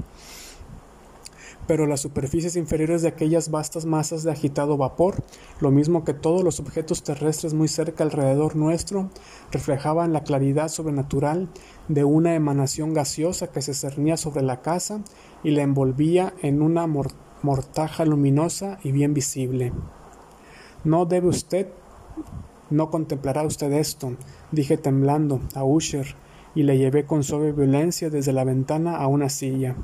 Pero 1.65 1.85
las 1.85 2.01
superficies 2.01 2.55
inferiores 2.55 3.03
de 3.03 3.09
aquellas 3.09 3.51
vastas 3.51 3.85
masas 3.85 4.23
de 4.23 4.31
agitado 4.31 4.75
vapor, 4.75 5.23
lo 5.59 5.69
mismo 5.69 6.03
que 6.03 6.15
todos 6.15 6.43
los 6.43 6.59
objetos 6.59 7.03
terrestres 7.03 7.53
muy 7.53 7.67
cerca 7.67 8.03
alrededor 8.03 8.55
nuestro, 8.55 9.11
reflejaban 9.51 10.11
la 10.11 10.23
claridad 10.23 10.67
sobrenatural 10.69 11.47
de 11.87 12.03
una 12.03 12.33
emanación 12.33 12.95
gaseosa 12.95 13.51
que 13.51 13.61
se 13.61 13.75
cernía 13.75 14.17
sobre 14.17 14.41
la 14.41 14.61
casa 14.61 15.01
y 15.43 15.51
la 15.51 15.61
envolvía 15.61 16.33
en 16.41 16.63
una 16.63 16.87
mortaja 16.87 18.03
luminosa 18.03 18.79
y 18.83 18.91
bien 18.91 19.13
visible. 19.13 19.71
No 20.83 21.05
debe 21.05 21.27
usted 21.27 21.67
no 22.69 22.89
contemplará 22.89 23.43
usted 23.43 23.71
esto, 23.73 24.15
dije 24.51 24.77
temblando 24.77 25.41
a 25.55 25.63
Usher, 25.63 26.15
y 26.55 26.63
le 26.63 26.77
llevé 26.77 27.05
con 27.05 27.23
suave 27.23 27.51
violencia 27.51 28.09
desde 28.09 28.33
la 28.33 28.43
ventana 28.43 28.97
a 28.97 29.07
una 29.07 29.29
silla. 29.29 29.75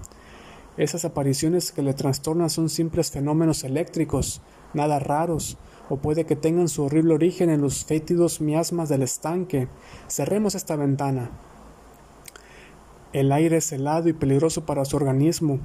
Esas 0.78 1.06
apariciones 1.06 1.72
que 1.72 1.82
le 1.82 1.94
trastornan 1.94 2.50
son 2.50 2.70
simples 2.70 3.12
fenómenos 3.12 3.64
eléctricos, 3.64 4.42
nada 4.74 5.00
raros, 5.00 5.58
o 5.90 5.98
puede 5.98 6.26
que 6.26 6.36
tengan 6.36 6.68
su 6.68 6.84
horrible 6.84 7.14
origen 7.14 7.50
en 7.50 7.62
los 7.62 7.86
fétidos 7.86 8.42
miasmas 8.42 8.90
del 8.90 9.04
estanque. 9.04 9.68
Cerremos 10.08 10.56
esta 10.56 10.76
ventana. 10.76 11.30
El 13.14 13.32
aire 13.32 13.58
es 13.58 13.72
helado 13.72 14.10
y 14.10 14.14
peligroso 14.14 14.66
para 14.66 14.84
su 14.84 14.98
organismo. 14.98 15.60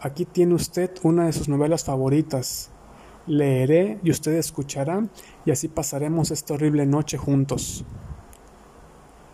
Aquí 0.00 0.24
tiene 0.24 0.54
usted 0.54 0.90
una 1.02 1.26
de 1.26 1.32
sus 1.32 1.48
novelas 1.48 1.84
favoritas. 1.84 2.70
Leeré 3.28 4.00
y 4.02 4.10
usted 4.10 4.32
escuchará 4.32 5.06
y 5.44 5.50
así 5.50 5.68
pasaremos 5.68 6.30
esta 6.30 6.54
horrible 6.54 6.86
noche 6.86 7.18
juntos. 7.18 7.84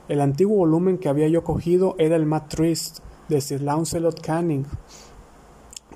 El 0.08 0.20
antiguo 0.20 0.58
volumen 0.58 0.98
que 0.98 1.08
había 1.08 1.28
yo 1.28 1.44
cogido 1.44 1.94
era 1.98 2.16
el 2.16 2.26
Matt 2.26 2.48
Trist 2.48 2.98
de 3.28 3.40
Sir 3.40 3.62
Launcelot 3.62 4.20
Canning, 4.20 4.66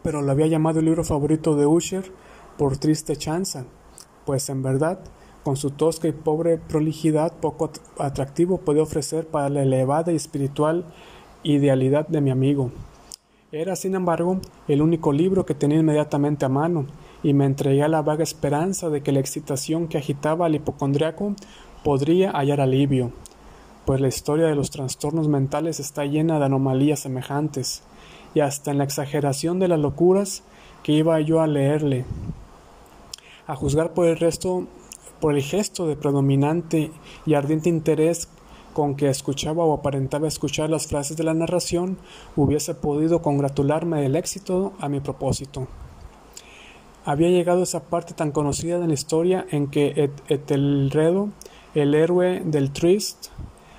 pero 0.03 0.23
lo 0.23 0.31
había 0.31 0.47
llamado 0.47 0.79
el 0.79 0.87
libro 0.87 1.05
favorito 1.05 1.57
de 1.57 1.67
Usher 1.67 2.11
por 2.57 2.79
triste 2.79 3.17
chanza, 3.17 3.65
pues 4.25 4.49
en 4.49 4.63
verdad, 4.63 5.01
con 5.43 5.57
su 5.57 5.71
tosca 5.73 6.09
y 6.09 6.13
pobre 6.13 6.57
prolijidad 6.57 7.33
poco 7.33 7.71
atractivo 7.99 8.59
puede 8.59 8.81
ofrecer 8.81 9.27
para 9.27 9.49
la 9.49 9.63
elevada 9.63 10.13
y 10.13 10.17
espiritual 10.17 10.87
idealidad 11.43 12.07
de 12.09 12.21
mi 12.21 12.31
amigo. 12.31 12.71
Era, 13.51 13.77
sin 13.77 13.95
embargo, 13.95 14.41
el 14.69 14.83
único 14.83 15.13
libro 15.13 15.47
que 15.47 15.55
tenía 15.55 15.79
inmediatamente 15.79 16.45
a 16.45 16.49
mano, 16.49 16.87
y 17.23 17.35
me 17.35 17.47
entregué 17.47 17.83
a 17.83 17.89
la 17.89 18.03
vaga 18.03 18.23
esperanza 18.23 18.91
de 18.91 19.03
que 19.03 19.13
la 19.13 19.21
excitación 19.21 19.89
que 19.89 19.99
agitaba 19.99 20.47
al 20.47 20.55
hipocondriaco 20.55 21.35
podría 21.85 22.31
hallar 22.33 22.61
alivio, 22.61 23.13
pues 23.85 24.01
la 24.01 24.09
historia 24.09 24.47
de 24.47 24.55
los 24.55 24.71
trastornos 24.71 25.29
mentales 25.29 25.81
está 25.81 26.05
llena 26.05 26.39
de 26.39 26.45
anomalías 26.45 27.01
semejantes, 27.01 27.83
y 28.35 28.41
hasta 28.41 28.71
en 28.71 28.79
la 28.79 28.85
exageración 28.85 29.59
de 29.59 29.69
las 29.69 29.81
locuras 29.81 30.43
que 30.83 30.93
iba 30.93 31.21
yo 31.21 31.41
a 31.41 31.47
leerle. 31.47 32.05
A 33.47 33.57
juzgar 33.57 33.95
por 33.95 34.07
el 34.07 34.19
resto, 34.19 34.67
por 35.21 35.35
el 35.35 35.43
gesto 35.43 35.87
de 35.87 35.97
predominante 35.97 36.91
y 37.27 37.35
ardiente 37.35 37.69
interés 37.69 38.29
con 38.75 38.95
que 38.95 39.09
escuchaba 39.09 39.65
o 39.65 39.73
aparentaba 39.73 40.29
escuchar 40.29 40.71
las 40.71 40.87
frases 40.87 41.17
de 41.17 41.25
la 41.25 41.35
narración, 41.35 41.99
hubiese 42.37 42.75
podido 42.75 43.23
congratularme 43.23 44.03
del 44.03 44.15
éxito 44.15 44.75
a 44.79 44.89
mi 44.89 45.01
propósito. 45.01 45.67
Había 47.09 47.31
llegado 47.31 47.63
esa 47.63 47.85
parte 47.85 48.13
tan 48.13 48.33
conocida 48.33 48.79
de 48.79 48.87
la 48.87 48.93
historia 48.93 49.47
en 49.51 49.69
que 49.69 50.11
Etelredo, 50.29 51.31
el 51.75 51.95
héroe 51.95 52.43
del 52.45 52.71
Trist, 52.71 53.29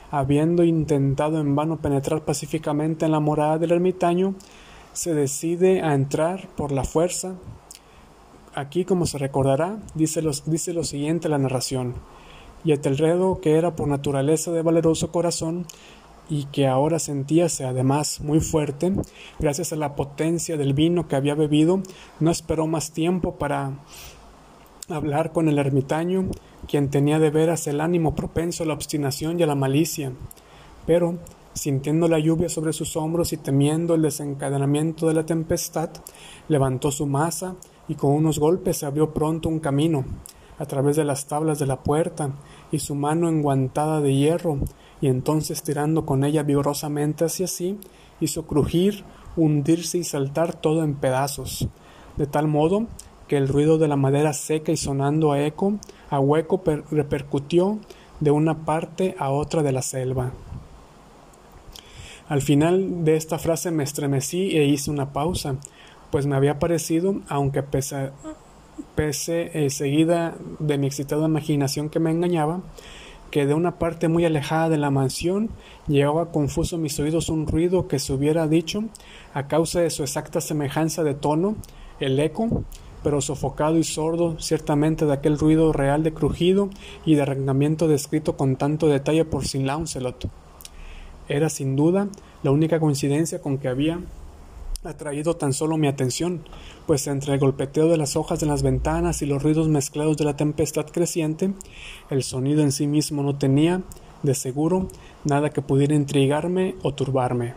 habiendo 0.10 0.64
intentado 0.64 1.40
en 1.40 1.56
vano 1.56 1.78
penetrar 1.78 2.26
pacíficamente 2.26 3.06
en 3.06 3.12
la 3.12 3.20
morada 3.20 3.60
del 3.60 3.74
ermitaño, 3.74 4.34
se 4.94 5.14
decide 5.14 5.84
a 5.84 5.94
entrar 5.94 6.48
por 6.58 6.72
la 6.72 6.84
fuerza. 6.84 7.36
Aquí, 8.56 8.84
como 8.84 9.06
se 9.06 9.20
recordará, 9.20 9.78
dice, 9.94 10.24
dice 10.48 10.74
lo 10.74 10.84
siguiente 10.84 11.30
la 11.30 11.38
narración. 11.38 11.94
Y 12.64 12.72
Etelredo, 12.72 13.42
que 13.42 13.58
era 13.58 13.76
por 13.76 13.88
naturaleza 13.88 14.52
de 14.52 14.64
valeroso 14.64 15.12
corazón, 15.12 15.68
y 16.30 16.46
que 16.46 16.68
ahora 16.68 17.00
sentíase 17.00 17.66
además 17.66 18.22
muy 18.22 18.40
fuerte, 18.40 18.94
gracias 19.40 19.74
a 19.74 19.76
la 19.76 19.96
potencia 19.96 20.58
del 20.58 20.74
vino 20.74 21.08
que 21.08 21.16
había 21.16 21.34
bebido, 21.34 21.82
no 22.20 22.30
esperó 22.30 22.68
más 22.68 22.92
tiempo 22.92 23.36
para 23.36 23.74
hablar 24.90 25.32
con 25.32 25.50
el 25.50 25.58
ermitaño, 25.58 26.30
quien 26.68 26.90
tenía 26.90 27.20
de 27.20 27.32
veras 27.32 27.68
el 27.68 27.82
ánimo 27.82 28.16
propenso 28.16 28.64
a 28.64 28.68
la 28.68 28.74
obstinación 28.74 29.40
y 29.40 29.44
a 29.44 29.48
la 29.48 29.56
malicia. 29.56 30.12
Pero, 30.86 31.18
sintiendo 31.54 32.08
la 32.08 32.20
lluvia 32.20 32.48
sobre 32.48 32.74
sus 32.74 32.96
hombros 32.96 33.34
y 33.34 33.38
temiendo 33.38 33.96
el 33.96 34.04
desencadenamiento 34.04 35.08
de 35.08 35.16
la 35.16 35.26
tempestad, 35.26 35.90
levantó 36.48 36.92
su 36.92 37.06
masa 37.06 37.56
y 37.88 37.96
con 37.96 38.12
unos 38.12 38.40
golpes 38.40 38.78
se 38.78 38.86
abrió 38.86 39.14
pronto 39.14 39.50
un 39.50 39.60
camino 39.60 40.06
a 40.60 40.66
través 40.66 40.96
de 40.96 41.06
las 41.06 41.26
tablas 41.26 41.58
de 41.58 41.66
la 41.66 41.82
puerta 41.82 42.32
y 42.72 42.80
su 42.80 42.94
mano 42.94 43.30
enguantada 43.30 44.02
de 44.02 44.14
hierro 44.14 44.60
y 45.02 45.08
entonces 45.08 45.64
tirando 45.64 46.06
con 46.06 46.24
ella 46.24 46.44
vigorosamente 46.44 47.26
hacia 47.26 47.48
sí, 47.48 47.78
hizo 48.20 48.46
crujir, 48.46 49.04
hundirse 49.36 49.98
y 49.98 50.04
saltar 50.04 50.54
todo 50.54 50.84
en 50.84 50.96
pedazos, 50.96 51.68
de 52.18 52.28
tal 52.28 52.48
modo 52.48 52.88
que 53.28 53.38
el 53.38 53.48
ruido 53.48 53.78
de 53.78 53.88
la 53.88 53.96
madera 53.96 54.34
seca 54.34 54.72
y 54.72 54.78
sonando 54.78 55.32
a 55.32 55.42
eco, 55.46 55.80
a 56.10 56.20
hueco 56.20 56.62
repercutió 56.92 57.80
de 58.20 58.32
una 58.32 58.66
parte 58.66 59.16
a 59.20 59.30
otra 59.30 59.64
de 59.64 59.72
la 59.72 59.82
selva. 59.82 60.32
Al 62.28 62.42
final 62.42 63.06
de 63.06 63.16
esta 63.16 63.40
frase 63.40 63.72
me 63.72 63.84
estremecí 63.84 64.58
e 64.58 64.66
hice 64.66 64.92
una 64.92 65.14
pausa, 65.14 65.56
pues 66.12 66.26
me 66.26 66.36
había 66.36 66.60
parecido, 66.60 67.22
aunque 67.28 67.64
pese, 67.64 68.12
pese 68.96 69.52
eh, 69.54 69.70
seguida 69.70 70.36
de 70.60 70.78
mi 70.78 70.88
excitada 70.88 71.26
imaginación 71.26 71.90
que 71.90 72.00
me 72.00 72.12
engañaba, 72.12 72.62
que 73.32 73.46
de 73.46 73.54
una 73.54 73.78
parte 73.78 74.08
muy 74.08 74.26
alejada 74.26 74.70
de 74.70 74.78
la 74.78 74.92
mansión 74.92 75.50
llegaba 75.88 76.32
confuso 76.32 76.76
a 76.76 76.80
mis 76.80 77.00
oídos 77.00 77.30
un 77.30 77.48
ruido 77.48 77.88
que 77.88 78.00
se 78.00 78.14
hubiera 78.14 78.48
dicho, 78.48 78.84
a 79.34 79.48
causa 79.48 79.82
de 79.82 79.90
su 79.90 80.04
exacta 80.04 80.42
semejanza 80.42 81.04
de 81.04 81.14
tono, 81.14 81.56
el 82.00 82.20
eco, 82.20 82.64
pero 83.04 83.22
sofocado 83.22 83.78
y 83.78 83.84
sordo 83.84 84.40
ciertamente 84.40 85.06
de 85.06 85.14
aquel 85.14 85.38
ruido 85.38 85.72
real 85.72 86.04
de 86.04 86.14
crujido 86.14 86.70
y 87.06 87.16
de 87.16 87.22
arrancamiento 87.22 87.88
descrito 87.88 88.36
con 88.36 88.56
tanto 88.56 88.88
detalle 88.88 89.26
por 89.26 89.46
Sin 89.46 89.66
Launcelot. 89.66 90.28
Era 91.28 91.50
sin 91.50 91.76
duda 91.76 92.08
la 92.44 92.52
única 92.52 92.80
coincidencia 92.80 93.42
con 93.42 93.58
que 93.58 93.68
había 93.68 94.00
atraído 94.86 95.36
tan 95.36 95.52
solo 95.52 95.76
mi 95.78 95.88
atención, 95.88 96.42
pues 96.88 97.06
entre 97.08 97.34
el 97.34 97.40
golpeteo 97.40 97.90
de 97.90 97.98
las 97.98 98.16
hojas 98.16 98.40
de 98.40 98.46
las 98.46 98.64
ventanas 98.64 99.22
y 99.22 99.26
los 99.26 99.44
ruidos 99.44 99.68
mezclados 99.68 100.16
de 100.16 100.24
la 100.24 100.38
tempestad 100.38 100.86
creciente, 100.86 101.54
el 102.10 102.24
sonido 102.24 102.62
en 102.62 102.72
sí 102.72 102.88
mismo 102.88 103.22
no 103.22 103.38
tenía, 103.38 103.82
de 104.24 104.34
seguro, 104.36 104.88
nada 105.26 105.50
que 105.50 105.62
pudiera 105.62 105.96
intrigarme 105.96 106.76
o 106.82 106.94
turbarme. 106.94 107.56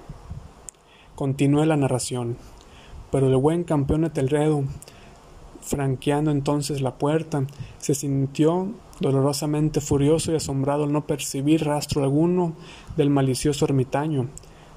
Continué 1.15 1.65
la 1.65 1.77
narración, 1.77 2.37
pero 3.13 3.29
el 3.29 3.37
buen 3.37 3.63
campeón 3.63 4.05
Etelredo, 4.05 4.65
franqueando 5.61 6.33
entonces 6.33 6.81
la 6.81 6.99
puerta, 6.99 7.47
se 7.79 7.95
sintió 7.95 8.73
dolorosamente 8.99 9.81
furioso 9.81 10.33
y 10.33 10.37
asombrado 10.37 10.85
al 10.85 10.93
no 10.93 11.07
percibir 11.07 11.65
rastro 11.65 12.03
alguno 12.03 12.55
del 12.97 13.11
malicioso 13.11 13.65
ermitaño, 13.65 14.29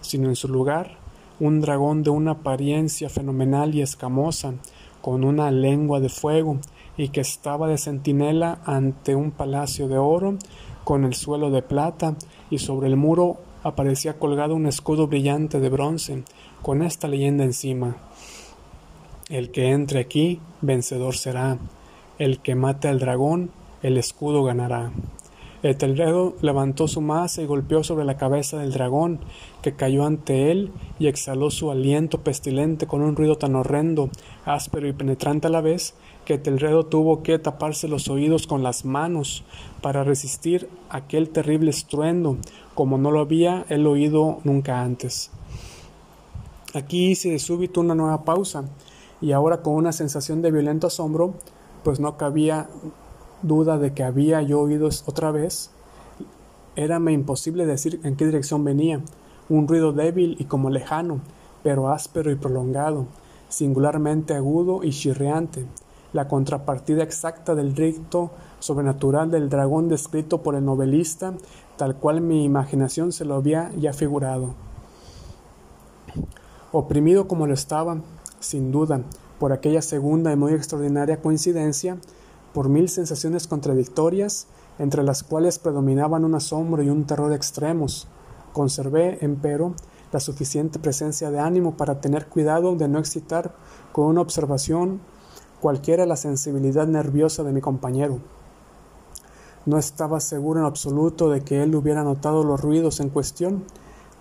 sino 0.02 0.30
en 0.30 0.36
su 0.36 0.48
lugar 0.48 1.05
un 1.40 1.62
dragón 1.62 2.04
de 2.04 2.10
una 2.10 2.32
apariencia 2.32 3.10
fenomenal 3.10 3.76
y 3.76 3.82
escamosa, 3.82 4.54
con 5.02 5.24
una 5.24 5.52
lengua 5.52 6.00
de 6.00 6.10
fuego, 6.10 6.60
y 6.98 7.10
que 7.10 7.22
estaba 7.22 7.68
de 7.68 7.78
centinela 7.78 8.60
ante 8.66 9.16
un 9.16 9.32
palacio 9.32 9.88
de 9.88 9.98
oro, 9.98 10.38
con 10.84 11.04
el 11.04 11.14
suelo 11.14 11.52
de 11.52 11.62
plata, 11.62 12.16
y 12.50 12.60
sobre 12.60 12.88
el 12.88 12.96
muro 12.96 13.38
aparecía 13.64 14.20
colgado 14.20 14.56
un 14.56 14.68
escudo 14.68 15.08
brillante 15.08 15.60
de 15.60 15.70
bronce, 15.70 16.24
con 16.62 16.82
esta 16.82 17.08
leyenda 17.08 17.44
encima. 17.44 17.98
El 19.30 19.52
que 19.52 19.72
entre 19.72 20.00
aquí, 20.00 20.40
vencedor 20.62 21.16
será. 21.16 21.58
El 22.20 22.40
que 22.40 22.56
mate 22.56 22.88
al 22.88 23.00
dragón, 23.00 23.50
el 23.82 23.98
escudo 23.98 24.44
ganará. 24.44 24.92
Etelredo 25.72 26.36
levantó 26.42 26.88
su 26.88 27.02
masa 27.02 27.42
y 27.42 27.48
golpeó 27.48 27.84
sobre 27.84 28.06
la 28.06 28.18
cabeza 28.18 28.60
del 28.60 28.72
dragón, 28.72 29.20
que 29.64 29.76
cayó 29.76 30.06
ante 30.06 30.52
él 30.52 30.72
y 31.00 31.08
exhaló 31.08 31.50
su 31.50 31.72
aliento 31.72 32.20
pestilente 32.20 32.86
con 32.86 33.02
un 33.02 33.16
ruido 33.16 33.38
tan 33.38 33.56
horrendo, 33.56 34.12
áspero 34.46 34.88
y 34.88 34.94
penetrante 34.94 35.48
a 35.48 35.50
la 35.50 35.62
vez, 35.62 35.96
que 36.24 36.36
Etelredo 36.36 36.86
tuvo 36.86 37.24
que 37.24 37.40
taparse 37.40 37.88
los 37.88 38.10
oídos 38.10 38.46
con 38.46 38.62
las 38.62 38.86
manos 38.86 39.44
para 39.82 40.04
resistir 40.04 40.70
aquel 40.92 41.30
terrible 41.30 41.72
estruendo, 41.72 42.38
como 42.76 43.00
no 43.00 43.10
lo 43.10 43.22
había 43.22 43.66
él 43.70 43.88
oído 43.88 44.42
nunca 44.44 44.84
antes. 44.84 45.32
Aquí 46.76 47.08
hice 47.08 47.32
de 47.32 47.40
súbito 47.40 47.82
una 47.82 47.96
nueva 47.96 48.24
pausa, 48.24 48.66
y 49.20 49.32
ahora 49.32 49.64
con 49.64 49.74
una 49.74 49.94
sensación 49.94 50.44
de 50.44 50.52
violento 50.52 50.86
asombro, 50.86 51.34
pues 51.84 52.00
no 52.00 52.18
cabía 52.18 52.70
duda 53.48 53.78
de 53.78 53.94
que 53.94 54.04
había 54.04 54.42
yo 54.42 54.62
oído 54.62 54.90
otra 55.06 55.32
vez, 55.32 55.72
érame 56.76 57.14
imposible 57.14 57.66
decir 57.66 58.00
en 58.04 58.16
qué 58.16 58.26
dirección 58.26 58.64
venía, 58.64 59.02
un 59.50 59.68
ruido 59.68 59.94
débil 59.94 60.36
y 60.40 60.46
como 60.46 60.70
lejano, 60.70 61.20
pero 61.64 61.90
áspero 61.90 62.32
y 62.32 62.36
prolongado, 62.36 63.06
singularmente 63.50 64.34
agudo 64.34 64.84
y 64.84 64.92
chirriante, 64.92 65.66
la 66.14 66.28
contrapartida 66.28 67.04
exacta 67.04 67.56
del 67.56 67.76
rito 67.76 68.32
sobrenatural 68.60 69.30
del 69.32 69.50
dragón 69.50 69.90
descrito 69.90 70.42
por 70.42 70.56
el 70.56 70.66
novelista, 70.66 71.34
tal 71.78 71.96
cual 71.96 72.22
mi 72.22 72.44
imaginación 72.44 73.12
se 73.12 73.26
lo 73.26 73.36
había 73.36 73.72
ya 73.78 73.94
figurado. 73.94 74.54
Oprimido 76.72 77.28
como 77.28 77.48
lo 77.48 77.54
estaba, 77.54 77.98
sin 78.40 78.72
duda, 78.72 79.02
por 79.40 79.52
aquella 79.52 79.82
segunda 79.82 80.32
y 80.32 80.36
muy 80.36 80.54
extraordinaria 80.54 81.22
coincidencia, 81.22 81.98
por 82.56 82.70
mil 82.70 82.88
sensaciones 82.88 83.48
contradictorias, 83.48 84.48
entre 84.80 85.04
las 85.04 85.24
cuales 85.24 85.60
predominaban 85.60 86.24
un 86.24 86.36
asombro 86.36 86.82
y 86.82 86.90
un 86.90 87.06
terror 87.06 87.34
extremos. 87.34 88.08
Conservé, 88.54 89.18
empero, 89.20 89.74
la 90.14 90.22
suficiente 90.22 90.80
presencia 90.80 91.32
de 91.32 91.40
ánimo 91.40 91.76
para 91.76 92.00
tener 92.00 92.28
cuidado 92.28 92.74
de 92.78 92.88
no 92.88 92.98
excitar 92.98 93.54
con 93.92 94.06
una 94.06 94.22
observación 94.22 95.02
cualquiera 95.60 96.06
la 96.06 96.16
sensibilidad 96.16 96.88
nerviosa 96.88 97.44
de 97.44 97.52
mi 97.52 97.60
compañero. 97.60 98.20
No 99.66 99.78
estaba 99.78 100.22
seguro 100.22 100.62
en 100.62 100.66
absoluto 100.66 101.30
de 101.30 101.42
que 101.42 101.62
él 101.62 101.76
hubiera 101.76 102.06
notado 102.06 102.46
los 102.46 102.62
ruidos 102.62 103.02
en 103.02 103.10
cuestión, 103.10 103.66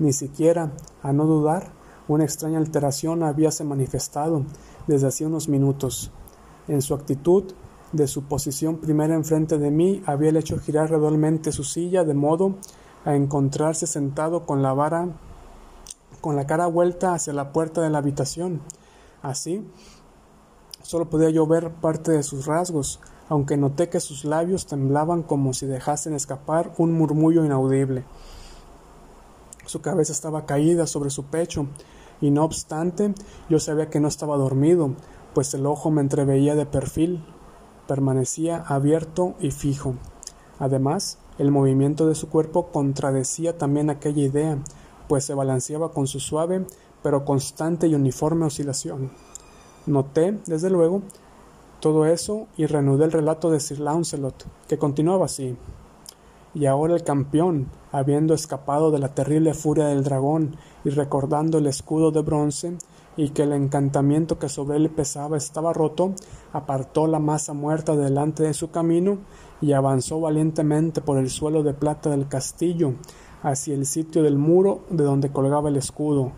ni 0.01 0.12
siquiera, 0.12 0.72
a 1.05 1.12
no 1.12 1.24
dudar, 1.26 1.70
una 2.09 2.24
extraña 2.24 2.59
alteración 2.59 3.22
habíase 3.22 3.62
manifestado 3.62 4.43
desde 4.89 5.07
hacía 5.07 5.28
unos 5.28 5.49
minutos. 5.49 6.11
En 6.66 6.82
su 6.82 6.95
actitud, 6.95 7.45
de 7.95 8.07
su 8.07 8.24
posición 8.24 8.78
primera 8.78 9.14
enfrente 9.14 9.59
de 9.59 9.70
mí, 9.70 10.03
había 10.07 10.38
hecho 10.38 10.59
girar 10.59 10.88
gradualmente 10.88 11.53
su 11.53 11.64
silla 11.64 12.05
de 12.05 12.14
modo 12.14 12.57
a 13.05 13.14
encontrarse 13.14 13.86
sentado 13.86 14.45
con 14.47 14.62
la 14.62 14.72
vara 14.72 15.09
con 16.20 16.36
la 16.36 16.47
cara 16.47 16.66
vuelta 16.66 17.12
hacia 17.12 17.34
la 17.34 17.53
puerta 17.53 17.82
de 17.82 17.90
la 17.90 17.99
habitación. 17.99 18.62
Así, 19.20 19.62
solo 20.80 21.11
podía 21.11 21.28
yo 21.28 21.47
ver 21.47 21.70
parte 21.70 22.12
de 22.12 22.22
sus 22.22 22.47
rasgos, 22.47 22.99
aunque 23.28 23.59
noté 23.59 23.90
que 23.90 24.01
sus 24.01 24.24
labios 24.24 24.66
temblaban 24.66 25.22
como 25.22 25.53
si 25.53 25.66
dejasen 25.66 26.14
escapar 26.14 26.72
un 26.78 26.92
murmullo 26.92 27.45
inaudible. 27.45 28.05
Su 29.66 29.82
cabeza 29.82 30.12
estaba 30.12 30.47
caída 30.47 30.86
sobre 30.86 31.11
su 31.11 31.24
pecho, 31.24 31.66
y 32.22 32.30
no 32.30 32.42
obstante 32.45 33.12
yo 33.51 33.61
sabía 33.61 33.90
que 33.90 34.01
no 34.01 34.09
estaba 34.09 34.38
dormido, 34.38 34.95
pues 35.34 35.53
el 35.53 35.66
ojo 35.66 35.90
me 35.90 36.01
entreveía 36.01 36.55
de 36.55 36.64
perfil, 36.64 37.22
permanecía 37.87 38.64
abierto 38.66 39.35
y 39.41 39.51
fijo. 39.51 39.95
Además, 40.59 41.18
el 41.39 41.51
movimiento 41.51 42.07
de 42.07 42.14
su 42.14 42.28
cuerpo 42.28 42.68
contradecía 42.68 43.59
también 43.59 43.91
aquella 43.91 44.22
idea, 44.22 44.59
pues 45.09 45.24
se 45.24 45.35
balanceaba 45.35 45.93
con 45.93 46.07
su 46.07 46.20
suave 46.20 46.64
pero 47.05 47.26
constante 47.26 47.87
y 47.87 47.95
uniforme 47.95 48.47
oscilación. 48.47 49.11
Noté, 49.85 50.39
desde 50.47 50.70
luego, 50.70 51.03
todo 51.78 52.07
eso 52.07 52.47
y 52.57 52.64
reanudé 52.64 53.05
el 53.05 53.12
relato 53.12 53.51
de 53.51 53.61
Sir 53.61 53.78
Launcelot, 53.80 54.47
que 54.66 54.78
continuaba 54.78 55.26
así. 55.26 55.55
Y 56.55 56.64
ahora 56.64 56.95
el 56.95 57.05
campeón, 57.05 57.68
habiendo 57.93 58.32
escapado 58.32 58.91
de 58.91 59.01
la 59.01 59.09
terrible 59.14 59.53
furia 59.53 59.85
del 59.85 60.03
dragón 60.03 60.57
y 60.82 60.89
recordando 60.89 61.59
el 61.59 61.66
escudo 61.66 62.11
de 62.11 62.22
bronce, 62.22 62.78
y 63.17 63.31
que 63.31 63.43
el 63.43 63.53
encantamiento 63.53 64.39
que 64.39 64.49
sobre 64.49 64.77
él 64.77 64.91
pesaba 64.91 65.37
estaba 65.37 65.73
roto, 65.73 66.15
apartó 66.53 67.07
la 67.07 67.19
masa 67.19 67.53
muerta 67.53 67.97
delante 67.97 68.43
de 68.43 68.55
su 68.55 68.71
camino 68.71 69.19
y 69.61 69.73
avanzó 69.73 70.21
valientemente 70.21 71.01
por 71.01 71.19
el 71.19 71.31
suelo 71.31 71.62
de 71.62 71.75
plata 71.75 72.11
del 72.11 72.29
castillo 72.29 72.95
hacia 73.43 73.75
el 73.75 73.87
sitio 73.87 74.23
del 74.23 74.39
muro 74.39 74.81
de 74.91 75.05
donde 75.05 75.31
colgaba 75.31 75.69
el 75.69 75.77
escudo, 75.77 76.33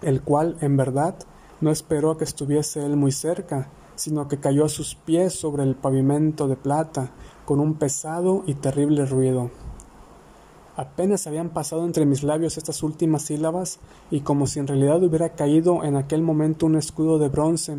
el 0.00 0.22
cual, 0.22 0.56
en 0.60 0.76
verdad, 0.76 1.14
no 1.60 1.70
esperó 1.70 2.12
a 2.12 2.18
que 2.18 2.24
estuviese 2.24 2.84
él 2.84 2.96
muy 2.96 3.12
cerca, 3.12 3.68
sino 3.94 4.26
que 4.26 4.40
cayó 4.40 4.64
a 4.64 4.70
sus 4.70 4.94
pies 4.94 5.34
sobre 5.34 5.62
el 5.62 5.76
pavimento 5.76 6.48
de 6.48 6.56
plata, 6.56 7.12
con 7.44 7.60
un 7.60 7.74
pesado 7.74 8.42
y 8.46 8.54
terrible 8.54 9.06
ruido. 9.06 9.50
Apenas 10.74 11.26
habían 11.26 11.50
pasado 11.50 11.84
entre 11.84 12.06
mis 12.06 12.22
labios 12.22 12.56
estas 12.56 12.82
últimas 12.82 13.22
sílabas, 13.22 13.78
y 14.10 14.20
como 14.20 14.46
si 14.46 14.58
en 14.58 14.66
realidad 14.66 15.02
hubiera 15.02 15.30
caído 15.30 15.84
en 15.84 15.96
aquel 15.96 16.22
momento 16.22 16.64
un 16.64 16.76
escudo 16.76 17.18
de 17.18 17.28
bronce 17.28 17.76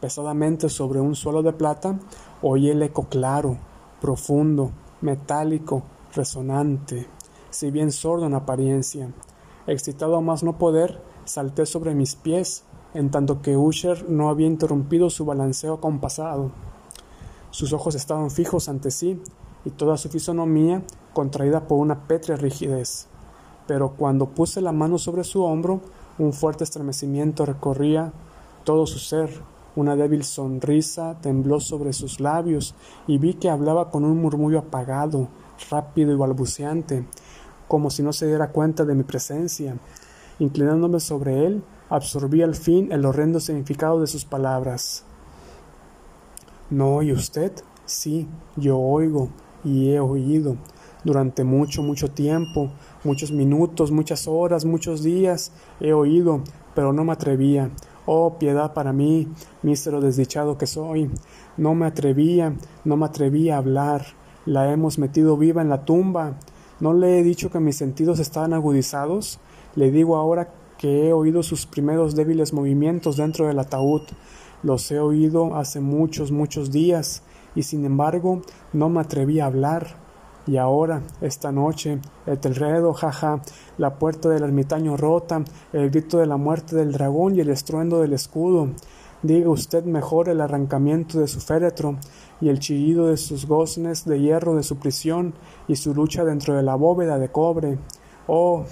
pesadamente 0.00 0.68
sobre 0.68 1.00
un 1.00 1.16
suelo 1.16 1.42
de 1.42 1.52
plata, 1.52 1.98
oí 2.42 2.70
el 2.70 2.82
eco 2.82 3.08
claro, 3.08 3.56
profundo, 4.00 4.70
metálico, 5.00 5.82
resonante, 6.14 7.08
si 7.50 7.72
bien 7.72 7.90
sordo 7.90 8.26
en 8.26 8.34
apariencia. 8.34 9.10
Excitado 9.66 10.16
a 10.16 10.20
más 10.20 10.44
no 10.44 10.56
poder, 10.56 11.02
salté 11.24 11.66
sobre 11.66 11.96
mis 11.96 12.14
pies, 12.14 12.62
en 12.94 13.10
tanto 13.10 13.42
que 13.42 13.56
Usher 13.56 14.08
no 14.08 14.28
había 14.28 14.46
interrumpido 14.46 15.10
su 15.10 15.24
balanceo 15.24 15.74
acompasado. 15.74 16.52
Sus 17.50 17.72
ojos 17.72 17.96
estaban 17.96 18.30
fijos 18.30 18.68
ante 18.68 18.92
sí, 18.92 19.20
y 19.64 19.70
toda 19.70 19.96
su 19.96 20.08
fisonomía 20.08 20.84
contraída 21.16 21.66
por 21.66 21.78
una 21.78 22.06
pétrea 22.06 22.36
rigidez. 22.36 23.06
Pero 23.66 23.92
cuando 23.96 24.26
puse 24.26 24.60
la 24.60 24.72
mano 24.72 24.98
sobre 24.98 25.24
su 25.24 25.42
hombro, 25.44 25.80
un 26.18 26.34
fuerte 26.34 26.62
estremecimiento 26.62 27.46
recorría 27.46 28.12
todo 28.64 28.86
su 28.86 28.98
ser, 28.98 29.30
una 29.76 29.96
débil 29.96 30.24
sonrisa 30.24 31.16
tembló 31.22 31.58
sobre 31.58 31.94
sus 31.94 32.20
labios 32.20 32.74
y 33.06 33.16
vi 33.16 33.32
que 33.32 33.48
hablaba 33.48 33.90
con 33.90 34.04
un 34.04 34.20
murmullo 34.20 34.58
apagado, 34.58 35.28
rápido 35.70 36.12
y 36.12 36.16
balbuceante, 36.16 37.06
como 37.66 37.88
si 37.88 38.02
no 38.02 38.12
se 38.12 38.26
diera 38.26 38.52
cuenta 38.52 38.84
de 38.84 38.94
mi 38.94 39.02
presencia. 39.02 39.78
Inclinándome 40.38 41.00
sobre 41.00 41.46
él, 41.46 41.62
absorbí 41.88 42.42
al 42.42 42.54
fin 42.54 42.92
el 42.92 43.06
horrendo 43.06 43.40
significado 43.40 44.02
de 44.02 44.06
sus 44.06 44.26
palabras. 44.26 45.02
¿No 46.68 46.96
oye 46.96 47.14
usted? 47.14 47.52
Sí, 47.86 48.28
yo 48.56 48.78
oigo 48.78 49.30
y 49.64 49.92
he 49.92 50.00
oído. 50.00 50.58
Durante 51.06 51.44
mucho, 51.44 51.84
mucho 51.84 52.10
tiempo, 52.10 52.72
muchos 53.04 53.30
minutos, 53.30 53.92
muchas 53.92 54.26
horas, 54.26 54.64
muchos 54.64 55.04
días, 55.04 55.52
he 55.78 55.92
oído, 55.92 56.42
pero 56.74 56.92
no 56.92 57.04
me 57.04 57.12
atrevía. 57.12 57.70
Oh, 58.06 58.40
piedad 58.40 58.74
para 58.74 58.92
mí, 58.92 59.28
mísero 59.62 60.00
desdichado 60.00 60.58
que 60.58 60.66
soy. 60.66 61.08
No 61.56 61.76
me 61.76 61.86
atrevía, 61.86 62.56
no 62.84 62.96
me 62.96 63.06
atrevía 63.06 63.54
a 63.54 63.58
hablar. 63.58 64.04
La 64.46 64.72
hemos 64.72 64.98
metido 64.98 65.36
viva 65.36 65.62
en 65.62 65.68
la 65.68 65.84
tumba. 65.84 66.40
¿No 66.80 66.92
le 66.92 67.20
he 67.20 67.22
dicho 67.22 67.52
que 67.52 67.60
mis 67.60 67.76
sentidos 67.76 68.18
estaban 68.18 68.52
agudizados? 68.52 69.38
Le 69.76 69.92
digo 69.92 70.16
ahora 70.16 70.54
que 70.76 71.06
he 71.06 71.12
oído 71.12 71.44
sus 71.44 71.66
primeros 71.66 72.16
débiles 72.16 72.52
movimientos 72.52 73.16
dentro 73.16 73.46
del 73.46 73.60
ataúd. 73.60 74.02
Los 74.64 74.90
he 74.90 74.98
oído 74.98 75.54
hace 75.54 75.78
muchos, 75.78 76.32
muchos 76.32 76.72
días, 76.72 77.22
y 77.54 77.62
sin 77.62 77.84
embargo 77.84 78.42
no 78.72 78.88
me 78.88 79.02
atreví 79.02 79.38
a 79.38 79.46
hablar. 79.46 80.05
Y 80.46 80.58
ahora, 80.58 81.02
esta 81.20 81.50
noche, 81.50 81.98
el 82.24 82.38
telredo, 82.38 82.92
jaja, 82.92 83.42
la 83.78 83.98
puerta 83.98 84.28
del 84.28 84.44
ermitaño 84.44 84.96
rota, 84.96 85.42
el 85.72 85.90
grito 85.90 86.18
de 86.18 86.26
la 86.26 86.36
muerte 86.36 86.76
del 86.76 86.92
dragón 86.92 87.34
y 87.34 87.40
el 87.40 87.50
estruendo 87.50 88.00
del 88.00 88.12
escudo. 88.12 88.68
Diga 89.22 89.50
usted 89.50 89.84
mejor 89.84 90.28
el 90.28 90.40
arrancamiento 90.40 91.18
de 91.18 91.26
su 91.26 91.40
féretro 91.40 91.96
y 92.40 92.48
el 92.48 92.60
chillido 92.60 93.08
de 93.08 93.16
sus 93.16 93.46
goznes 93.46 94.04
de 94.04 94.20
hierro 94.20 94.54
de 94.54 94.62
su 94.62 94.76
prisión 94.76 95.34
y 95.66 95.76
su 95.76 95.94
lucha 95.94 96.24
dentro 96.24 96.54
de 96.54 96.62
la 96.62 96.76
bóveda 96.76 97.18
de 97.18 97.30
cobre. 97.30 97.78
Oh, 98.28 98.64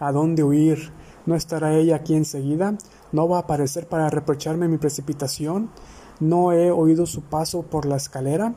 ¿a 0.00 0.10
dónde 0.10 0.42
huir? 0.42 0.90
¿No 1.26 1.36
estará 1.36 1.74
ella 1.74 1.96
aquí 1.96 2.14
enseguida? 2.14 2.76
¿No 3.12 3.28
va 3.28 3.36
a 3.36 3.40
aparecer 3.40 3.86
para 3.88 4.10
reprocharme 4.10 4.68
mi 4.68 4.78
precipitación? 4.78 5.70
¿No 6.18 6.52
he 6.52 6.70
oído 6.70 7.06
su 7.06 7.22
paso 7.22 7.62
por 7.62 7.84
la 7.84 7.96
escalera? 7.96 8.54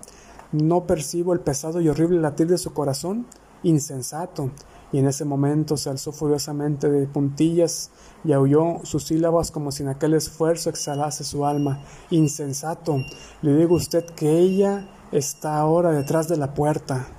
¿No 0.52 0.88
percibo 0.88 1.34
el 1.34 1.42
pesado 1.42 1.80
y 1.80 1.90
horrible 1.90 2.20
latir 2.20 2.48
de 2.48 2.58
su 2.58 2.74
corazón? 2.74 3.28
Insensato. 3.62 4.50
Y 4.92 4.98
en 4.98 5.08
ese 5.08 5.24
momento 5.24 5.78
se 5.78 5.92
alzó 5.92 6.12
furiosamente 6.12 6.90
de 6.90 7.06
puntillas 7.06 7.92
y 8.24 8.34
aulló 8.34 8.80
sus 8.84 9.04
sílabas 9.04 9.52
como 9.52 9.72
si 9.72 9.84
en 9.84 9.90
aquel 9.90 10.16
esfuerzo 10.16 10.72
exhalase 10.72 11.24
su 11.24 11.46
alma. 11.46 11.84
Insensato. 12.10 12.98
Le 13.44 13.56
digo 13.56 13.76
a 13.76 13.78
usted 13.78 14.06
que 14.16 14.40
ella 14.40 14.90
está 15.12 15.60
ahora 15.60 15.92
detrás 15.92 16.28
de 16.28 16.38
la 16.38 16.56
puerta. 16.56 17.19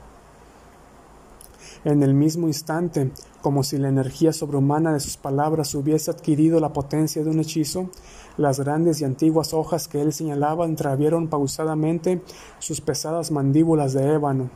En 1.83 2.03
el 2.03 2.13
mismo 2.13 2.47
instante, 2.47 3.11
como 3.41 3.63
si 3.63 3.79
la 3.79 3.89
energía 3.89 4.35
sobrehumana 4.35 4.93
de 4.93 5.01
sus 5.01 5.17
palabras 5.17 5.75
hubiese 5.75 6.11
adquirido 6.11 6.61
la 6.61 6.75
potencia 6.75 7.25
de 7.25 7.31
un 7.31 7.41
hechizo, 7.41 7.89
las 8.37 8.61
grandes 8.61 9.01
y 9.01 9.05
antiguas 9.05 9.55
hojas 9.55 9.89
que 9.89 10.03
él 10.03 10.13
señalaba 10.13 10.67
entreabrieron 10.67 11.29
pausadamente 11.29 12.23
sus 12.59 12.83
pesadas 12.83 13.31
mandíbulas 13.31 13.95
de 13.95 14.13
ébano. 14.13 14.51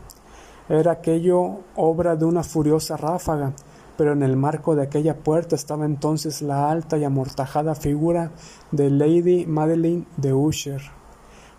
Era 0.68 0.92
aquello 0.92 1.60
obra 1.76 2.14
de 2.16 2.26
una 2.26 2.42
furiosa 2.42 2.98
ráfaga, 2.98 3.54
pero 3.96 4.12
en 4.12 4.22
el 4.22 4.36
marco 4.36 4.76
de 4.76 4.82
aquella 4.82 5.16
puerta 5.16 5.56
estaba 5.56 5.86
entonces 5.86 6.42
la 6.42 6.70
alta 6.70 6.98
y 6.98 7.04
amortajada 7.04 7.74
figura 7.74 8.32
de 8.70 8.90
Lady 8.90 9.46
Madeline 9.46 10.06
de 10.18 10.34
Usher. 10.34 10.82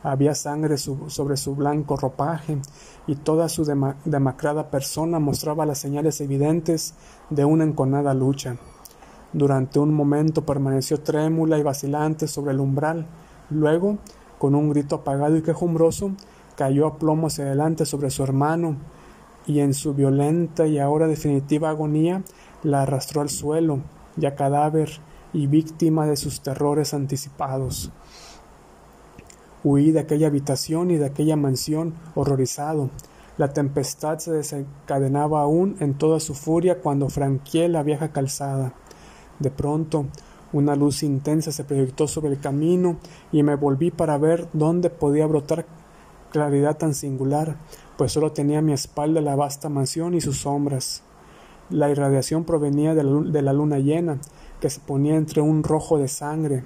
Había 0.08 0.36
sangre 0.36 0.78
sobre 0.78 1.36
su 1.36 1.56
blanco 1.56 1.98
ropaje, 1.98 2.60
y 3.08 3.16
toda 3.16 3.50
su 3.50 3.66
demacrada 4.06 4.70
persona 4.70 5.18
mostraba 5.18 5.66
las 5.66 5.80
señales 5.80 6.22
evidentes 6.22 6.94
de 7.32 7.44
una 7.44 7.64
enconada 7.64 8.14
lucha. 8.14 8.58
Durante 9.34 9.80
un 9.80 9.96
momento 9.96 10.46
permaneció 10.46 11.02
trémula 11.02 11.58
y 11.58 11.64
vacilante 11.64 12.28
sobre 12.28 12.52
el 12.52 12.60
umbral. 12.60 13.08
Luego, 13.50 13.98
con 14.38 14.54
un 14.54 14.70
grito 14.70 14.98
apagado 14.98 15.38
y 15.38 15.42
quejumbroso, 15.42 16.12
cayó 16.56 16.86
a 16.86 17.00
plomo 17.00 17.26
hacia 17.26 17.46
adelante 17.46 17.88
sobre 17.88 18.12
su 18.12 18.22
hermano, 18.22 18.78
y 19.48 19.62
en 19.62 19.74
su 19.74 19.96
violenta 19.96 20.68
y 20.68 20.78
ahora 20.78 21.08
definitiva 21.08 21.72
agonía 21.72 22.22
la 22.62 22.84
arrastró 22.84 23.22
al 23.22 23.30
suelo, 23.30 23.80
ya 24.18 24.36
cadáver 24.36 25.00
y 25.34 25.48
víctima 25.48 26.06
de 26.06 26.16
sus 26.16 26.42
terrores 26.42 26.94
anticipados. 26.94 27.92
Huí 29.66 29.90
de 29.90 30.00
aquella 30.00 30.28
habitación 30.28 30.92
y 30.92 30.98
de 30.98 31.08
aquella 31.08 31.36
mansión 31.36 31.96
horrorizado. 32.14 32.92
La 33.40 33.52
tempestad 33.52 34.20
se 34.20 34.32
desencadenaba 34.32 35.42
aún 35.42 35.76
en 35.80 35.96
toda 35.96 36.20
su 36.20 36.36
furia 36.36 36.82
cuando 36.82 37.10
franqueé 37.10 37.68
la 37.68 37.82
vieja 37.82 38.10
calzada. 38.10 38.74
De 39.40 39.50
pronto, 39.50 40.06
Una 40.54 40.76
luz 40.76 41.02
intensa 41.02 41.52
se 41.52 41.64
proyectó 41.64 42.08
sobre 42.08 42.32
el 42.32 42.40
camino 42.40 42.98
y 43.32 43.42
me 43.44 43.56
volví 43.56 43.90
para 43.92 44.18
ver 44.20 44.48
dónde 44.54 44.90
podía 44.90 45.26
brotar 45.26 45.66
claridad 46.32 46.78
tan 46.78 46.94
singular, 46.94 47.58
pues 47.98 48.12
solo 48.12 48.32
tenía 48.32 48.60
a 48.60 48.62
mi 48.62 48.72
espalda 48.72 49.20
la 49.20 49.36
vasta 49.36 49.68
mansión 49.68 50.14
y 50.14 50.22
sus 50.22 50.38
sombras. 50.38 51.02
La 51.70 51.90
irradiación 51.90 52.46
provenía 52.46 52.94
de 52.94 53.42
la, 53.42 53.52
luna 53.52 53.80
llena, 53.80 54.20
que 54.62 54.70
se 54.70 54.80
ponía 54.80 55.16
entre 55.16 55.42
un 55.42 55.64
rojo 55.64 55.98
de 55.98 56.08
sangre 56.08 56.64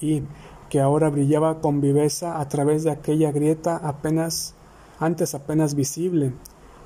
y 0.00 0.22
que 0.70 0.80
ahora 0.80 1.10
brillaba 1.10 1.60
con 1.60 1.82
viveza 1.82 2.40
a 2.40 2.48
través 2.48 2.84
de 2.84 2.92
aquella 2.92 3.32
grieta 3.32 3.76
apenas 3.76 4.54
antes 4.98 5.34
apenas 5.34 5.74
visible 5.74 6.32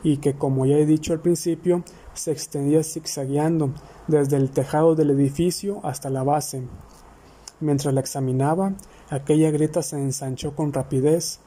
y 0.03 0.17
que 0.17 0.35
como 0.35 0.67
ya 0.67 0.77
he 0.77 0.87
dicho 0.87 1.13
al 1.13 1.21
principio 1.21 1.85
se 2.15 2.33
extendía 2.33 2.83
zigzagueando 2.83 3.73
desde 4.09 4.37
el 4.37 4.51
tejado 4.51 4.95
del 4.95 5.11
edificio 5.11 5.81
hasta 5.83 6.11
la 6.11 6.23
base. 6.23 6.63
Mientras 7.61 7.95
la 7.95 8.01
examinaba, 8.01 8.75
aquella 9.11 9.51
grieta 9.51 9.83
se 9.83 9.97
ensanchó 9.97 10.55
con 10.55 10.73
rapidez. 10.73 11.41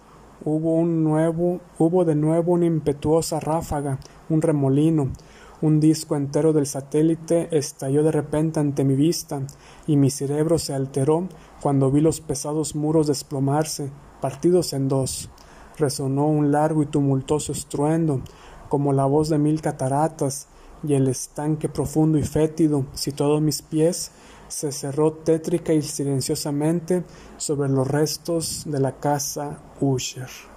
Hubo 0.44 0.76
un 0.76 1.04
nuevo, 1.04 1.60
hubo 1.78 2.06
de 2.06 2.16
nuevo 2.16 2.54
una 2.54 2.66
impetuosa 2.66 3.40
ráfaga, 3.40 4.00
un 4.30 4.42
remolino, 4.42 5.12
un 5.62 5.80
disco 5.80 6.16
entero 6.16 6.54
del 6.54 6.68
satélite 6.68 7.48
estalló 7.56 8.04
de 8.04 8.12
repente 8.12 8.60
ante 8.60 8.84
mi 8.84 8.96
vista, 8.96 9.42
y 9.88 9.98
mi 9.98 10.10
cerebro 10.10 10.60
se 10.60 10.74
alteró 10.74 11.28
cuando 11.68 11.92
vi 11.92 12.00
los 12.00 12.22
pesados 12.22 12.76
muros 12.76 13.08
desplomarse, 13.08 13.92
partidos 14.22 14.72
en 14.72 14.88
dos. 14.88 15.30
Resonó 15.78 16.26
un 16.26 16.50
largo 16.50 16.82
y 16.82 16.86
tumultuoso 16.86 17.52
estruendo, 17.52 18.22
como 18.70 18.94
la 18.94 19.04
voz 19.04 19.28
de 19.28 19.38
mil 19.38 19.60
cataratas, 19.60 20.48
y 20.82 20.94
el 20.94 21.10
estanque 21.10 21.68
profundo 21.68 22.18
y 22.18 22.24
fétido, 22.24 22.86
situado 22.94 23.36
a 23.36 23.42
mis 23.42 23.62
pies, 23.62 24.12
se 24.48 24.72
cerró 24.72 25.12
tétrica 25.12 25.74
y 25.74 25.82
silenciosamente 25.82 27.04
sobre 27.36 27.68
los 27.68 27.86
restos 27.86 28.64
de 28.66 28.80
la 28.80 28.94
casa 29.02 29.60
Usher. 29.82 30.57